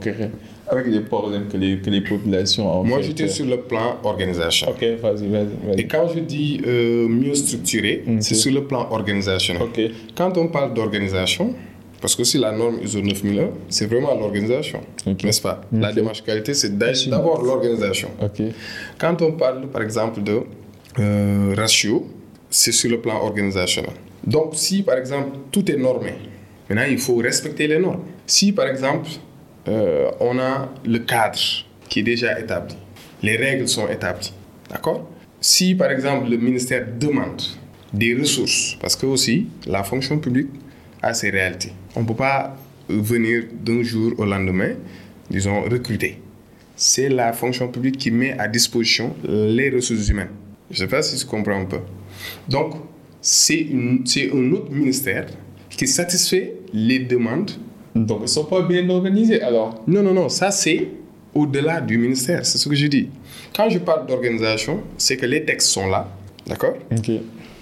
crée? 0.00 0.30
Avec 0.66 0.86
les 0.86 1.00
problèmes 1.00 1.46
que 1.48 1.58
les, 1.58 1.76
que 1.78 1.90
les 1.90 2.00
populations 2.00 2.66
en 2.70 2.84
moi 2.84 3.02
j'étais 3.02 3.24
euh, 3.24 3.28
sur 3.28 3.44
le 3.44 3.58
plan 3.60 3.98
organisation. 4.02 4.70
Ok, 4.70 4.82
vas-y, 5.02 5.28
vas-y. 5.28 5.78
Et 5.80 5.86
quand 5.86 6.08
je 6.14 6.20
dis 6.20 6.60
euh, 6.66 7.06
mieux 7.06 7.34
structuré, 7.34 8.02
c'est 8.20 8.34
sur 8.34 8.52
le 8.52 8.64
plan 8.64 8.88
organisationnel. 8.90 9.62
Ok, 9.62 9.80
Quand 10.16 10.38
on 10.38 10.48
parle 10.48 10.72
d'organisation, 10.72 11.54
parce 12.04 12.16
que 12.16 12.24
si 12.24 12.36
la 12.36 12.52
norme 12.52 12.80
ISO 12.82 13.00
9001, 13.00 13.48
c'est 13.70 13.86
vraiment 13.86 14.14
l'organisation, 14.14 14.80
n'est-ce 15.06 15.40
pas? 15.40 15.62
La 15.72 15.90
démarche 15.90 16.22
qualité, 16.22 16.52
c'est 16.52 16.76
d'a- 16.76 16.92
d'abord 17.08 17.42
l'organisation. 17.42 18.10
Quand 18.98 19.22
on 19.22 19.32
parle, 19.32 19.68
par 19.68 19.80
exemple, 19.80 20.22
de 20.22 20.40
euh, 20.98 21.54
ratio, 21.56 22.06
c'est 22.50 22.72
sur 22.72 22.90
le 22.90 23.00
plan 23.00 23.16
organisationnel. 23.22 23.94
Donc, 24.26 24.50
si, 24.52 24.82
par 24.82 24.98
exemple, 24.98 25.30
tout 25.50 25.64
est 25.72 25.78
normé, 25.78 26.12
maintenant, 26.68 26.84
il 26.90 26.98
faut 26.98 27.16
respecter 27.16 27.66
les 27.66 27.78
normes. 27.78 28.02
Si, 28.26 28.52
par 28.52 28.66
exemple, 28.66 29.08
euh, 29.68 30.10
on 30.20 30.38
a 30.38 30.68
le 30.84 30.98
cadre 30.98 31.38
qui 31.88 32.00
est 32.00 32.02
déjà 32.02 32.38
établi, 32.38 32.74
les 33.22 33.36
règles 33.38 33.66
sont 33.66 33.88
établies, 33.88 34.34
d'accord? 34.70 35.08
Si, 35.40 35.74
par 35.74 35.90
exemple, 35.90 36.28
le 36.28 36.36
ministère 36.36 36.84
demande 37.00 37.40
des 37.94 38.14
ressources, 38.14 38.76
parce 38.78 38.94
que 38.94 39.06
aussi, 39.06 39.46
la 39.66 39.82
fonction 39.84 40.18
publique 40.18 40.50
a 41.04 41.14
ses 41.14 41.30
réalités. 41.30 41.72
On 41.96 42.02
ne 42.02 42.06
peut 42.06 42.14
pas 42.14 42.56
venir 42.88 43.44
d'un 43.64 43.82
jour 43.82 44.12
au 44.18 44.24
lendemain, 44.24 44.72
disons, 45.30 45.62
recruter 45.62 46.18
c'est 46.76 47.08
la 47.08 47.32
fonction 47.32 47.68
publique 47.68 47.98
qui 47.98 48.10
met 48.10 48.32
à 48.36 48.48
disposition 48.48 49.14
les 49.24 49.70
ressources 49.70 50.08
humaines. 50.08 50.30
Je 50.72 50.74
ne 50.82 50.88
sais 50.88 50.90
pas 50.90 51.02
si 51.02 51.16
tu 51.16 51.24
comprends 51.24 51.60
un 51.60 51.66
peu. 51.66 51.78
Donc, 52.48 52.74
c'est 53.20 53.60
une- 53.60 54.02
c'est 54.04 54.28
un 54.32 54.50
autre 54.52 54.72
ministère 54.72 55.26
qui 55.70 55.86
satisfait 55.86 56.54
les 56.72 56.98
demandes. 56.98 57.52
Donc, 57.94 58.18
ils 58.18 58.22
ne 58.22 58.26
sont 58.26 58.44
pas 58.46 58.62
bien 58.62 58.88
organisés 58.90 59.40
alors? 59.40 59.84
Non, 59.86 60.02
non, 60.02 60.12
non, 60.12 60.28
ça 60.28 60.50
c'est 60.50 60.88
au-delà 61.32 61.80
du 61.80 61.96
ministère, 61.96 62.44
c'est 62.44 62.58
ce 62.58 62.68
que 62.68 62.74
je 62.74 62.88
dis. 62.88 63.08
Quand 63.56 63.68
je 63.70 63.78
parle 63.78 64.06
d'organisation, 64.08 64.82
c'est 64.98 65.16
que 65.16 65.26
les 65.26 65.44
textes 65.44 65.68
sont 65.68 65.86
là, 65.86 66.08
d'accord? 66.44 66.74
Ok. 66.90 67.08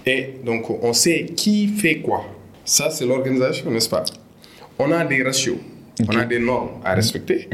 Et 0.06 0.34
donc, 0.44 0.70
on 0.82 0.94
sait 0.94 1.26
qui 1.36 1.68
fait 1.68 1.96
quoi. 1.98 2.24
Ça, 2.64 2.90
c'est 2.90 3.06
l'organisation, 3.06 3.70
n'est-ce 3.70 3.88
pas? 3.88 4.04
On 4.78 4.90
a 4.92 5.04
des 5.04 5.22
ratios, 5.22 5.58
on 6.08 6.16
a 6.16 6.24
des 6.24 6.38
normes 6.38 6.80
à 6.84 6.94
respecter. 6.94 7.48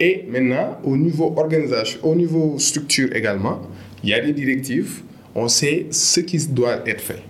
Et 0.00 0.24
maintenant, 0.28 0.78
au 0.84 0.96
niveau 0.96 1.34
organisation, 1.36 2.00
au 2.02 2.14
niveau 2.14 2.58
structure 2.58 3.14
également, 3.14 3.60
il 4.02 4.10
y 4.10 4.14
a 4.14 4.20
des 4.20 4.32
directives, 4.32 5.02
on 5.34 5.48
sait 5.48 5.86
ce 5.90 6.20
qui 6.20 6.38
doit 6.48 6.86
être 6.86 7.00
fait. 7.00 7.22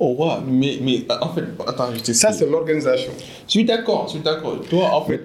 Oh, 0.00 0.14
wow, 0.16 0.40
mais, 0.46 0.78
mais 0.80 1.04
en 1.20 1.34
fait, 1.34 1.44
attends, 1.66 1.88
je 1.92 2.12
Ça, 2.12 2.32
c'est 2.32 2.48
l'organisation. 2.48 3.10
Je 3.46 3.50
suis 3.50 3.64
d'accord, 3.64 4.04
je 4.06 4.12
suis 4.12 4.20
d'accord. 4.20 4.60
Toi, 4.68 4.90
en 4.94 5.04
fait. 5.04 5.20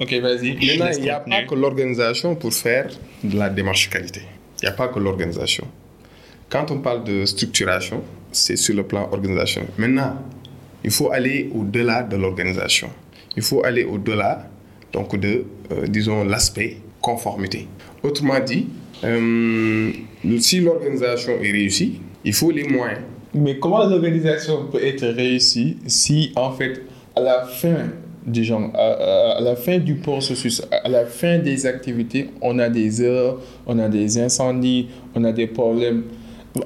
Ok, 0.00 0.12
vas-y. 0.20 0.54
Maintenant, 0.54 0.90
il 0.96 1.02
n'y 1.02 1.10
a 1.10 1.20
pas 1.20 1.42
que 1.42 1.54
l'organisation 1.54 2.36
pour 2.36 2.52
faire 2.52 2.88
de 3.24 3.36
la 3.36 3.48
démarche 3.48 3.88
qualité. 3.90 4.20
Il 4.60 4.66
n'y 4.66 4.68
a 4.68 4.72
pas 4.72 4.88
que 4.88 4.98
l'organisation. 4.98 5.66
Quand 6.50 6.70
on 6.70 6.78
parle 6.78 7.04
de 7.04 7.24
structuration, 7.24 8.02
c'est 8.38 8.56
sur 8.56 8.74
le 8.74 8.82
plan 8.82 9.08
organisationnel. 9.12 9.70
Maintenant, 9.78 10.16
il 10.84 10.90
faut 10.90 11.10
aller 11.10 11.50
au-delà 11.54 12.02
de 12.02 12.16
l'organisation. 12.16 12.88
Il 13.36 13.42
faut 13.42 13.64
aller 13.64 13.84
au-delà 13.84 14.48
de, 14.92 15.44
euh, 15.72 15.86
disons, 15.86 16.24
l'aspect 16.24 16.78
conformité. 17.00 17.68
Autrement 18.02 18.40
dit, 18.40 18.66
euh, 19.04 19.90
si 20.38 20.60
l'organisation 20.60 21.32
est 21.42 21.50
réussie, 21.50 22.00
il 22.24 22.32
faut 22.32 22.50
les 22.50 22.64
moyens. 22.64 23.00
Mais 23.34 23.58
comment 23.58 23.84
l'organisation 23.84 24.66
peut 24.72 24.82
être 24.82 25.06
réussie 25.06 25.76
si, 25.86 26.32
en 26.36 26.52
fait, 26.52 26.82
à 27.14 27.20
la 27.20 27.44
fin 27.44 27.90
du 28.26 28.52
à, 28.52 29.38
la 29.40 29.56
fin 29.56 29.78
du 29.78 29.94
processus, 29.96 30.62
à 30.70 30.88
la 30.88 31.06
fin 31.06 31.38
des 31.38 31.66
activités, 31.66 32.30
on 32.42 32.58
a 32.58 32.68
des 32.68 33.02
erreurs, 33.02 33.40
on 33.66 33.78
a 33.78 33.88
des 33.88 34.18
incendies, 34.18 34.88
on 35.14 35.24
a 35.24 35.32
des 35.32 35.46
problèmes. 35.46 36.04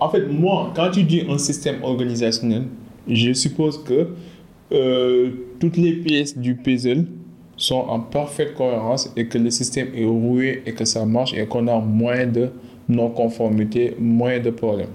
En 0.00 0.08
fait, 0.10 0.26
moi, 0.26 0.72
quand 0.74 0.90
tu 0.90 1.02
dis 1.02 1.22
un 1.28 1.38
système 1.38 1.82
organisationnel, 1.82 2.64
je 3.08 3.32
suppose 3.32 3.82
que 3.82 4.08
euh, 4.72 5.30
toutes 5.60 5.76
les 5.76 5.92
pièces 5.92 6.36
du 6.36 6.54
puzzle 6.54 7.06
sont 7.56 7.84
en 7.88 8.00
parfaite 8.00 8.54
cohérence 8.54 9.12
et 9.16 9.26
que 9.26 9.38
le 9.38 9.50
système 9.50 9.88
est 9.94 10.04
roué 10.04 10.62
et 10.66 10.72
que 10.72 10.84
ça 10.84 11.04
marche 11.04 11.34
et 11.34 11.46
qu'on 11.46 11.66
a 11.68 11.78
moins 11.78 12.26
de 12.26 12.50
non-conformité, 12.88 13.94
moins 13.98 14.38
de 14.38 14.50
problèmes. 14.50 14.88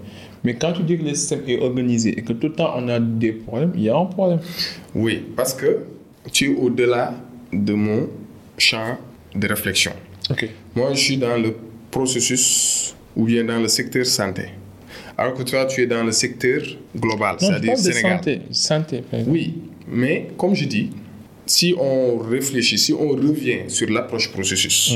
Mais 0.43 0.55
quand 0.55 0.73
tu 0.73 0.83
dis 0.83 0.97
que 0.97 1.03
le 1.03 1.13
système 1.13 1.41
est 1.47 1.59
organisé 1.61 2.17
et 2.17 2.21
que 2.21 2.33
tout 2.33 2.47
le 2.47 2.53
temps 2.53 2.73
on 2.75 2.87
a 2.89 2.99
des 2.99 3.31
problèmes, 3.33 3.71
il 3.75 3.83
y 3.83 3.89
a 3.89 3.97
un 3.97 4.05
problème. 4.05 4.39
Oui, 4.95 5.23
parce 5.35 5.53
que 5.53 5.83
tu 6.31 6.51
es 6.51 6.55
au-delà 6.55 7.13
de 7.53 7.73
mon 7.73 8.07
champ 8.57 8.97
de 9.35 9.47
réflexion. 9.47 9.91
Ok. 10.29 10.49
Moi, 10.75 10.93
je 10.93 10.99
suis 10.99 11.17
dans 11.17 11.37
le 11.37 11.55
processus 11.91 12.95
ou 13.15 13.25
bien 13.25 13.43
dans 13.43 13.59
le 13.59 13.67
secteur 13.67 14.05
santé. 14.05 14.49
Alors 15.17 15.33
que 15.33 15.43
toi, 15.43 15.65
tu 15.65 15.81
es 15.81 15.87
dans 15.87 16.03
le 16.03 16.11
secteur 16.11 16.61
global, 16.95 17.37
c'est-à-dire 17.39 17.77
Sénégal. 17.77 18.17
santé. 18.17 18.41
Santé. 18.51 19.03
Oui, 19.25 19.55
mais 19.87 20.27
comme 20.37 20.53
je 20.55 20.65
dis, 20.65 20.91
si 21.45 21.73
on 21.79 22.17
réfléchit, 22.19 22.77
si 22.77 22.93
on 22.93 23.09
revient 23.09 23.61
sur 23.67 23.89
l'approche 23.89 24.31
processus, 24.31 24.93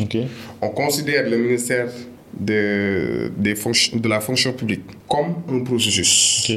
on 0.61 0.69
considère 0.69 1.27
le 1.29 1.37
ministère 1.37 1.87
de, 2.39 3.31
des 3.37 3.55
fonctions- 3.55 3.97
de 3.97 4.07
la 4.07 4.19
fonction 4.21 4.53
publique 4.53 4.81
comme 5.07 5.35
un 5.49 5.59
processus 5.63 6.51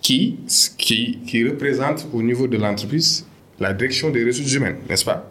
qui, 0.00 0.36
qui, 0.76 1.18
qui 1.26 1.44
représente 1.44 2.06
au 2.12 2.22
niveau 2.22 2.46
de 2.46 2.56
l'entreprise 2.56 3.26
la 3.60 3.72
direction 3.72 4.10
des 4.10 4.24
ressources 4.24 4.52
humaines, 4.54 4.76
n'est-ce 4.88 5.04
pas? 5.04 5.28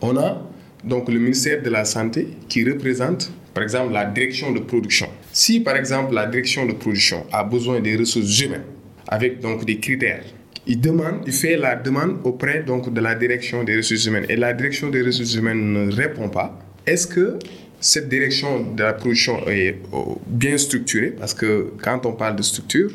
On 0.00 0.16
a 0.16 0.42
donc 0.82 1.08
le 1.10 1.18
ministère 1.18 1.62
de 1.62 1.68
la 1.68 1.84
Santé 1.84 2.28
qui 2.48 2.64
représente, 2.64 3.30
par 3.52 3.62
exemple, 3.62 3.92
la 3.92 4.06
direction 4.06 4.52
de 4.52 4.60
production. 4.60 5.08
Si, 5.38 5.60
par 5.60 5.76
exemple, 5.76 6.14
la 6.14 6.26
direction 6.26 6.66
de 6.66 6.72
production 6.72 7.24
a 7.30 7.44
besoin 7.44 7.78
des 7.78 7.94
ressources 7.94 8.40
humaines, 8.40 8.64
avec 9.06 9.38
donc 9.38 9.64
des 9.64 9.78
critères, 9.78 10.24
il 10.66 10.80
demande, 10.80 11.20
il 11.28 11.32
fait 11.32 11.56
la 11.56 11.76
demande 11.76 12.18
auprès 12.24 12.64
donc 12.64 12.92
de 12.92 13.00
la 13.00 13.14
direction 13.14 13.62
des 13.62 13.76
ressources 13.76 14.04
humaines 14.06 14.26
et 14.28 14.34
la 14.34 14.52
direction 14.52 14.90
des 14.90 15.00
ressources 15.00 15.36
humaines 15.36 15.72
ne 15.72 15.92
répond 15.94 16.28
pas. 16.28 16.58
Est-ce 16.84 17.06
que 17.06 17.38
cette 17.78 18.08
direction 18.08 18.72
de 18.74 18.82
la 18.82 18.94
production 18.94 19.46
est 19.46 19.76
euh, 19.94 20.16
bien 20.26 20.58
structurée? 20.58 21.14
Parce 21.16 21.34
que 21.34 21.72
quand 21.80 22.04
on 22.04 22.14
parle 22.14 22.34
de 22.34 22.42
structure, 22.42 22.90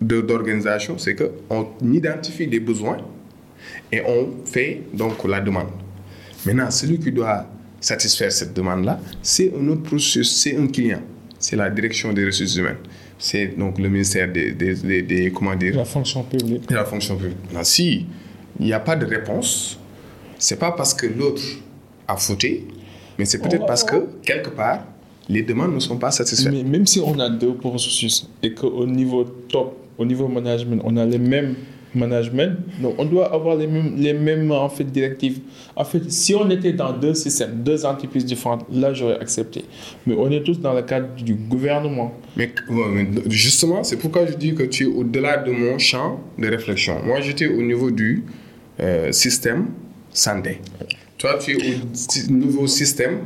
d'organisation, 0.00 0.98
c'est 0.98 1.14
que 1.14 1.30
on 1.48 1.68
identifie 1.92 2.48
des 2.48 2.58
besoins 2.58 2.98
et 3.92 4.00
on 4.04 4.30
fait 4.44 4.82
donc 4.92 5.24
la 5.28 5.40
demande. 5.40 5.68
Maintenant, 6.44 6.72
celui 6.72 6.98
qui 6.98 7.12
doit 7.12 7.46
satisfaire 7.80 8.32
cette 8.32 8.52
demande-là, 8.52 8.98
c'est 9.22 9.52
un 9.56 9.68
autre 9.68 9.82
processus, 9.84 10.34
c'est 10.42 10.56
un 10.56 10.66
client, 10.66 11.00
c'est 11.44 11.56
la 11.56 11.68
direction 11.78 12.08
des 12.12 12.24
ressources 12.24 12.56
humaines, 12.56 12.82
c'est 13.18 13.48
donc 13.62 13.78
le 13.78 13.88
ministère 13.88 14.26
des, 14.36 14.52
des, 14.52 14.74
des- 14.74 15.02
des- 15.02 15.30
comment 15.30 15.54
dire, 15.54 15.74
La 15.76 15.84
fonction 15.84 16.22
publique. 16.22 16.68
de 16.68 16.74
la 16.74 16.84
fonction 16.86 17.16
publique. 17.16 17.36
Si 17.62 18.06
il 18.60 18.66
n'y 18.66 18.72
a 18.72 18.80
pas 18.80 18.96
de 18.96 19.04
réponse, 19.16 19.78
c'est 20.38 20.58
pas 20.58 20.72
parce 20.72 20.94
que 20.94 21.06
l'autre 21.06 21.42
a 22.08 22.16
fauté, 22.16 22.66
mais 23.18 23.24
c'est 23.26 23.40
peut-être 23.44 23.66
parce 23.66 23.84
que 23.84 23.96
quelque 24.22 24.50
part 24.50 24.80
les 25.28 25.42
demandes 25.42 25.74
ne 25.74 25.80
sont 25.80 25.96
pas 25.98 26.10
satisfaites. 26.10 26.52
Mais 26.52 26.62
même 26.62 26.86
si 26.86 27.00
on 27.00 27.18
a 27.18 27.28
deux 27.30 27.54
processus 27.54 28.28
et 28.42 28.52
qu'au 28.54 28.86
niveau 28.86 29.24
top, 29.24 29.68
au 29.98 30.04
niveau 30.04 30.28
management, 30.28 30.80
on 30.84 30.96
a 30.98 31.04
les 31.06 31.18
mêmes 31.18 31.54
management. 31.94 32.56
Donc, 32.80 32.94
on 32.98 33.04
doit 33.04 33.32
avoir 33.32 33.56
les 33.56 33.66
mêmes, 33.66 33.94
les 33.96 34.12
mêmes 34.12 34.50
en 34.50 34.68
fait, 34.68 34.84
directives. 34.84 35.40
En 35.76 35.84
fait, 35.84 36.10
si 36.10 36.34
on 36.34 36.48
était 36.50 36.72
dans 36.72 36.92
deux 36.92 37.14
systèmes, 37.14 37.62
deux 37.62 37.84
entreprises 37.84 38.24
différentes, 38.24 38.64
là, 38.72 38.92
j'aurais 38.92 39.18
accepté. 39.20 39.64
Mais 40.06 40.14
on 40.16 40.30
est 40.30 40.42
tous 40.42 40.60
dans 40.60 40.72
le 40.74 40.82
cadre 40.82 41.08
du 41.16 41.34
gouvernement. 41.34 42.14
Mais, 42.36 42.50
justement, 43.28 43.84
c'est 43.84 43.96
pourquoi 43.96 44.26
je 44.26 44.34
dis 44.34 44.54
que 44.54 44.64
tu 44.64 44.84
es 44.84 44.86
au-delà 44.86 45.38
de 45.38 45.52
mon 45.52 45.78
champ 45.78 46.20
de 46.38 46.48
réflexion. 46.48 46.96
Moi, 47.04 47.20
j'étais 47.20 47.46
au 47.46 47.62
niveau 47.62 47.90
du 47.90 48.24
euh, 48.80 49.12
système 49.12 49.66
santé. 50.10 50.60
Toi, 51.18 51.38
tu 51.38 51.52
es 51.52 51.56
au 51.56 52.32
nouveau 52.32 52.66
système 52.66 53.18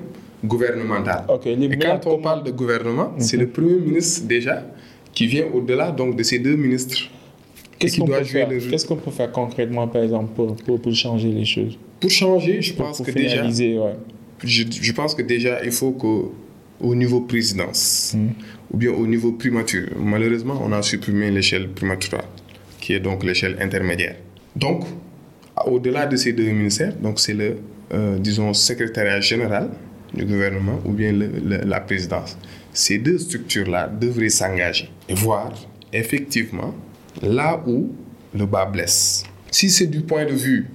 gouvernemental. 0.44 1.24
Et 1.44 1.78
quand 1.78 2.00
on 2.06 2.18
parle 2.18 2.44
de 2.44 2.50
gouvernement, 2.50 3.12
c'est 3.18 3.36
le 3.36 3.48
Premier 3.48 3.74
ministre 3.74 4.26
déjà 4.26 4.64
qui 5.12 5.26
vient 5.26 5.46
au-delà 5.52 5.90
donc 5.90 6.16
de 6.16 6.22
ces 6.22 6.38
deux 6.38 6.54
ministres. 6.54 7.10
Qu'est-ce 7.78 8.00
qu'on 8.00 8.06
peut, 8.06 8.24
faire? 8.24 8.48
Qu'est-ce 8.48 8.86
qu'on 8.86 8.96
peut 8.96 9.10
faire 9.10 9.30
concrètement, 9.30 9.86
par 9.86 10.02
exemple, 10.02 10.30
pour, 10.34 10.80
pour, 10.80 10.94
changer 10.94 11.30
les 11.30 11.44
choses? 11.44 11.78
Pour 12.00 12.10
changer, 12.10 12.60
je 12.60 12.74
pense 12.74 13.00
que 13.00 13.10
déjà, 13.10 13.44
ouais. 13.44 13.96
je, 14.42 14.64
je, 14.70 14.92
pense 14.92 15.14
que 15.14 15.22
déjà, 15.22 15.64
il 15.64 15.70
faut 15.70 15.92
qu'au 15.92 16.34
au 16.80 16.94
niveau 16.94 17.20
présidence 17.20 18.14
hmm. 18.16 18.28
ou 18.72 18.76
bien 18.76 18.90
au 18.90 19.06
niveau 19.06 19.32
primature, 19.32 19.88
malheureusement, 19.96 20.60
on 20.64 20.72
a 20.72 20.82
supprimé 20.82 21.30
l'échelle 21.30 21.68
primature, 21.68 22.22
qui 22.80 22.94
est 22.94 23.00
donc 23.00 23.24
l'échelle 23.24 23.56
intermédiaire. 23.60 24.16
Donc, 24.56 24.84
au-delà 25.66 26.06
de 26.06 26.16
ces 26.16 26.32
deux 26.32 26.50
ministères, 26.50 26.94
donc 26.96 27.18
c'est 27.20 27.34
le, 27.34 27.56
euh, 27.92 28.18
disons, 28.18 28.52
secrétariat 28.54 29.20
général 29.20 29.70
du 30.14 30.24
gouvernement 30.24 30.80
ou 30.84 30.92
bien 30.92 31.12
la 31.12 31.80
présidence. 31.80 32.38
Ces 32.72 32.98
deux 32.98 33.18
structures-là 33.18 33.88
devraient 33.88 34.28
s'engager 34.28 34.90
et 35.08 35.14
voir 35.14 35.52
effectivement 35.92 36.74
là 37.22 37.62
où 37.66 37.92
le 38.34 38.46
bas 38.46 38.66
blesse. 38.66 39.24
Si 39.50 39.70
c'est 39.70 39.86
du 39.86 40.00
point 40.00 40.24
de 40.24 40.32
vue 40.32 40.66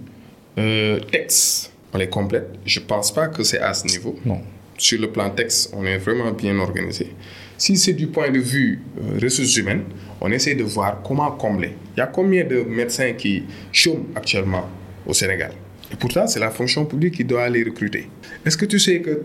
euh, 0.58 1.00
texte, 1.12 1.72
on 1.94 1.98
les 1.98 2.10
complète. 2.10 2.50
Je 2.66 2.80
ne 2.80 2.86
pense 2.86 3.14
pas 3.14 3.28
que 3.28 3.44
c'est 3.44 3.60
à 3.60 3.74
ce 3.74 3.86
niveau. 3.88 4.16
Non. 4.26 4.42
Sur 4.78 5.00
le 5.00 5.12
plan 5.12 5.30
texte, 5.30 5.72
on 5.76 5.86
est 5.86 5.98
vraiment 5.98 6.32
bien 6.32 6.58
organisé. 6.60 7.14
Si 7.58 7.78
c'est 7.78 7.94
du 7.94 8.08
point 8.08 8.32
de 8.32 8.40
vue 8.40 8.82
euh, 8.98 9.20
ressources 9.22 9.56
humaines, 9.58 9.84
on 10.20 10.32
essaie 10.32 10.56
de 10.56 10.64
voir 10.64 11.02
comment 11.04 11.32
combler. 11.32 11.72
Il 11.96 12.00
y 12.00 12.04
a 12.04 12.08
combien 12.08 12.44
de 12.44 12.64
médecins 12.64 13.14
qui 13.14 13.44
chôment 13.72 14.08
actuellement 14.16 14.68
au 15.06 15.14
Sénégal? 15.14 15.52
Et 15.92 15.96
pourtant, 15.96 16.26
c'est 16.26 16.40
la 16.40 16.50
fonction 16.50 16.86
publique 16.86 17.16
qui 17.16 17.24
doit 17.24 17.48
les 17.50 17.64
recruter. 17.64 18.10
Est-ce 18.44 18.58
que 18.58 18.66
tu 18.66 18.80
sais 18.80 19.00
que 19.02 19.22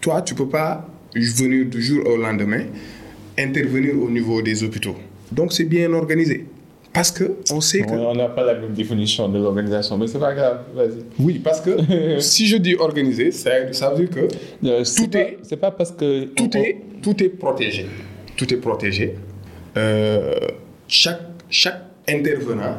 toi, 0.00 0.22
tu 0.22 0.32
ne 0.32 0.38
peux 0.38 0.48
pas 0.48 0.88
venir 1.14 1.66
du 1.66 1.82
jour 1.82 2.06
au 2.06 2.16
lendemain 2.16 2.64
intervenir 3.38 4.00
au 4.00 4.08
niveau 4.08 4.40
des 4.40 4.64
hôpitaux? 4.64 4.96
Donc, 5.32 5.52
c'est 5.52 5.64
bien 5.64 5.92
organisé. 5.92 6.46
Parce 6.92 7.10
que 7.10 7.36
on 7.52 7.60
sait 7.60 7.82
que. 7.82 7.92
On 7.92 8.14
n'a 8.14 8.28
pas 8.28 8.44
la 8.44 8.54
même 8.54 8.72
définition 8.72 9.28
de 9.28 9.38
l'organisation, 9.38 9.98
mais 9.98 10.06
c'est 10.06 10.18
pas 10.18 10.34
grave, 10.34 10.60
vas-y. 10.74 11.04
Oui, 11.18 11.38
parce 11.38 11.60
que 11.60 11.70
si 12.18 12.46
je 12.46 12.56
dis 12.56 12.74
organisé, 12.74 13.30
ça, 13.30 13.50
veut 13.60 14.06
dire 14.06 14.10
que 14.10 14.20
euh, 14.66 14.82
tout 14.84 15.16
est. 15.16 15.38
C'est 15.42 15.58
pas 15.58 15.70
parce 15.70 15.92
que. 15.92 16.24
Tout, 16.24 16.56
est, 16.56 16.76
tout 17.02 17.22
est 17.22 17.28
protégé. 17.28 17.86
Tout 18.36 18.52
est 18.52 18.56
protégé. 18.56 19.14
Euh, 19.76 20.34
chaque, 20.88 21.20
chaque 21.50 21.82
intervenant 22.08 22.78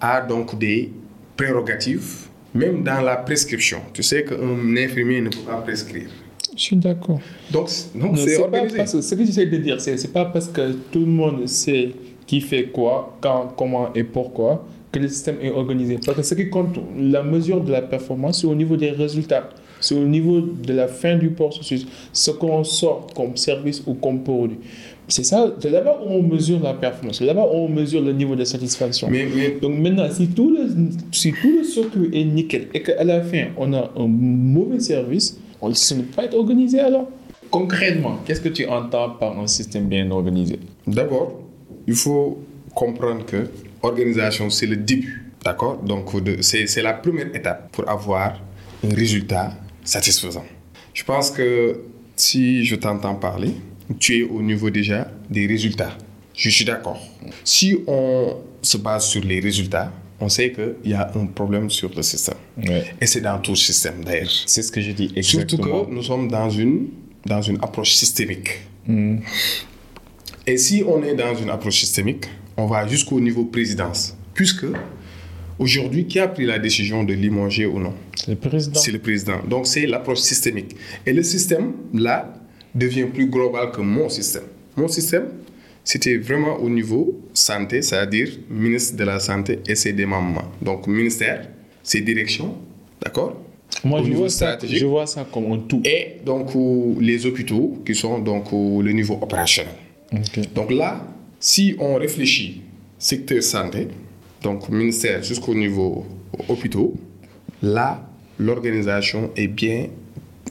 a 0.00 0.20
donc 0.22 0.58
des 0.58 0.90
prérogatives, 1.36 2.26
même 2.54 2.82
dans 2.82 3.02
la 3.02 3.16
prescription. 3.16 3.82
Tu 3.92 4.02
sais 4.02 4.24
qu'un 4.24 4.76
infirmier 4.76 5.20
ne 5.20 5.28
peut 5.28 5.44
pas 5.46 5.60
prescrire. 5.60 6.08
Je 6.56 6.62
suis 6.62 6.76
d'accord. 6.76 7.20
Donc, 7.50 7.68
donc 7.94 8.18
c'est 8.18 8.38
organisé. 8.38 9.02
ce 9.02 9.14
que 9.14 9.24
j'essaie 9.24 9.46
de 9.46 9.56
dire, 9.56 9.80
c'est 9.80 10.12
pas 10.12 10.24
parce 10.26 10.48
que 10.48 10.72
tout 10.90 11.00
le 11.00 11.06
monde 11.06 11.46
sait 11.46 11.92
qui 12.26 12.40
fait 12.40 12.64
quoi, 12.64 13.16
quand, 13.20 13.52
comment 13.56 13.92
et 13.94 14.04
pourquoi 14.04 14.64
que 14.94 15.00
le 15.00 15.08
système 15.08 15.36
est 15.42 15.50
organisé. 15.50 15.98
Parce 16.04 16.16
que 16.16 16.22
ce 16.22 16.34
qui 16.34 16.48
compte, 16.48 16.78
la 16.96 17.22
mesure 17.22 17.62
de 17.62 17.72
la 17.72 17.82
performance, 17.82 18.40
c'est 18.40 18.46
au 18.46 18.54
niveau 18.54 18.76
des 18.76 18.90
résultats. 18.90 19.50
C'est 19.80 19.96
au 19.96 20.06
niveau 20.06 20.40
de 20.40 20.72
la 20.72 20.86
fin 20.86 21.16
du 21.16 21.30
processus, 21.30 21.86
ce 22.12 22.30
qu'on 22.30 22.64
sort 22.64 23.08
comme 23.14 23.36
service 23.36 23.82
ou 23.86 23.94
comme 23.94 24.22
produit. 24.22 24.58
C'est 25.08 25.24
ça, 25.24 25.52
c'est 25.60 25.68
là-bas 25.68 25.98
où 26.02 26.10
on 26.10 26.22
mesure 26.22 26.60
la 26.62 26.72
performance, 26.72 27.18
c'est 27.18 27.26
là-bas 27.26 27.44
où 27.44 27.56
on 27.56 27.68
mesure 27.68 28.00
le 28.00 28.12
niveau 28.12 28.34
de 28.34 28.44
satisfaction. 28.44 29.08
Mais, 29.10 29.26
Donc 29.60 29.78
maintenant, 29.78 30.08
si 30.10 30.28
tout, 30.28 30.50
le, 30.50 30.68
si 31.12 31.32
tout 31.32 31.58
le 31.58 31.64
circuit 31.64 32.08
est 32.14 32.24
nickel 32.24 32.68
et 32.72 32.80
qu'à 32.80 33.04
la 33.04 33.20
fin, 33.20 33.48
on 33.58 33.74
a 33.74 33.90
un 33.96 34.06
mauvais 34.06 34.80
service, 34.80 35.38
on 35.64 35.96
ne 35.96 36.02
peut 36.02 36.16
pas 36.16 36.24
être 36.24 36.34
organisé 36.34 36.80
alors. 36.80 37.08
Concrètement, 37.50 38.18
qu'est-ce 38.24 38.40
que 38.40 38.48
tu 38.48 38.66
entends 38.66 39.10
par 39.10 39.38
un 39.38 39.46
système 39.46 39.86
bien 39.86 40.10
organisé? 40.10 40.58
D'abord, 40.86 41.40
il 41.86 41.94
faut 41.94 42.42
comprendre 42.74 43.24
que 43.24 43.48
organisation, 43.82 44.50
c'est 44.50 44.66
le 44.66 44.76
début. 44.76 45.30
D'accord? 45.44 45.76
Donc, 45.78 46.10
c'est 46.40 46.82
la 46.82 46.94
première 46.94 47.34
étape 47.34 47.70
pour 47.72 47.88
avoir 47.88 48.40
un 48.82 48.94
résultat 48.94 49.52
satisfaisant. 49.84 50.44
Je 50.94 51.04
pense 51.04 51.30
que 51.30 51.80
si 52.16 52.64
je 52.64 52.76
t'entends 52.76 53.14
parler, 53.14 53.52
tu 53.98 54.18
es 54.18 54.22
au 54.22 54.40
niveau 54.40 54.70
déjà 54.70 55.10
des 55.28 55.46
résultats. 55.46 55.92
Je 56.34 56.48
suis 56.48 56.64
d'accord. 56.64 57.00
Si 57.44 57.76
on 57.86 58.36
se 58.62 58.78
base 58.78 59.06
sur 59.06 59.22
les 59.22 59.40
résultats, 59.40 59.92
on 60.20 60.28
sait 60.28 60.52
qu'il 60.52 60.90
y 60.90 60.94
a 60.94 61.10
un 61.14 61.26
problème 61.26 61.70
sur 61.70 61.90
le 61.94 62.02
système. 62.02 62.36
Et 63.00 63.06
c'est 63.06 63.20
dans 63.20 63.38
tout 63.38 63.52
le 63.52 63.56
système 63.56 64.04
d'ailleurs. 64.04 64.30
C'est 64.46 64.62
ce 64.62 64.70
que 64.70 64.80
je 64.80 64.92
dis 64.92 65.12
exactement. 65.16 65.62
Surtout 65.62 65.86
que 65.86 65.94
nous 65.94 66.02
sommes 66.02 66.28
dans 66.28 66.50
une, 66.50 66.88
dans 67.26 67.42
une 67.42 67.56
approche 67.56 67.94
systémique. 67.94 68.60
Hmm. 68.86 69.18
Et 70.46 70.56
si 70.56 70.84
on 70.86 71.02
est 71.02 71.14
dans 71.14 71.34
une 71.34 71.50
approche 71.50 71.80
systémique, 71.80 72.26
on 72.56 72.66
va 72.66 72.86
jusqu'au 72.86 73.20
niveau 73.20 73.44
présidence. 73.44 74.16
Puisque 74.34 74.66
aujourd'hui, 75.58 76.06
qui 76.06 76.18
a 76.18 76.28
pris 76.28 76.44
la 76.44 76.58
décision 76.58 77.02
de 77.04 77.14
limoger 77.14 77.66
ou 77.66 77.78
non? 77.78 77.94
C'est 78.16 78.30
le 78.30 78.36
président. 78.36 78.78
C'est 78.78 78.92
le 78.92 78.98
président. 78.98 79.40
Donc 79.48 79.66
c'est 79.66 79.86
l'approche 79.86 80.18
systémique. 80.18 80.76
Et 81.06 81.12
le 81.12 81.22
système, 81.22 81.72
là, 81.92 82.34
devient 82.74 83.06
plus 83.12 83.26
global 83.26 83.70
que 83.70 83.80
mon 83.80 84.08
système. 84.08 84.44
Mon 84.76 84.88
système, 84.88 85.28
c'était 85.84 86.16
vraiment 86.16 86.56
au 86.56 86.70
niveau 86.70 87.20
santé, 87.34 87.82
c'est-à-dire 87.82 88.28
ministre 88.50 88.96
de 88.96 89.04
la 89.04 89.20
Santé 89.20 89.60
et 89.68 89.74
ses 89.74 89.92
démembrements. 89.92 90.50
Donc 90.62 90.86
ministère, 90.86 91.48
ses 91.82 92.00
directions, 92.00 92.56
d'accord? 93.02 93.40
Moi, 93.84 94.02
je 94.04 94.12
vois, 94.12 94.30
ça, 94.30 94.58
je 94.62 94.86
vois 94.86 95.06
ça 95.06 95.26
comme 95.30 95.52
un 95.52 95.58
tout. 95.58 95.82
Et 95.84 96.20
donc, 96.24 96.52
les 97.00 97.26
hôpitaux 97.26 97.82
qui 97.84 97.94
sont 97.94 98.18
donc 98.18 98.52
au 98.52 98.80
le 98.80 98.92
niveau 98.92 99.18
opérationnel. 99.20 99.74
Donc 100.54 100.70
là, 100.70 101.06
si 101.40 101.74
on 101.78 101.96
réfléchit 101.96 102.62
secteur 102.98 103.42
santé, 103.42 103.88
donc 104.42 104.68
ministère 104.68 105.22
jusqu'au 105.22 105.54
niveau 105.54 106.06
hôpitaux, 106.48 106.94
là, 107.62 108.08
l'organisation 108.38 109.30
est 109.36 109.48
bien, 109.48 109.88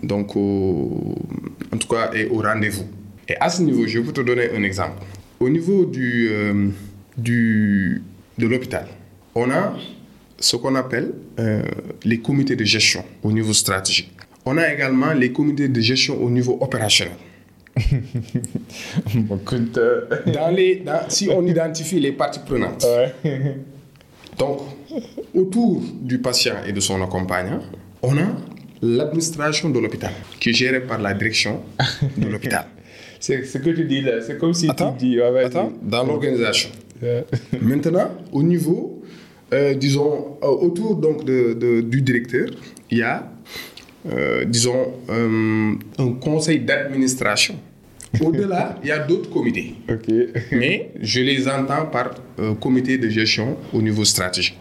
donc 0.04 0.36
en 0.36 1.78
tout 1.80 1.88
cas, 1.88 2.12
est 2.14 2.26
au 2.26 2.40
rendez-vous. 2.42 2.86
Et 3.28 3.36
à 3.40 3.50
ce 3.50 3.64
niveau, 3.64 3.88
je 3.88 4.00
vais 4.00 4.12
te 4.12 4.22
donner 4.22 4.50
un 4.54 4.64
exemple. 4.64 5.02
Au 5.40 5.50
niveau 5.50 5.86
du, 5.86 6.30
euh, 6.32 6.70
du, 7.18 8.02
de 8.38 8.48
l'hôpital, 8.48 8.88
on 9.36 9.50
a 9.52 9.76
ce 10.40 10.56
qu'on 10.56 10.76
appelle 10.76 11.14
euh, 11.40 11.62
les 12.04 12.20
comités 12.20 12.56
de 12.56 12.64
gestion 12.64 13.04
au 13.24 13.32
niveau 13.32 13.54
stratégique. 13.54 14.12
On 14.46 14.58
a 14.58 14.72
également 14.74 15.14
les 15.14 15.32
comités 15.32 15.68
de 15.70 15.82
gestion 15.82 16.22
au 16.22 16.30
niveau 16.30 16.58
opérationnel. 16.62 17.16
dans 20.28 20.52
les, 20.52 20.84
si 21.10 21.28
on 21.30 21.46
identifie 21.48 22.00
les 22.00 22.12
parties 22.12 22.42
prenantes, 22.46 22.86
donc 24.38 24.60
autour 25.34 25.82
du 26.02 26.20
patient 26.20 26.58
et 26.68 26.72
de 26.72 26.80
son 26.80 27.02
accompagnant, 27.02 27.62
on 28.04 28.16
a 28.18 28.28
l'administration 28.84 29.70
de 29.70 29.80
l'hôpital 29.80 30.12
qui 30.40 30.50
est 30.50 30.54
gérée 30.54 30.82
par 30.82 31.00
la 31.00 31.14
direction 31.14 31.62
de 32.18 32.28
l'hôpital. 32.28 32.66
C'est 33.24 33.46
ce 33.46 33.58
que 33.58 33.70
tu 33.70 33.86
dis 33.86 34.02
là, 34.02 34.20
c'est 34.20 34.38
comme 34.38 34.54
si 34.54 34.68
tu 34.68 34.84
dis. 35.00 35.22
attends, 35.22 35.72
dans 35.82 36.04
l'organisation. 36.04 36.70
Maintenant, 37.62 38.10
au 38.34 38.44
niveau, 38.44 39.02
euh, 39.54 39.74
disons, 39.76 40.38
euh, 40.44 40.48
autour 40.48 40.98
donc 40.98 41.24
de, 41.24 41.80
du 41.80 42.02
directeur, 42.02 42.48
il 42.92 42.98
y 42.98 43.02
a 43.02 43.32
euh, 44.12 44.44
disons, 44.44 44.92
un 45.08 46.12
conseil 46.20 46.60
d'administration. 46.60 47.56
Au-delà, 48.22 48.78
il 48.84 48.90
y 48.90 48.92
a 48.92 49.00
d'autres 49.00 49.30
comités. 49.30 49.76
Mais 50.52 50.92
je 51.00 51.22
les 51.22 51.48
entends 51.48 51.86
par 51.86 52.12
comité 52.60 52.98
de 52.98 53.08
gestion 53.08 53.56
au 53.72 53.82
niveau 53.82 54.04
stratégique. 54.04 54.60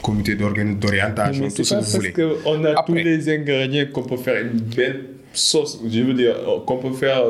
Comité 0.00 0.36
d'orientation, 0.36 1.48
tout 1.48 1.64
ce 1.64 1.74
que 1.74 1.80
vous 1.80 1.90
voulez. 1.90 2.10
parce 2.12 2.42
qu'on 2.44 2.64
a 2.64 2.82
tous 2.84 2.94
les 2.94 3.28
ingrédients 3.28 3.86
qu'on 3.92 4.04
peut 4.04 4.16
faire 4.16 4.40
une 4.46 4.60
belle 4.60 5.02
sauce, 5.32 5.80
je 5.88 6.00
veux 6.02 6.14
dire, 6.14 6.36
qu'on 6.66 6.78
peut 6.78 6.92
faire 6.92 7.24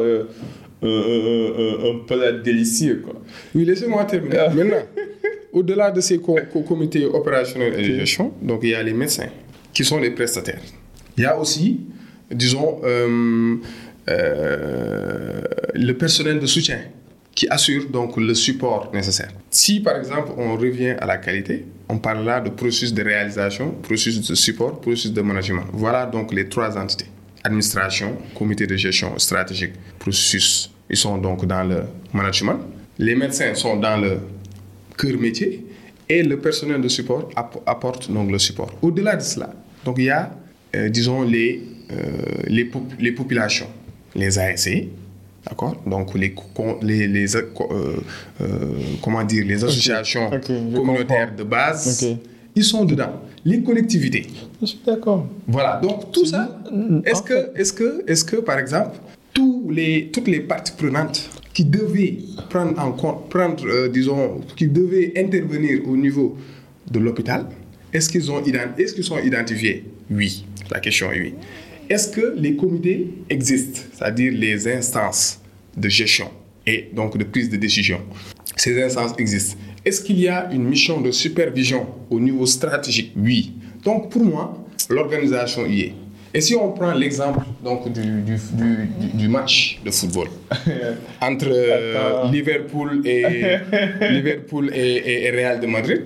un 0.83 1.99
plat 2.07 2.33
délicieux. 2.33 3.03
Quoi. 3.05 3.15
Oui, 3.55 3.65
laissez-moi 3.65 4.05
terminer. 4.05 4.39
Ah. 4.39 4.51
Maintenant, 4.55 4.83
au-delà 5.53 5.91
de 5.91 6.01
ces 6.01 6.19
comités 6.19 7.05
opérationnels 7.07 7.79
et 7.79 7.89
de 7.89 7.99
gestion, 8.01 8.33
donc 8.41 8.61
il 8.63 8.71
y 8.71 8.75
a 8.75 8.83
les 8.83 8.95
médecins 8.95 9.29
qui 9.73 9.85
sont 9.85 9.99
les 9.99 10.11
prestataires. 10.11 10.61
Il 11.17 11.23
y 11.23 11.27
a 11.27 11.39
aussi, 11.39 11.81
disons, 12.31 12.81
euh, 12.85 13.57
euh, 14.09 15.41
le 15.75 15.93
personnel 15.93 16.41
de 16.41 16.47
soutien 16.47 16.79
qui 17.35 17.47
assure 17.49 17.89
donc 17.89 18.17
le 18.17 18.35
support 18.35 18.91
nécessaire. 18.93 19.31
Si 19.51 19.81
par 19.81 19.97
exemple 19.97 20.33
on 20.37 20.57
revient 20.57 20.97
à 21.01 21.07
la 21.07 21.17
qualité, 21.17 21.65
on 21.89 21.99
parle 21.99 22.25
là 22.25 22.41
de 22.41 22.51
processus 22.51 22.93
de 22.93 23.03
réalisation, 23.03 23.71
processus 23.83 24.29
de 24.29 24.35
support, 24.35 24.81
processus 24.81 25.13
de 25.13 25.23
management. 25.23 25.65
Voilà 25.73 26.05
donc 26.07 26.33
les 26.33 26.49
trois 26.49 26.77
entités. 26.77 27.07
Administration, 27.45 28.17
comité 28.35 28.67
de 28.67 28.77
gestion 28.77 29.19
stratégique, 29.19 29.73
processus. 29.99 30.71
Ils 30.89 30.97
sont 30.97 31.19
donc 31.19 31.45
dans 31.47 31.65
le 31.65 31.85
management. 32.13 32.59
Les 32.99 33.15
médecins 33.15 33.55
sont 33.55 33.77
dans 33.77 33.97
le 33.97 34.19
cœur 34.97 35.19
métier 35.19 35.67
et 36.09 36.23
le 36.23 36.39
personnel 36.39 36.81
de 36.81 36.89
support 36.89 37.29
apporte 37.67 38.11
donc 38.11 38.31
le 38.31 38.39
support. 38.39 38.71
Au-delà 38.83 39.17
de 39.17 39.23
cela, 39.23 39.51
donc 39.85 39.97
il 39.99 40.05
y 40.05 40.11
a, 40.11 40.31
euh, 40.77 40.89
disons, 40.89 41.23
les, 41.23 41.63
euh, 41.91 41.97
les, 42.47 42.71
les, 42.99 43.13
populations, 43.13 43.69
les 44.15 44.39
ASC, 44.39 44.89
d'accord? 45.47 45.83
Donc 45.87 46.15
les, 46.15 46.35
les, 46.83 47.09
les 47.09 47.37
euh, 47.37 47.97
comment 49.03 49.25
dire, 49.25 49.45
les 49.47 49.65
associations 49.65 50.31
communautaires 50.75 51.35
de 51.35 51.43
base, 51.45 52.17
ils 52.55 52.65
sont 52.65 52.85
dedans. 52.85 53.23
Les 53.45 53.63
collectivités. 53.63 54.27
Je 54.61 54.67
suis 54.67 54.81
d'accord. 54.87 55.27
Voilà, 55.49 55.81
donc 55.83 56.13
tout 56.13 56.25
ça, 56.25 56.63
est-ce 57.05 57.23
que, 57.23 57.59
est 57.59 57.75
que, 57.75 58.05
est 58.07 58.25
que, 58.27 58.37
par 58.37 58.59
exemple, 58.59 58.99
tous 59.35 59.69
les, 59.71 60.11
toutes 60.13 60.29
les 60.29 60.41
parties 60.41 60.73
prenantes 60.77 61.29
qui 61.53 61.65
devaient 61.65 62.19
prendre 62.51 62.79
en 62.79 62.93
compte, 62.93 63.29
prendre, 63.29 63.67
euh, 63.67 63.89
disons, 63.89 64.41
qui 64.57 64.69
devaient 64.69 65.13
intervenir 65.17 65.81
au 65.89 65.97
niveau 65.97 66.37
de 66.91 66.99
l'hôpital, 66.99 67.47
est-ce 67.93 68.09
qu'ils 68.09 68.23
est-ce 68.79 68.95
qu'ils 68.95 69.05
sont 69.05 69.19
identifiés? 69.19 69.85
Oui, 70.11 70.45
la 70.71 70.81
question 70.81 71.11
est 71.13 71.21
oui. 71.21 71.35
Est-ce 71.91 72.09
que 72.09 72.35
les 72.39 72.57
comités 72.57 73.09
existent, 73.29 73.81
c'est-à-dire 73.93 74.33
les 74.33 74.67
instances 74.69 75.41
de 75.77 75.89
gestion 75.89 76.31
et 76.67 76.89
donc 76.95 77.19
de 77.19 77.25
prise 77.25 77.51
de 77.51 77.57
décision 77.57 78.01
Ces 78.57 78.81
instances 78.83 79.13
existent. 79.19 79.59
Est-ce 79.85 80.01
qu'il 80.01 80.21
y 80.21 80.29
a 80.29 80.49
une 80.53 80.63
mission 80.63 81.01
de 81.01 81.11
supervision 81.11 81.87
au 82.09 82.21
niveau 82.21 82.47
stratégique? 82.47 83.13
Oui. 83.17 83.55
Donc 83.85 84.11
pour 84.11 84.23
moi, 84.23 84.65
l'organisation 84.89 85.67
y 85.67 85.81
est. 85.81 85.95
Et 86.35 86.41
si 86.41 86.55
on 86.57 86.73
prend 86.73 86.95
l'exemple 86.95 87.41
donc 87.63 87.93
du, 87.93 88.23
du, 88.23 88.39
du, 89.15 89.29
match 89.29 89.79
de 89.85 89.91
football 89.91 90.29
entre 91.21 91.47
euh, 91.51 92.31
Liverpool 92.33 93.03
et 93.05 93.23
Liverpool 94.11 94.71
et, 94.75 95.27
et, 95.27 95.31
Real 95.31 95.61
de 95.61 95.67
Madrid, 95.67 96.05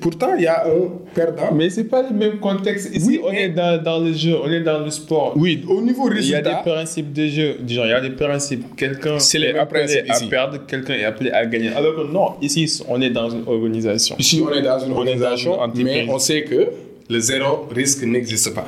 pourtant 0.00 0.30
il 0.38 0.44
y 0.44 0.46
a 0.46 0.64
un 0.66 0.88
perdant. 1.14 1.52
Mais 1.54 1.68
c'est 1.68 1.84
pas 1.84 2.02
le 2.02 2.16
même 2.16 2.38
contexte. 2.38 2.94
Ici, 2.94 3.20
on 3.22 3.30
est 3.30 3.50
dans, 3.50 3.82
dans, 3.82 3.98
le 3.98 4.14
jeu, 4.14 4.36
on 4.42 4.50
est 4.50 4.62
dans 4.62 4.78
le 4.78 4.90
sport. 4.90 5.34
Oui, 5.36 5.62
au 5.68 5.82
niveau 5.82 6.04
résultat. 6.04 6.40
Il 6.40 6.44
y 6.44 6.48
a 6.48 6.62
des 6.62 6.70
principes 6.70 7.12
de 7.12 7.26
jeu. 7.26 7.56
il 7.68 7.74
y 7.74 7.80
a 7.80 8.00
des 8.00 8.10
principes. 8.10 8.74
Quelqu'un 8.74 9.18
est 9.18 9.58
appelé 9.58 10.02
à 10.08 10.20
perdre, 10.30 10.66
quelqu'un 10.66 10.94
est 10.94 11.04
appelé 11.04 11.30
à 11.30 11.44
gagner. 11.44 11.68
Alors 11.76 11.94
que 11.94 12.10
non, 12.10 12.36
ici, 12.40 12.82
on 12.88 13.02
est 13.02 13.10
dans 13.10 13.28
une 13.28 13.44
organisation. 13.46 14.16
Ici, 14.18 14.42
on 14.42 14.50
est 14.50 14.62
dans 14.62 14.78
une 14.78 14.92
organisation, 14.92 15.58
mais 15.74 16.06
on 16.08 16.18
sait 16.18 16.44
que 16.44 16.68
le 17.10 17.20
zéro 17.20 17.68
risque 17.70 18.02
n'existe 18.04 18.54
pas. 18.54 18.66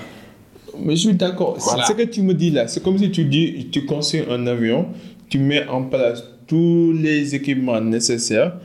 Mais 0.85 0.97
je 0.97 1.09
suis 1.09 1.15
d'accord. 1.15 1.61
Ce 1.61 1.93
que 1.93 2.03
tu 2.03 2.23
me 2.23 2.35
dis 2.35 2.51
là, 2.51 2.69
c'est 2.69 2.83
comme 2.83 2.99
si 2.99 3.11
tu 3.11 3.25
dis, 3.25 3.69
tu 3.71 3.85
construis 3.85 4.23
un 4.29 4.47
avion, 4.47 4.87
tu 5.29 5.39
mets 5.39 5.67
en 5.69 5.85
place 5.85 6.25
tous 6.47 6.93
les 6.93 7.35
équipements 7.35 7.81
nécessaires 7.81 8.57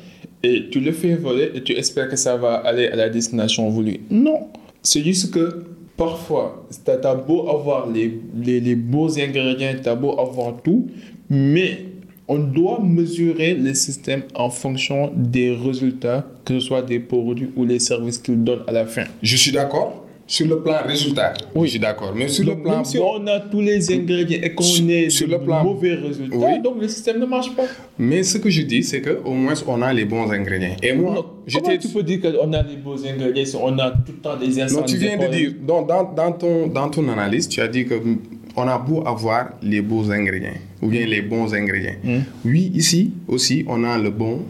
et 0.43 0.70
tu 0.70 0.80
le 0.80 0.91
fais 0.91 1.16
voler 1.16 1.51
et 1.53 1.61
tu 1.61 1.74
espères 1.74 2.09
que 2.09 2.16
ça 2.16 2.36
va 2.38 2.55
aller 2.55 2.88
à 2.88 2.95
la 2.95 3.09
destination 3.09 3.70
voulue. 3.70 3.99
Non. 4.09 4.47
C'est 4.82 5.03
juste 5.03 5.32
que 5.32 5.63
parfois, 5.97 6.68
tu 6.84 6.91
as 6.91 7.16
beau 7.16 7.49
avoir 7.49 7.89
les, 7.89 8.20
les, 8.36 8.59
les 8.59 8.76
beaux 8.76 9.18
ingrédients, 9.20 9.74
tu 9.82 9.89
as 9.89 9.95
beau 9.95 10.20
avoir 10.20 10.61
tout, 10.61 10.88
mais 11.30 11.86
on 12.28 12.39
doit 12.39 12.80
mesurer 12.82 13.53
les 13.53 13.76
systèmes 13.76 14.24
en 14.34 14.49
fonction 14.49 15.11
des 15.16 15.55
résultats, 15.55 16.26
que 16.43 16.59
ce 16.59 16.68
soit 16.68 16.82
des 16.82 16.99
produits 16.99 17.51
ou 17.55 17.66
les 17.66 17.80
services 17.80 18.18
qu'ils 18.18 18.43
donnent 18.43 18.63
à 18.68 18.72
la 18.72 18.86
fin. 18.86 19.03
Je 19.22 19.36
suis 19.36 19.51
d'accord. 19.51 20.05
Sur 20.28 20.48
le 20.48 20.60
plan 20.60 20.78
résultat, 20.84 21.34
oui. 21.54 21.68
je 21.68 21.72
suis 21.72 21.80
d'accord. 21.80 22.14
Mais 22.16 22.28
sur 22.28 22.46
le 22.46 22.56
plan. 22.60 22.84
si 22.84 22.98
on 22.98 23.28
a 23.28 23.40
tous 23.40 23.62
les 23.62 23.94
ingrédients 23.94 24.40
et 24.42 24.56
qu'on 24.56 24.64
est 24.90 25.12
sur 25.12 25.28
le 25.28 25.40
plan 25.40 25.64
mauvais 25.64 25.94
résultats, 25.94 26.58
donc 26.64 26.82
le 26.82 26.88
système 26.88 27.20
ne 27.20 27.28
marche 27.28 27.56
pas. 27.56 27.66
Mais 28.00 28.24
ce 28.24 28.40
que 28.40 28.50
je 28.50 28.64
dis, 28.64 28.82
c'est 28.82 29.02
qu'au 29.02 29.34
moins 29.34 29.54
on 29.68 29.84
a 29.84 29.94
les 29.94 30.06
bons 30.06 30.32
ingrédients. 30.32 30.78
Et 30.82 30.94
moi, 30.94 31.36
Comment 31.54 31.78
tu 31.78 31.88
peux 31.90 32.02
dire 32.02 32.22
qu'on 32.22 32.54
a 32.54 32.64
les 32.64 32.78
bons 32.78 33.06
ingrédients 33.06 33.46
si 33.46 33.56
on 33.56 33.78
a 33.78 33.92
tout 33.92 34.14
le 34.14 34.18
temps 34.18 34.36
des 34.36 34.60
incendies 34.60 34.76
Non, 34.76 34.84
tu 34.84 34.98
viens 34.98 35.18
de 35.18 35.28
dire, 35.28 35.52
dans, 35.62 35.84
dans, 35.84 36.32
ton, 36.32 36.68
dans 36.68 36.90
ton 36.90 37.08
analyse, 37.08 37.48
tu 37.48 37.62
as 37.62 37.68
dit 37.68 37.86
qu'on 37.86 38.68
a 38.68 38.80
beau 38.80 39.04
avoir 39.06 39.50
les 39.62 39.82
beaux 39.82 40.10
ingrédients 40.10 40.58
ou 40.82 40.88
bien 40.88 41.06
les 41.06 41.22
bons 41.22 41.54
ingrédients. 41.54 41.98
Hmm. 42.04 42.22
Oui, 42.44 42.72
ici 42.74 43.12
aussi, 43.28 43.64
on 43.68 43.84
a 43.84 43.96
le 44.00 44.10
bon, 44.10 44.42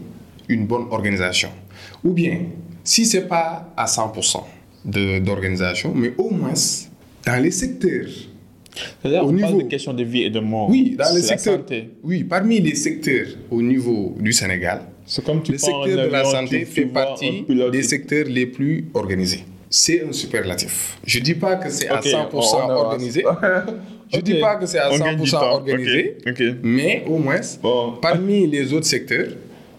une 0.48 0.66
bonne 0.68 0.86
organisation. 0.90 1.50
Ou 2.04 2.12
bien, 2.12 2.40
si 2.82 3.06
ce 3.06 3.18
n'est 3.18 3.24
pas 3.24 3.74
à 3.76 3.86
100%, 3.86 4.42
d'organisation, 4.86 5.94
mais 5.96 6.14
au 6.18 6.30
moins 6.30 6.54
dans 7.26 7.42
les 7.44 7.52
secteurs. 7.52 8.08
Là, 9.04 9.24
au 9.24 9.30
on 9.30 9.32
niveau... 9.32 9.48
parle 9.48 9.64
de 9.64 9.68
questions 9.70 9.94
de 9.94 10.04
vie 10.04 10.24
et 10.24 10.30
de 10.30 10.40
mort. 10.40 10.70
Oui, 10.70 10.96
dans 10.98 11.14
les 11.16 11.22
secteurs. 11.22 11.60
Oui, 12.04 12.24
parmi 12.24 12.60
les 12.60 12.76
secteurs 12.76 13.28
au 13.50 13.62
niveau 13.62 14.16
du 14.20 14.34
Sénégal, 14.34 14.82
comme 15.26 15.42
tu 15.44 15.54
le 15.54 15.58
secteur 15.58 15.88
de 15.88 16.12
la 16.12 16.24
santé 16.26 16.66
fait 16.66 16.86
partie 16.86 17.46
des 17.72 17.84
secteurs 17.84 18.26
les 18.28 18.46
plus 18.46 18.86
organisés. 18.94 19.44
C'est 19.70 20.06
un 20.08 20.12
superlatif. 20.12 21.00
Je 21.06 21.20
ne 21.20 21.24
dis 21.24 21.36
pas 21.36 21.56
que 21.56 21.70
c'est 21.70 21.88
à 21.88 22.00
100% 22.00 22.32
organisé. 22.72 23.24
Je 24.12 24.18
ne 24.18 24.22
dis 24.22 24.36
pas 24.40 24.56
que 24.56 24.66
c'est 24.68 24.78
à 24.78 24.90
100% 24.92 25.36
organisé, 25.36 26.18
mais 26.64 27.04
au 27.08 27.18
moins, 27.18 27.40
parmi 28.02 28.46
les 28.48 28.72
autres 28.72 28.86
secteurs, 28.86 29.30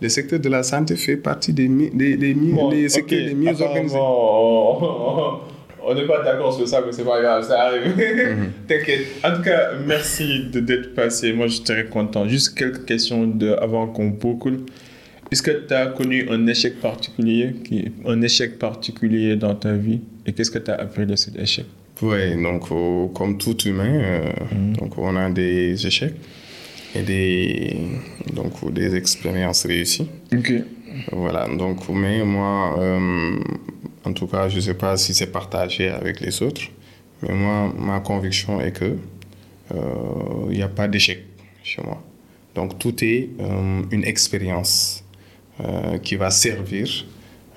le 0.00 0.08
secteur 0.08 0.40
de 0.40 0.48
la 0.48 0.62
santé 0.62 0.96
fait 0.96 1.16
partie 1.16 1.52
des, 1.52 1.68
des, 1.68 2.16
des, 2.16 2.34
des 2.34 2.88
secteurs 2.88 3.18
les 3.18 3.34
mieux 3.34 3.60
organisés. 3.60 3.96
On 5.88 5.94
n'est 5.94 6.06
pas 6.06 6.20
d'accord 6.24 6.52
sur 6.52 6.66
ça, 6.66 6.82
mais 6.84 6.90
c'est 6.90 7.04
pas 7.04 7.22
grave, 7.22 7.46
ça 7.46 7.62
arrive. 7.62 7.96
Mhm. 7.96 8.50
T'inquiète. 8.68 9.06
En 9.22 9.36
tout 9.36 9.42
cas, 9.42 9.70
merci 9.86 10.46
d'être 10.52 10.94
passé. 10.96 11.32
Moi, 11.32 11.46
je 11.46 11.54
suis 11.54 11.62
très 11.62 11.84
content. 11.84 12.28
Juste 12.28 12.58
quelques 12.58 12.84
questions 12.84 13.24
de, 13.24 13.50
avant 13.52 13.86
qu'on 13.86 14.08
boucle. 14.08 14.54
Est-ce 15.30 15.42
que 15.42 15.52
tu 15.66 15.72
as 15.72 15.86
connu 15.86 16.26
un 16.28 16.44
échec 16.48 16.80
particulier, 16.80 17.54
qui, 17.64 17.92
un 18.04 18.20
échec 18.22 18.58
particulier 18.58 19.36
dans 19.36 19.54
ta 19.54 19.74
vie? 19.74 20.00
Et 20.26 20.32
qu'est-ce 20.32 20.50
que 20.50 20.58
tu 20.58 20.72
as 20.72 20.74
appris 20.74 21.06
de 21.06 21.14
cet 21.14 21.38
échec? 21.38 21.66
Oui, 22.02 22.42
donc 22.42 22.68
comme 23.14 23.38
tout 23.38 23.56
humain, 23.62 24.00
euh, 24.02 24.20
mhm. 24.52 24.76
donc 24.76 24.98
on 24.98 25.16
a 25.16 25.30
des 25.30 25.86
échecs 25.86 26.14
et 26.96 27.02
des, 27.02 27.76
donc, 28.32 28.72
des 28.72 28.94
expériences 28.94 29.66
réussies. 29.66 30.08
Ok. 30.32 30.52
Voilà, 31.12 31.46
donc, 31.48 31.88
mais 31.88 32.24
moi, 32.24 32.78
euh, 32.78 33.38
en 34.04 34.12
tout 34.12 34.26
cas, 34.26 34.48
je 34.48 34.56
ne 34.56 34.60
sais 34.60 34.74
pas 34.74 34.96
si 34.96 35.14
c'est 35.14 35.30
partagé 35.32 35.88
avec 35.88 36.20
les 36.20 36.42
autres, 36.42 36.62
mais 37.22 37.34
moi, 37.34 37.72
ma 37.78 38.00
conviction 38.00 38.60
est 38.60 38.72
que 38.72 38.96
il 39.70 39.76
euh, 39.76 40.52
n'y 40.52 40.62
a 40.62 40.68
pas 40.68 40.86
d'échec 40.86 41.24
chez 41.64 41.82
moi. 41.82 42.00
Donc, 42.54 42.78
tout 42.78 43.04
est 43.04 43.30
euh, 43.40 43.82
une 43.90 44.04
expérience 44.04 45.02
qui 46.02 46.16
va 46.16 46.30
servir, 46.30 46.86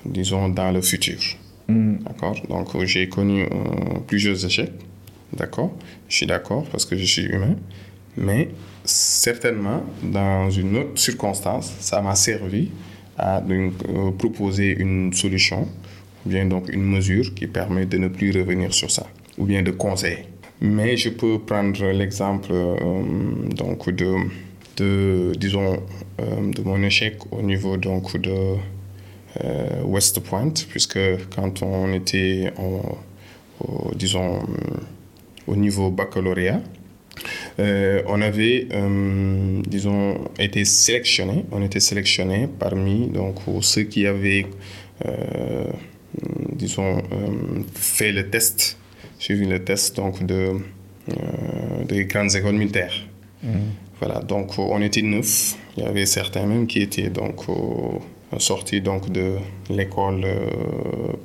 disons, 0.06 0.48
dans 0.48 0.72
le 0.72 0.82
futur. 0.82 1.20
Mm. 1.68 1.98
D'accord? 1.98 2.38
Donc, 2.48 2.86
j'ai 2.86 3.10
connu 3.10 3.46
plusieurs 4.08 4.46
échecs. 4.46 4.72
D'accord? 5.34 5.74
Je 6.08 6.16
suis 6.16 6.26
d'accord 6.26 6.64
parce 6.72 6.86
que 6.86 6.96
je 6.96 7.04
suis 7.04 7.26
humain. 7.26 7.58
Mais 8.16 8.50
certainement, 8.90 9.84
dans 10.04 10.50
une 10.50 10.78
autre 10.78 11.00
circonstance, 11.00 11.74
ça 11.80 12.02
m'a 12.02 12.16
servi 12.16 12.70
à 13.18 13.42
euh, 13.42 14.12
proposer 14.18 14.76
une 14.78 15.14
solution, 15.14 15.68
ou 16.26 16.30
bien 16.30 16.46
donc 16.46 16.70
une 16.70 16.84
mesure 16.84 17.34
qui 17.36 17.48
permet 17.48 17.86
de 17.86 17.98
ne 17.98 18.08
plus 18.08 18.32
revenir 18.32 18.74
sur 18.74 18.90
ça, 18.90 19.08
ou 19.38 19.46
bien 19.46 19.62
de 19.62 19.72
conseiller. 19.72 20.26
Mais 20.62 20.98
je 20.98 21.10
peux 21.10 21.40
prendre 21.40 21.86
l'exemple 21.92 22.52
euh, 22.52 22.76
donc 23.56 23.90
de, 23.90 24.16
de 24.78 25.34
disons, 25.38 25.78
euh, 26.20 26.52
de 26.52 26.62
mon 26.64 26.82
échec 26.84 27.18
au 27.32 27.42
niveau 27.42 27.78
donc 27.78 28.18
de 28.18 28.56
West 29.86 30.20
Point, 30.22 30.54
puisque 30.70 31.00
quand 31.34 31.62
on 31.62 31.94
était, 31.94 32.52
disons, 33.96 34.40
au 35.48 35.56
niveau 35.56 35.92
baccalauréat, 35.92 36.62
euh, 37.60 38.02
on 38.08 38.22
avait, 38.22 38.68
euh, 38.72 39.62
disons, 39.68 40.18
été 40.38 40.64
sélectionné. 40.64 41.46
On 41.52 41.62
était 41.62 41.82
sélectionné 41.82 42.48
parmi 42.48 43.08
donc 43.08 43.40
ceux 43.62 43.84
qui 43.84 44.08
avaient, 44.08 44.46
euh, 45.06 45.66
disons, 46.54 47.02
fait 47.74 48.12
le 48.14 48.30
test, 48.30 48.78
suivi 49.18 49.46
le 49.46 49.64
test 49.64 49.96
donc 49.98 50.26
de 50.26 50.54
des 51.88 52.06
grandes 52.06 52.36
écoles 52.36 52.56
militaires. 52.56 52.94
Mhm. 53.42 53.52
Voilà, 54.00 54.20
donc 54.20 54.60
on 54.60 54.80
était 54.82 55.02
neuf. 55.02 55.56
Il 55.76 55.84
y 55.84 55.88
avait 55.88 56.06
certains 56.06 56.46
même 56.46 56.68
qui 56.68 56.82
étaient 56.82 57.10
donc 57.10 57.42
sortis 58.38 58.80
donc 58.80 59.12
de 59.12 59.38
l'école 59.72 60.24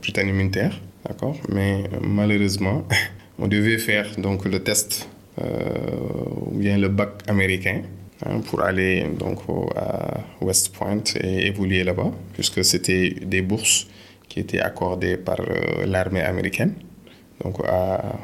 britannique 0.00 0.34
militaire, 0.34 0.80
d'accord? 1.06 1.36
Mais 1.50 1.84
malheureusement, 2.02 2.82
on 3.38 3.46
devait 3.46 3.76
faire 3.76 4.06
donc 4.16 4.46
le 4.46 4.60
test 4.60 5.06
ou 5.38 6.56
bien 6.58 6.78
le 6.78 6.88
bac 6.88 7.10
américain. 7.28 7.82
hein, 8.26 8.40
pour 8.40 8.62
aller 8.62 9.04
donc 9.18 9.40
à 9.76 10.20
West 10.40 10.74
Point 10.74 11.02
et 11.20 11.46
évoluer 11.48 11.84
là-bas, 11.84 12.10
puisque 12.32 12.64
c'était 12.64 13.10
des 13.10 13.42
bourses 13.42 13.86
qui 14.28 14.40
étaient 14.40 14.60
accordées 14.60 15.16
par 15.16 15.38
l'armée 15.86 16.22
américaine, 16.22 16.74
donc 17.42 17.56
à, 17.66 18.16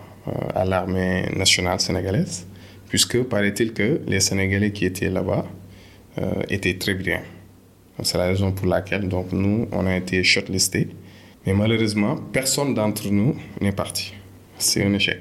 à 0.54 0.64
l'armée 0.64 1.24
nationale 1.36 1.80
sénégalaise, 1.80 2.46
puisque 2.88 3.22
paraît-il 3.24 3.72
que 3.72 4.00
les 4.06 4.20
Sénégalais 4.20 4.72
qui 4.72 4.84
étaient 4.86 5.10
là-bas 5.10 5.46
étaient 6.48 6.76
très 6.76 6.94
bien. 6.94 7.20
C'est 8.02 8.18
la 8.18 8.26
raison 8.26 8.52
pour 8.52 8.66
laquelle 8.66 9.08
donc, 9.08 9.32
nous, 9.32 9.68
on 9.72 9.86
a 9.86 9.96
été 9.96 10.22
shortlistés. 10.24 10.88
Mais 11.46 11.52
malheureusement, 11.54 12.16
personne 12.16 12.74
d'entre 12.74 13.08
nous 13.10 13.36
n'est 13.60 13.72
parti. 13.72 14.14
C'est 14.58 14.82
un 14.84 14.92
échec. 14.94 15.20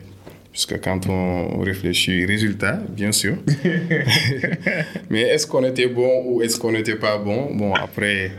Puisque 0.60 0.82
quand 0.82 1.08
on 1.08 1.62
réfléchit, 1.62 2.26
résultat, 2.26 2.82
bien 2.90 3.14
sûr. 3.14 3.38
mais 5.10 5.22
est-ce 5.22 5.48
qu'on 5.48 5.64
était 5.64 5.88
bon 5.88 6.24
ou 6.26 6.42
est-ce 6.42 6.60
qu'on 6.60 6.74
n'était 6.74 6.98
pas 6.98 7.18
bon? 7.18 7.56
Bon, 7.56 7.74
après, 7.74 8.32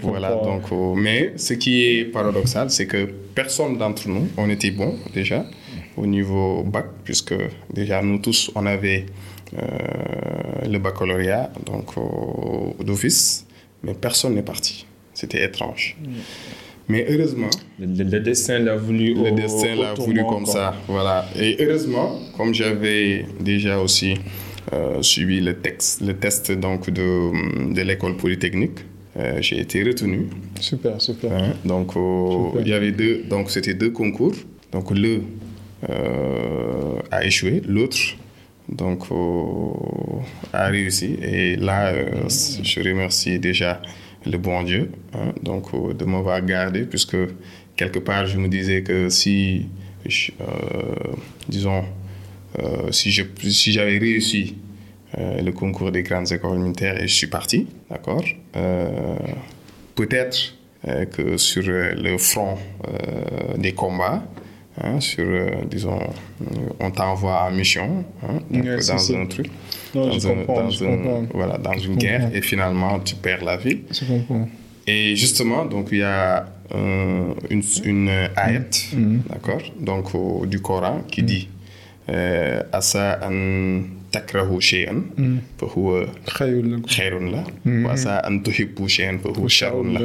voilà. 0.00 0.30
Donc, 0.30 0.62
euh, 0.72 0.94
mais 0.94 1.34
ce 1.36 1.52
qui 1.52 1.84
est 1.84 2.04
paradoxal, 2.06 2.70
c'est 2.70 2.86
que 2.86 3.04
personne 3.34 3.76
d'entre 3.76 4.08
nous, 4.08 4.28
on 4.38 4.48
était 4.48 4.70
bon 4.70 4.96
déjà 5.12 5.44
au 5.98 6.06
niveau 6.06 6.62
bac, 6.62 6.86
puisque 7.04 7.34
déjà 7.70 8.00
nous 8.00 8.16
tous, 8.16 8.50
on 8.54 8.64
avait 8.64 9.04
euh, 9.52 9.66
le 10.66 10.78
baccalauréat, 10.78 11.50
donc 11.66 11.90
d'office, 12.82 13.46
mais 13.82 13.92
personne 13.92 14.36
n'est 14.36 14.42
parti. 14.42 14.86
C'était 15.12 15.44
étrange. 15.44 15.98
Mais 16.88 17.06
heureusement. 17.08 17.50
Le, 17.78 18.18
destin 18.20 18.60
l'a 18.60 18.76
voulu. 18.76 19.14
Le 19.14 19.32
destin 19.32 19.74
l'a 19.76 19.94
voulu 19.94 20.24
comme 20.24 20.46
ça. 20.46 20.74
Voilà. 20.88 21.26
Et 21.38 21.56
heureusement, 21.60 22.18
comme 22.36 22.54
j'avais 22.54 23.26
déjà 23.40 23.78
aussi 23.78 24.14
euh, 24.72 25.02
suivi 25.02 25.40
le, 25.40 25.54
texte, 25.54 26.00
le 26.00 26.14
test 26.14 26.50
donc 26.52 26.88
de, 26.90 27.74
de 27.74 27.82
l'école 27.82 28.16
polytechnique, 28.16 28.78
euh, 29.18 29.38
j'ai 29.42 29.60
été 29.60 29.82
retenu. 29.82 30.28
Super, 30.60 31.00
super. 31.00 31.32
Hein, 31.32 31.52
donc, 31.64 31.94
euh, 31.96 32.60
il 32.60 32.68
y 32.68 32.72
avait 32.72 32.92
deux. 32.92 33.22
Donc, 33.28 33.50
c'était 33.50 33.74
deux 33.74 33.90
concours. 33.90 34.34
Donc, 34.72 34.90
le 34.90 35.20
a 37.12 37.24
échoué, 37.24 37.62
l'autre 37.68 37.96
donc 38.68 39.04
a 40.52 40.66
réussi 40.66 41.16
et 41.22 41.56
là 41.56 41.94
je 42.28 42.80
remercie 42.80 43.38
déjà 43.38 43.80
le 44.26 44.38
bon 44.38 44.62
Dieu 44.62 44.90
hein, 45.14 45.32
donc 45.42 45.70
de 45.96 46.04
m'avoir 46.04 46.44
gardé 46.44 46.82
puisque 46.82 47.16
quelque 47.76 47.98
part 47.98 48.26
je 48.26 48.38
me 48.38 48.48
disais 48.48 48.82
que 48.82 49.08
si 49.08 49.66
disons 51.48 51.84
si 52.90 53.10
je 53.10 53.24
si 53.42 53.72
j'avais 53.72 53.98
réussi 53.98 54.56
le 55.16 55.50
concours 55.50 55.92
des 55.92 56.02
grandes 56.02 56.32
écoles 56.32 56.58
militaires 56.58 57.00
et 57.00 57.06
je 57.06 57.14
suis 57.14 57.26
parti 57.26 57.66
d'accord 57.90 58.24
peut-être 59.94 60.54
que 61.12 61.36
sur 61.36 61.62
le 61.66 62.18
front 62.18 62.56
des 63.56 63.72
combats 63.72 64.24
Hein, 64.80 65.00
sur, 65.00 65.26
disons, 65.68 65.98
on 66.78 66.90
t'envoie 66.92 67.48
en 67.48 67.50
mission 67.50 68.04
hein, 68.22 68.38
dans 68.52 69.12
un 69.12 69.26
truc, 69.26 69.50
dans, 69.92 70.08
voilà, 71.34 71.58
dans 71.58 71.76
une 71.76 71.96
guerre, 71.96 72.30
et 72.32 72.40
finalement 72.42 73.00
tu 73.00 73.16
perds 73.16 73.44
la 73.44 73.56
vie. 73.56 73.80
Et 74.86 75.16
justement, 75.16 75.64
donc 75.64 75.88
il 75.90 75.98
y 75.98 76.02
a 76.02 76.46
une, 76.72 77.62
une 77.84 78.08
ayat, 78.08 78.60
d'accord, 79.28 79.62
donc 79.80 80.12
du 80.48 80.60
Coran 80.60 81.02
qui 81.10 81.24
dit 81.24 81.48
Asa 82.72 83.18
an 83.24 83.80
takrahu 84.10 84.60
shay'an 84.60 85.02
fa 85.58 85.66
huwa 85.66 86.06
khayrun 86.26 87.30
la 87.30 87.42
wa 87.84 87.92
asa 87.92 88.18
an 88.26 88.38
tuhibbu 88.42 88.88
shay'an 88.88 89.18
fa 89.18 89.28
huwa 89.28 89.48
sharrun 89.48 89.92
la 89.94 90.00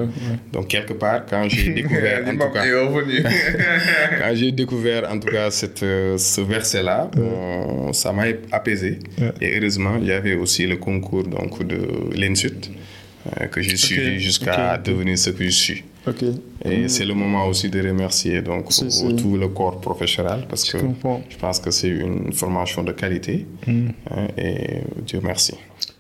donc 0.52 0.68
quelque 0.68 0.94
part 0.94 1.26
quand 1.30 1.48
j'ai 1.50 1.70
découvert 1.80 2.28
en 2.28 2.32
tout 2.38 2.50
cas 2.54 2.64
quand 4.20 4.36
j'ai 4.36 4.52
découvert 4.52 5.10
en 5.12 5.20
tout 5.20 5.30
cas 5.30 5.50
cette, 5.52 5.80
ce 5.80 6.42
verset 6.42 6.84
là 6.84 7.10
bon, 7.16 7.94
ça 7.94 8.12
m'a 8.12 8.24
apaisé. 8.52 9.00
Et 9.42 9.58
heureusement 9.58 9.98
il 10.02 10.08
y 10.08 10.12
avait 10.12 10.36
aussi 10.36 10.68
le 10.68 10.78
concours 10.78 11.24
donc 11.24 11.66
de 11.66 11.80
l'INSUT 12.16 12.72
que 13.52 13.62
j'ai 13.62 13.78
suivi 13.78 14.20
jusqu'à 14.20 14.78
devenir 14.78 15.18
ce 15.18 15.30
que 15.30 15.44
je 15.46 15.50
suis 15.50 15.84
et 16.66 16.88
c'est 16.90 17.06
le 17.06 17.14
moment 17.14 17.48
aussi 17.48 17.70
de 17.70 17.82
remercier 17.82 18.42
donc 18.42 18.70
tout 19.18 19.38
le 19.38 19.48
corps 19.48 19.80
professionnel 19.80 20.46
parce 20.50 20.70
que 20.70 20.78
je 20.78 21.38
pense 21.38 21.60
que 21.60 21.72
c'est 21.72 21.90
une 21.90 22.34
formation 22.34 22.84
de 22.84 22.92
qualité 22.92 23.46
hein, 23.68 24.28
et 24.38 24.82
Dieu 25.06 25.20
merci. 25.24 25.54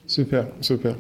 Super, 0.06 0.48
super. 0.62 0.96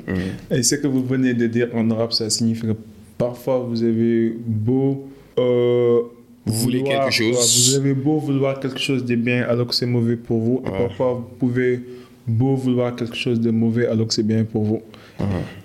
Et 0.49 0.63
ce 0.63 0.75
que 0.75 0.87
vous 0.87 1.03
venez 1.03 1.33
de 1.33 1.47
dire 1.47 1.67
en 1.75 1.91
arabe, 1.91 2.13
ça 2.13 2.29
signifie 2.29 2.61
que 2.61 2.75
parfois 3.17 3.59
vous 3.59 3.83
avez 3.83 4.33
beau... 4.45 5.09
vous 5.35 6.53
voulez 6.63 6.83
quelque 6.83 7.11
chose. 7.11 7.69
Vous 7.69 7.75
avez 7.75 7.93
beau 7.93 8.17
vouloir 8.19 8.59
quelque 8.59 8.79
chose 8.79 9.03
de 9.05 9.15
bien 9.15 9.43
alors 9.43 9.67
que 9.67 9.75
c'est 9.75 9.85
mauvais 9.85 10.15
pour 10.15 10.39
vous. 10.39 10.63
Et 10.65 10.69
parfois 10.69 11.13
vous 11.13 11.29
pouvez 11.37 11.81
beau 12.25 12.55
vouloir 12.55 12.95
quelque 12.95 13.15
chose 13.15 13.39
de 13.39 13.51
mauvais 13.51 13.87
alors 13.87 14.07
que 14.07 14.13
c'est 14.13 14.23
bien 14.23 14.45
pour 14.45 14.63
vous. 14.63 14.81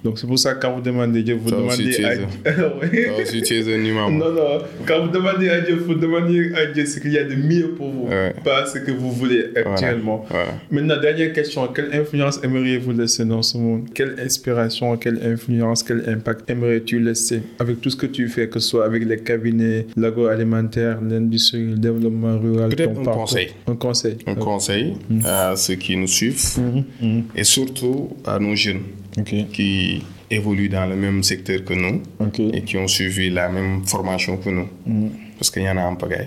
Donc 0.05 0.19
c'est 0.19 0.27
pour 0.27 0.39
ça 0.39 0.55
que 0.55 0.63
quand 0.63 0.75
vous 0.75 0.81
demandez 0.81 1.23
Dieu, 1.23 1.35
vous 1.35 1.51
demandez 1.51 2.05
à 2.05 2.17
Dieu. 2.17 2.27
Aussi 3.23 3.43
tu 3.43 3.55
es 3.55 3.75
un. 3.75 4.11
Non, 4.11 4.33
non. 4.33 4.59
Quand 4.87 5.05
vous 5.05 5.11
demandez 5.11 5.49
à 5.49 5.61
Dieu, 5.61 5.75
vous 5.75 5.95
demandez 5.95 6.53
à 6.55 6.67
Dieu 6.67 6.87
ce 6.87 7.01
qu'il 7.01 7.13
y 7.13 7.19
a 7.19 7.25
de 7.25 7.35
mieux 7.35 7.71
pour 7.71 7.91
vous, 7.91 8.09
pas 8.45 8.67
ce 8.67 8.79
que 8.79 8.91
vous 8.93 9.11
voulez 9.13 9.47
actuellement. 9.57 10.25
Maintenant, 10.71 11.01
dernière 11.01 11.33
question. 11.33 11.67
Quelle 11.69 11.93
influence 11.93 12.41
aimeriez-vous 12.43 12.93
laisser 12.93 13.25
dans 13.25 13.43
ce 13.43 13.59
monde? 13.59 13.89
Quelle 13.95 14.17
inspiration, 14.21 14.97
quelle 14.97 15.21
influence, 15.25 15.83
quel 15.83 16.09
impact 16.09 16.49
aimerais-tu 16.51 17.01
laisser 17.01 17.43
avec 17.59 17.81
tout 17.81 17.91
ce 17.91 17.97
que 17.97 18.07
tu 18.07 18.29
fais, 18.29 18.49
que 18.49 18.59
ce 18.61 18.69
soit 18.69 18.85
avec 18.85 19.05
les 19.05 19.19
cabinets, 19.19 19.87
l'agroalimentaire, 19.97 20.99
l'industrie, 21.03 21.65
le 21.67 21.77
développement 21.77 22.39
rural 22.39 22.71
Peut-être 22.71 23.01
un 23.01 23.05
conseil. 23.05 23.49
Un 23.67 23.75
conseil. 23.75 24.17
Un 24.27 24.35
conseil 24.35 24.95
à 25.25 25.57
ceux 25.57 25.75
qui 25.75 25.97
nous 25.97 26.07
suivent 26.07 26.39
et 27.35 27.45
surtout 27.45 28.11
à 28.25 28.39
nos 28.39 28.55
jeunes 28.55 28.83
qui 29.25 30.03
évoluent 30.31 30.69
dans 30.69 30.87
le 30.87 30.97
même 30.97 31.23
secteur 31.23 31.65
que 31.65 31.75
nous 31.75 32.03
et 32.53 32.63
qui 32.63 32.77
ont 32.77 32.89
suivi 32.89 33.31
la 33.31 33.49
même 33.49 33.85
formation 33.87 34.37
que 34.37 34.51
nous. 34.51 34.69
Parce 35.39 35.51
qu'il 35.51 35.63
y 35.63 35.71
en 35.71 35.77
a 35.77 35.85
en 35.85 35.97
pagaille. 35.97 36.27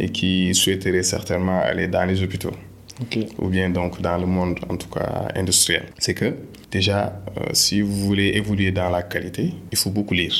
Et 0.00 0.08
qui 0.08 0.54
souhaiteraient 0.54 1.02
certainement 1.04 1.60
aller 1.60 1.86
dans 1.86 2.04
les 2.04 2.22
hôpitaux. 2.22 2.52
Ou 3.38 3.48
bien 3.48 3.70
donc 3.70 4.00
dans 4.00 4.18
le 4.18 4.26
monde, 4.26 4.58
en 4.68 4.76
tout 4.76 4.88
cas 4.88 5.28
industriel. 5.36 5.84
C'est 5.98 6.14
que 6.14 6.34
déjà, 6.70 7.22
si 7.52 7.80
vous 7.80 7.94
voulez 8.06 8.32
évoluer 8.34 8.72
dans 8.72 8.90
la 8.90 9.02
qualité, 9.02 9.52
il 9.70 9.78
faut 9.78 9.90
beaucoup 9.90 10.14
lire. 10.14 10.34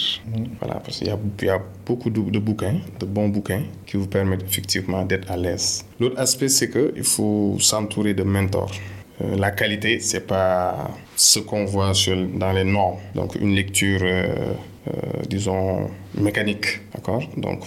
Voilà, 0.61 0.80
parce 0.80 0.99
qu'il 0.99 1.07
y, 1.07 1.11
y, 1.45 1.49
a 1.49 1.62
beaucoup 1.86 2.11
de, 2.11 2.20
de, 2.20 2.39
bouquins, 2.41 2.80
de 2.99 3.07
bons 3.07 3.28
bouquins, 3.28 3.62
qui 3.86 3.97
vous 3.97 4.09
permettent 4.09 4.43
effectivement 4.43 5.05
d'être 5.05 5.30
à 5.30 5.36
l'aise. 5.36 5.84
L'autre 6.01 6.18
aspect, 6.18 6.49
c'est 6.49 6.68
qu'il 6.70 7.05
faut 7.05 7.57
s'entourer 7.61 8.14
de 8.14 8.24
mentors. 8.24 8.72
Euh, 9.20 9.36
la 9.36 9.50
qualité, 9.50 10.00
c'est 10.00 10.26
pas 10.26 10.90
ce 11.16 11.38
qu'on 11.38 11.64
voit 11.64 11.92
dans 12.34 12.52
les 12.52 12.64
normes. 12.64 12.98
Donc, 13.14 13.34
une 13.36 13.54
lecture, 13.54 14.00
euh, 14.02 14.54
euh, 14.88 14.92
disons, 15.28 15.90
mécanique. 16.16 16.80
Donc, 17.36 17.64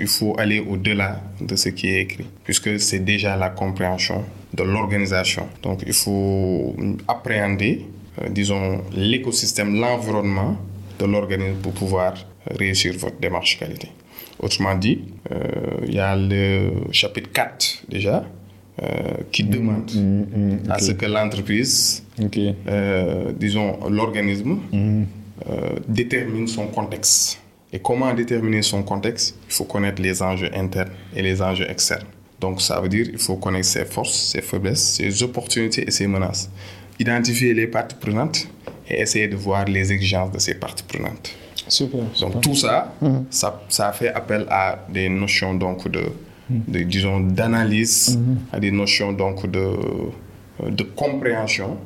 il 0.00 0.08
faut 0.08 0.34
aller 0.38 0.58
au-delà 0.58 1.20
de 1.40 1.54
ce 1.54 1.68
qui 1.68 1.88
est 1.88 2.00
écrit, 2.00 2.26
puisque 2.42 2.80
c'est 2.80 2.98
déjà 2.98 3.36
la 3.36 3.50
compréhension 3.50 4.24
de 4.52 4.64
l'organisation. 4.64 5.46
Donc, 5.62 5.82
il 5.86 5.92
faut 5.92 6.74
appréhender, 7.06 7.86
disons, 8.30 8.82
l'écosystème, 8.92 9.80
l'environnement 9.80 10.56
de 10.98 11.04
l'organisme 11.04 11.58
pour 11.62 11.72
pouvoir 11.72 12.14
réussir 12.58 12.94
votre 12.98 13.20
démarche 13.20 13.56
qualité. 13.58 13.88
Autrement 14.40 14.74
dit, 14.74 15.04
il 15.86 15.94
y 15.94 16.00
a 16.00 16.16
le 16.16 16.72
chapitre 16.90 17.30
4 17.30 17.84
déjà, 17.88 18.24
euh, 18.80 18.86
qui 19.30 19.44
demande 19.44 19.90
mm, 19.94 20.00
mm, 20.00 20.64
mm, 20.66 20.70
à 20.70 20.78
ce 20.78 20.92
que 20.92 21.04
l'entreprise, 21.04 22.02
okay. 22.18 22.54
euh, 22.66 23.30
disons 23.38 23.78
l'organisme, 23.90 24.60
euh, 24.72 25.78
détermine 25.86 26.48
son 26.48 26.68
contexte. 26.68 27.38
Et 27.70 27.80
comment 27.80 28.14
déterminer 28.14 28.62
son 28.62 28.82
contexte? 28.82 29.36
Il 29.48 29.52
faut 29.52 29.64
connaître 29.64 30.00
les 30.00 30.22
enjeux 30.22 30.50
internes 30.54 30.90
et 31.14 31.20
les 31.20 31.42
enjeux 31.42 31.68
externes. 31.70 32.06
Donc 32.40 32.62
ça 32.62 32.80
veut 32.80 32.88
dire 32.88 33.04
qu'il 33.10 33.18
faut 33.18 33.36
connaître 33.36 33.66
ses 33.66 33.84
forces, 33.84 34.32
ses 34.32 34.40
faiblesses, 34.40 34.94
ses 34.94 35.22
opportunités 35.22 35.86
et 35.86 35.90
ses 35.90 36.06
menaces. 36.06 36.50
Identifier 36.98 37.52
les 37.52 37.66
parties 37.66 37.96
prenantes 38.00 38.48
et 38.88 39.00
essayer 39.00 39.28
de 39.28 39.36
voir 39.36 39.66
les 39.66 39.92
exigences 39.92 40.32
de 40.32 40.38
ces 40.38 40.54
parties 40.54 40.84
prenantes. 40.84 41.34
Super. 41.68 42.00
Donc 42.20 42.40
tout 42.40 42.54
ça, 42.54 42.94
ça, 43.28 43.62
ça 43.68 43.92
fait 43.92 44.08
appel 44.08 44.46
à 44.48 44.78
des 44.88 45.10
notions 45.10 45.52
donc 45.52 45.88
de 45.88 46.04
de, 46.50 46.80
disons, 46.80 47.20
d'analyse, 47.20 48.18
à 48.52 48.60
des 48.60 48.70
notions 48.70 49.12
donc 49.12 49.50
de, 49.50 49.66
de 50.68 50.82
compréhension 50.82 51.76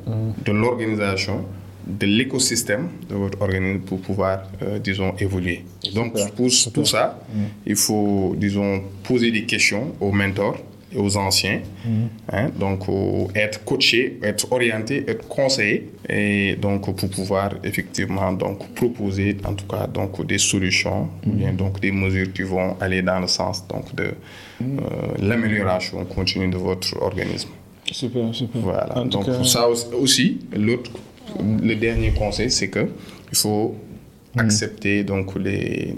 de 0.45 0.51
l'organisation, 0.51 1.45
de 1.87 2.05
l'écosystème 2.05 2.89
de 3.09 3.15
votre 3.15 3.41
organisme 3.41 3.79
pour 3.79 3.99
pouvoir, 4.01 4.43
euh, 4.61 4.77
disons, 4.79 5.13
évoluer. 5.19 5.63
Donc, 5.95 6.13
pour 6.35 6.49
tout 6.73 6.85
ça, 6.85 7.19
il 7.65 7.75
faut, 7.75 8.35
disons, 8.37 8.81
poser 9.03 9.31
des 9.31 9.45
questions 9.45 9.93
aux 10.01 10.11
mentors 10.11 10.57
aux 10.95 11.17
anciens. 11.17 11.59
Hein, 12.31 12.49
donc, 12.57 12.85
être 13.35 13.63
coaché, 13.65 14.19
être 14.23 14.51
orienté, 14.51 15.03
être 15.07 15.27
conseillé. 15.27 15.89
Et 16.09 16.55
donc, 16.55 16.95
pour 16.95 17.09
pouvoir 17.09 17.53
effectivement 17.63 18.31
donc, 18.31 18.73
proposer, 18.73 19.37
en 19.45 19.53
tout 19.53 19.65
cas, 19.67 19.87
donc, 19.87 20.25
des 20.25 20.37
solutions, 20.37 21.09
ou 21.25 21.31
bien 21.31 21.51
donc, 21.53 21.79
des 21.81 21.91
mesures 21.91 22.31
qui 22.33 22.43
vont 22.43 22.77
aller 22.79 23.01
dans 23.01 23.19
le 23.19 23.27
sens 23.27 23.67
donc, 23.67 23.93
de 23.95 24.03
euh, 24.03 24.13
l'amélioration 25.21 26.03
continue 26.05 26.49
de 26.49 26.57
votre 26.57 27.01
organisme. 27.01 27.49
Super, 27.91 28.33
super. 28.33 28.61
Voilà. 28.61 28.97
En 28.97 29.05
Donc, 29.05 29.25
cas, 29.25 29.43
ça 29.43 29.67
aussi- 29.67 29.87
aussi, 29.93 30.39
l'autre, 30.55 30.91
le 31.61 31.75
dernier 31.75 32.11
conseil, 32.11 32.49
c'est 32.51 32.69
que 32.69 32.87
il 33.31 33.37
faut 33.37 33.75
accepter 34.37 35.03
donc 35.03 35.35
les, 35.39 35.95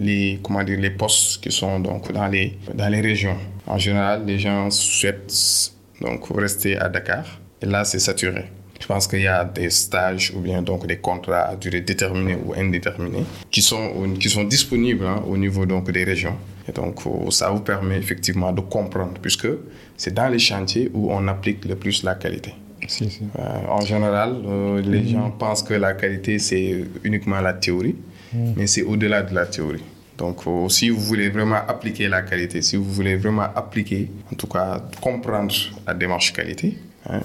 les 0.00 0.40
comment 0.42 0.62
dire 0.64 0.78
les 0.80 0.90
postes 0.90 1.42
qui 1.42 1.52
sont 1.52 1.78
donc 1.80 2.10
dans 2.12 2.26
les 2.26 2.58
dans 2.74 2.88
les 2.88 3.00
régions. 3.00 3.36
En 3.66 3.78
général, 3.78 4.24
les 4.26 4.38
gens 4.38 4.70
souhaitent 4.70 5.72
donc 6.00 6.24
rester 6.34 6.76
à 6.78 6.88
Dakar 6.88 7.24
et 7.62 7.66
là 7.66 7.84
c'est 7.84 7.98
saturé. 8.00 8.44
Je 8.80 8.86
pense 8.86 9.06
qu'il 9.06 9.20
y 9.20 9.26
a 9.26 9.44
des 9.44 9.68
stages 9.68 10.32
ou 10.34 10.40
bien 10.40 10.62
donc 10.62 10.86
des 10.86 10.96
contrats 10.96 11.42
à 11.50 11.56
durée 11.56 11.82
déterminée 11.82 12.36
ou 12.42 12.54
indéterminée 12.54 13.24
qui 13.50 13.60
sont 13.60 14.14
qui 14.18 14.30
sont 14.30 14.44
disponibles 14.44 15.04
hein, 15.04 15.22
au 15.28 15.36
niveau 15.36 15.66
donc 15.66 15.90
des 15.92 16.04
régions. 16.04 16.36
Et 16.68 16.72
donc 16.72 16.96
euh, 17.06 17.30
ça 17.30 17.50
vous 17.50 17.60
permet 17.60 17.98
effectivement 17.98 18.52
de 18.52 18.62
comprendre 18.62 19.14
puisque 19.20 19.48
c'est 19.96 20.14
dans 20.14 20.28
les 20.28 20.38
chantiers 20.38 20.90
où 20.94 21.12
on 21.12 21.28
applique 21.28 21.64
le 21.66 21.76
plus 21.76 22.02
la 22.02 22.14
qualité. 22.14 22.54
si, 22.88 23.10
si. 23.10 23.22
Euh, 23.38 23.42
en 23.68 23.82
général, 23.82 24.30
euh, 24.46 24.80
les 24.80 25.06
gens 25.06 25.30
pensent 25.30 25.62
que 25.62 25.74
la 25.74 25.92
qualité, 25.92 26.38
c'est 26.38 26.84
uniquement 27.04 27.40
la 27.40 27.52
théorie, 27.52 27.96
mais 28.34 28.66
c'est 28.66 28.82
au-delà 28.82 29.22
de 29.22 29.34
la 29.34 29.46
théorie. 29.46 29.82
Donc, 30.18 30.46
euh, 30.46 30.68
si 30.68 30.90
vous 30.90 31.00
voulez 31.00 31.30
vraiment 31.30 31.60
appliquer 31.66 32.06
la 32.08 32.20
qualité, 32.22 32.60
si 32.60 32.76
vous 32.76 32.84
voulez 32.84 33.16
vraiment 33.16 33.46
appliquer, 33.56 34.10
en 34.30 34.36
tout 34.36 34.46
cas, 34.46 34.82
comprendre 35.00 35.54
la 35.86 35.94
démarche 35.94 36.32
qualité, 36.34 36.76
hein, 37.08 37.20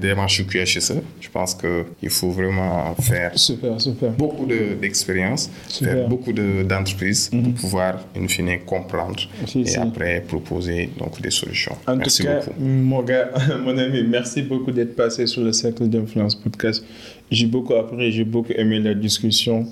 démarche 0.00 0.46
QHSE, 0.46 0.94
je 1.20 1.28
pense 1.28 1.54
qu'il 1.54 2.08
faut 2.08 2.30
vraiment 2.30 2.94
faire 2.94 3.38
Super, 3.38 3.78
super. 3.78 4.12
beaucoup 4.12 4.46
de- 4.46 4.74
d'expérience, 4.80 5.50
faire 5.68 6.08
beaucoup 6.08 6.32
de- 6.32 6.62
d'entreprises 6.62 7.28
pour 7.28 7.52
pouvoir, 7.52 8.00
in 8.16 8.26
fine, 8.26 8.58
comprendre 8.64 9.20
Si, 9.46 9.60
et 9.60 9.66
si. 9.66 9.78
après 9.78 10.22
proposer 10.26 10.88
donc, 10.98 11.20
des 11.20 11.30
solutions. 11.30 11.76
En 11.86 11.96
Merci 11.96 12.22
tout 12.22 12.28
cas, 12.28 12.40
beaucoup. 12.46 12.60
mon 12.64 13.02
gars, 13.02 13.28
mon 13.62 13.76
ami, 13.76 14.04
merci 14.08 14.40
beaucoup 14.40 14.70
d'être 14.72 14.96
passé 14.96 15.26
sur 15.26 15.42
le 15.44 15.52
Cercle 15.52 15.86
d'Influence 15.86 16.34
Podcast. 16.34 16.82
J'ai 17.30 17.46
beaucoup 17.46 17.74
appris, 17.74 18.10
j'ai 18.10 18.24
beaucoup 18.24 18.52
aimé 18.56 18.78
la 18.78 18.94
discussion 18.94 19.66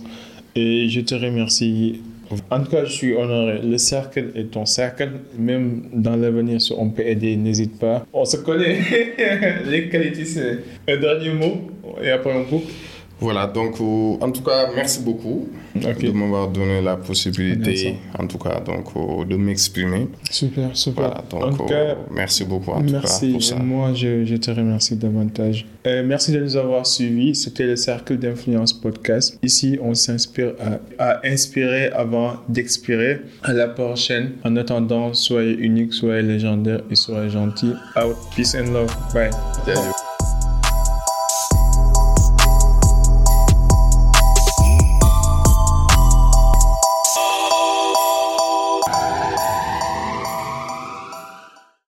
et 0.57 0.89
je 0.89 1.01
te 1.01 1.15
remercie. 1.15 2.01
En 2.51 2.61
tout 2.61 2.71
cas, 2.71 2.85
je 2.85 2.93
suis 2.93 3.15
honoré. 3.15 3.61
Le 3.63 3.79
cercle 3.79 4.33
est 4.35 4.51
ton 4.51 4.67
cercle. 4.67 5.11
Même 5.39 5.83
dans 5.93 6.17
l'avenir, 6.17 6.61
si 6.61 6.73
on 6.77 6.91
peut 6.91 7.07
aider, 7.07 7.37
n'hésite 7.37 7.79
pas. 7.79 8.05
On 8.13 8.25
se 8.25 8.39
connaît. 8.39 8.81
Les 9.67 9.89
qualités, 9.89 10.25
c'est 10.25 10.59
un 10.89 10.97
dernier 10.97 11.31
mot 11.31 11.71
et 12.03 12.11
après 12.11 12.33
on 12.35 12.45
coupe. 12.45 12.69
Voilà, 13.19 13.47
donc 13.47 13.81
euh, 13.81 14.17
en 14.21 14.31
tout 14.31 14.43
cas, 14.43 14.69
merci 14.75 15.01
beaucoup 15.01 15.49
de 15.75 16.11
m'avoir 16.13 16.49
donné 16.49 16.83
la 16.83 16.97
possibilité, 16.97 17.71
Merci. 17.71 17.95
en 18.19 18.27
tout 18.27 18.37
cas, 18.37 18.61
donc, 18.61 18.89
euh, 18.95 19.25
de 19.25 19.37
m'exprimer. 19.37 20.09
Super, 20.31 20.77
super. 20.77 21.05
Voilà, 21.07 21.25
donc 21.31 21.43
en 21.43 21.57
tout 21.57 21.73
euh, 21.73 21.95
cas, 21.95 22.01
merci 22.13 22.45
beaucoup 22.45 22.73
en 22.73 22.81
tout 22.83 22.87
cas 22.93 23.01
Merci, 23.01 23.33
pour 23.33 23.43
ça. 23.43 23.57
moi 23.57 23.95
je, 23.95 24.27
je 24.27 24.37
te 24.37 24.51
remercie 24.51 24.97
davantage. 24.97 25.65
Euh, 25.87 26.03
merci 26.05 26.31
de 26.33 26.41
nous 26.41 26.57
avoir 26.57 26.87
suivis. 26.87 27.35
C'était 27.35 27.65
le 27.65 27.77
Cercle 27.77 28.19
d'Influence 28.19 28.75
Podcast. 28.75 29.39
Ici, 29.43 29.79
on 29.81 29.95
s'inspire 29.95 30.53
à, 30.99 31.13
à 31.13 31.27
inspirer 31.27 31.89
avant 31.89 32.35
d'expirer. 32.49 33.21
À 33.43 33.53
la 33.55 33.69
prochaine. 33.69 34.33
En 34.45 34.57
attendant, 34.57 35.15
soyez 35.15 35.55
unique, 35.57 35.95
soyez 35.95 36.23
légendaire 36.23 36.83
et 36.91 36.95
soyez 36.97 37.31
gentil. 37.31 37.73
Out. 37.97 38.17
Peace 38.35 38.55
and 38.55 38.73
love. 38.73 38.95
Bye. 39.15 39.31
Salut. 39.65 40.06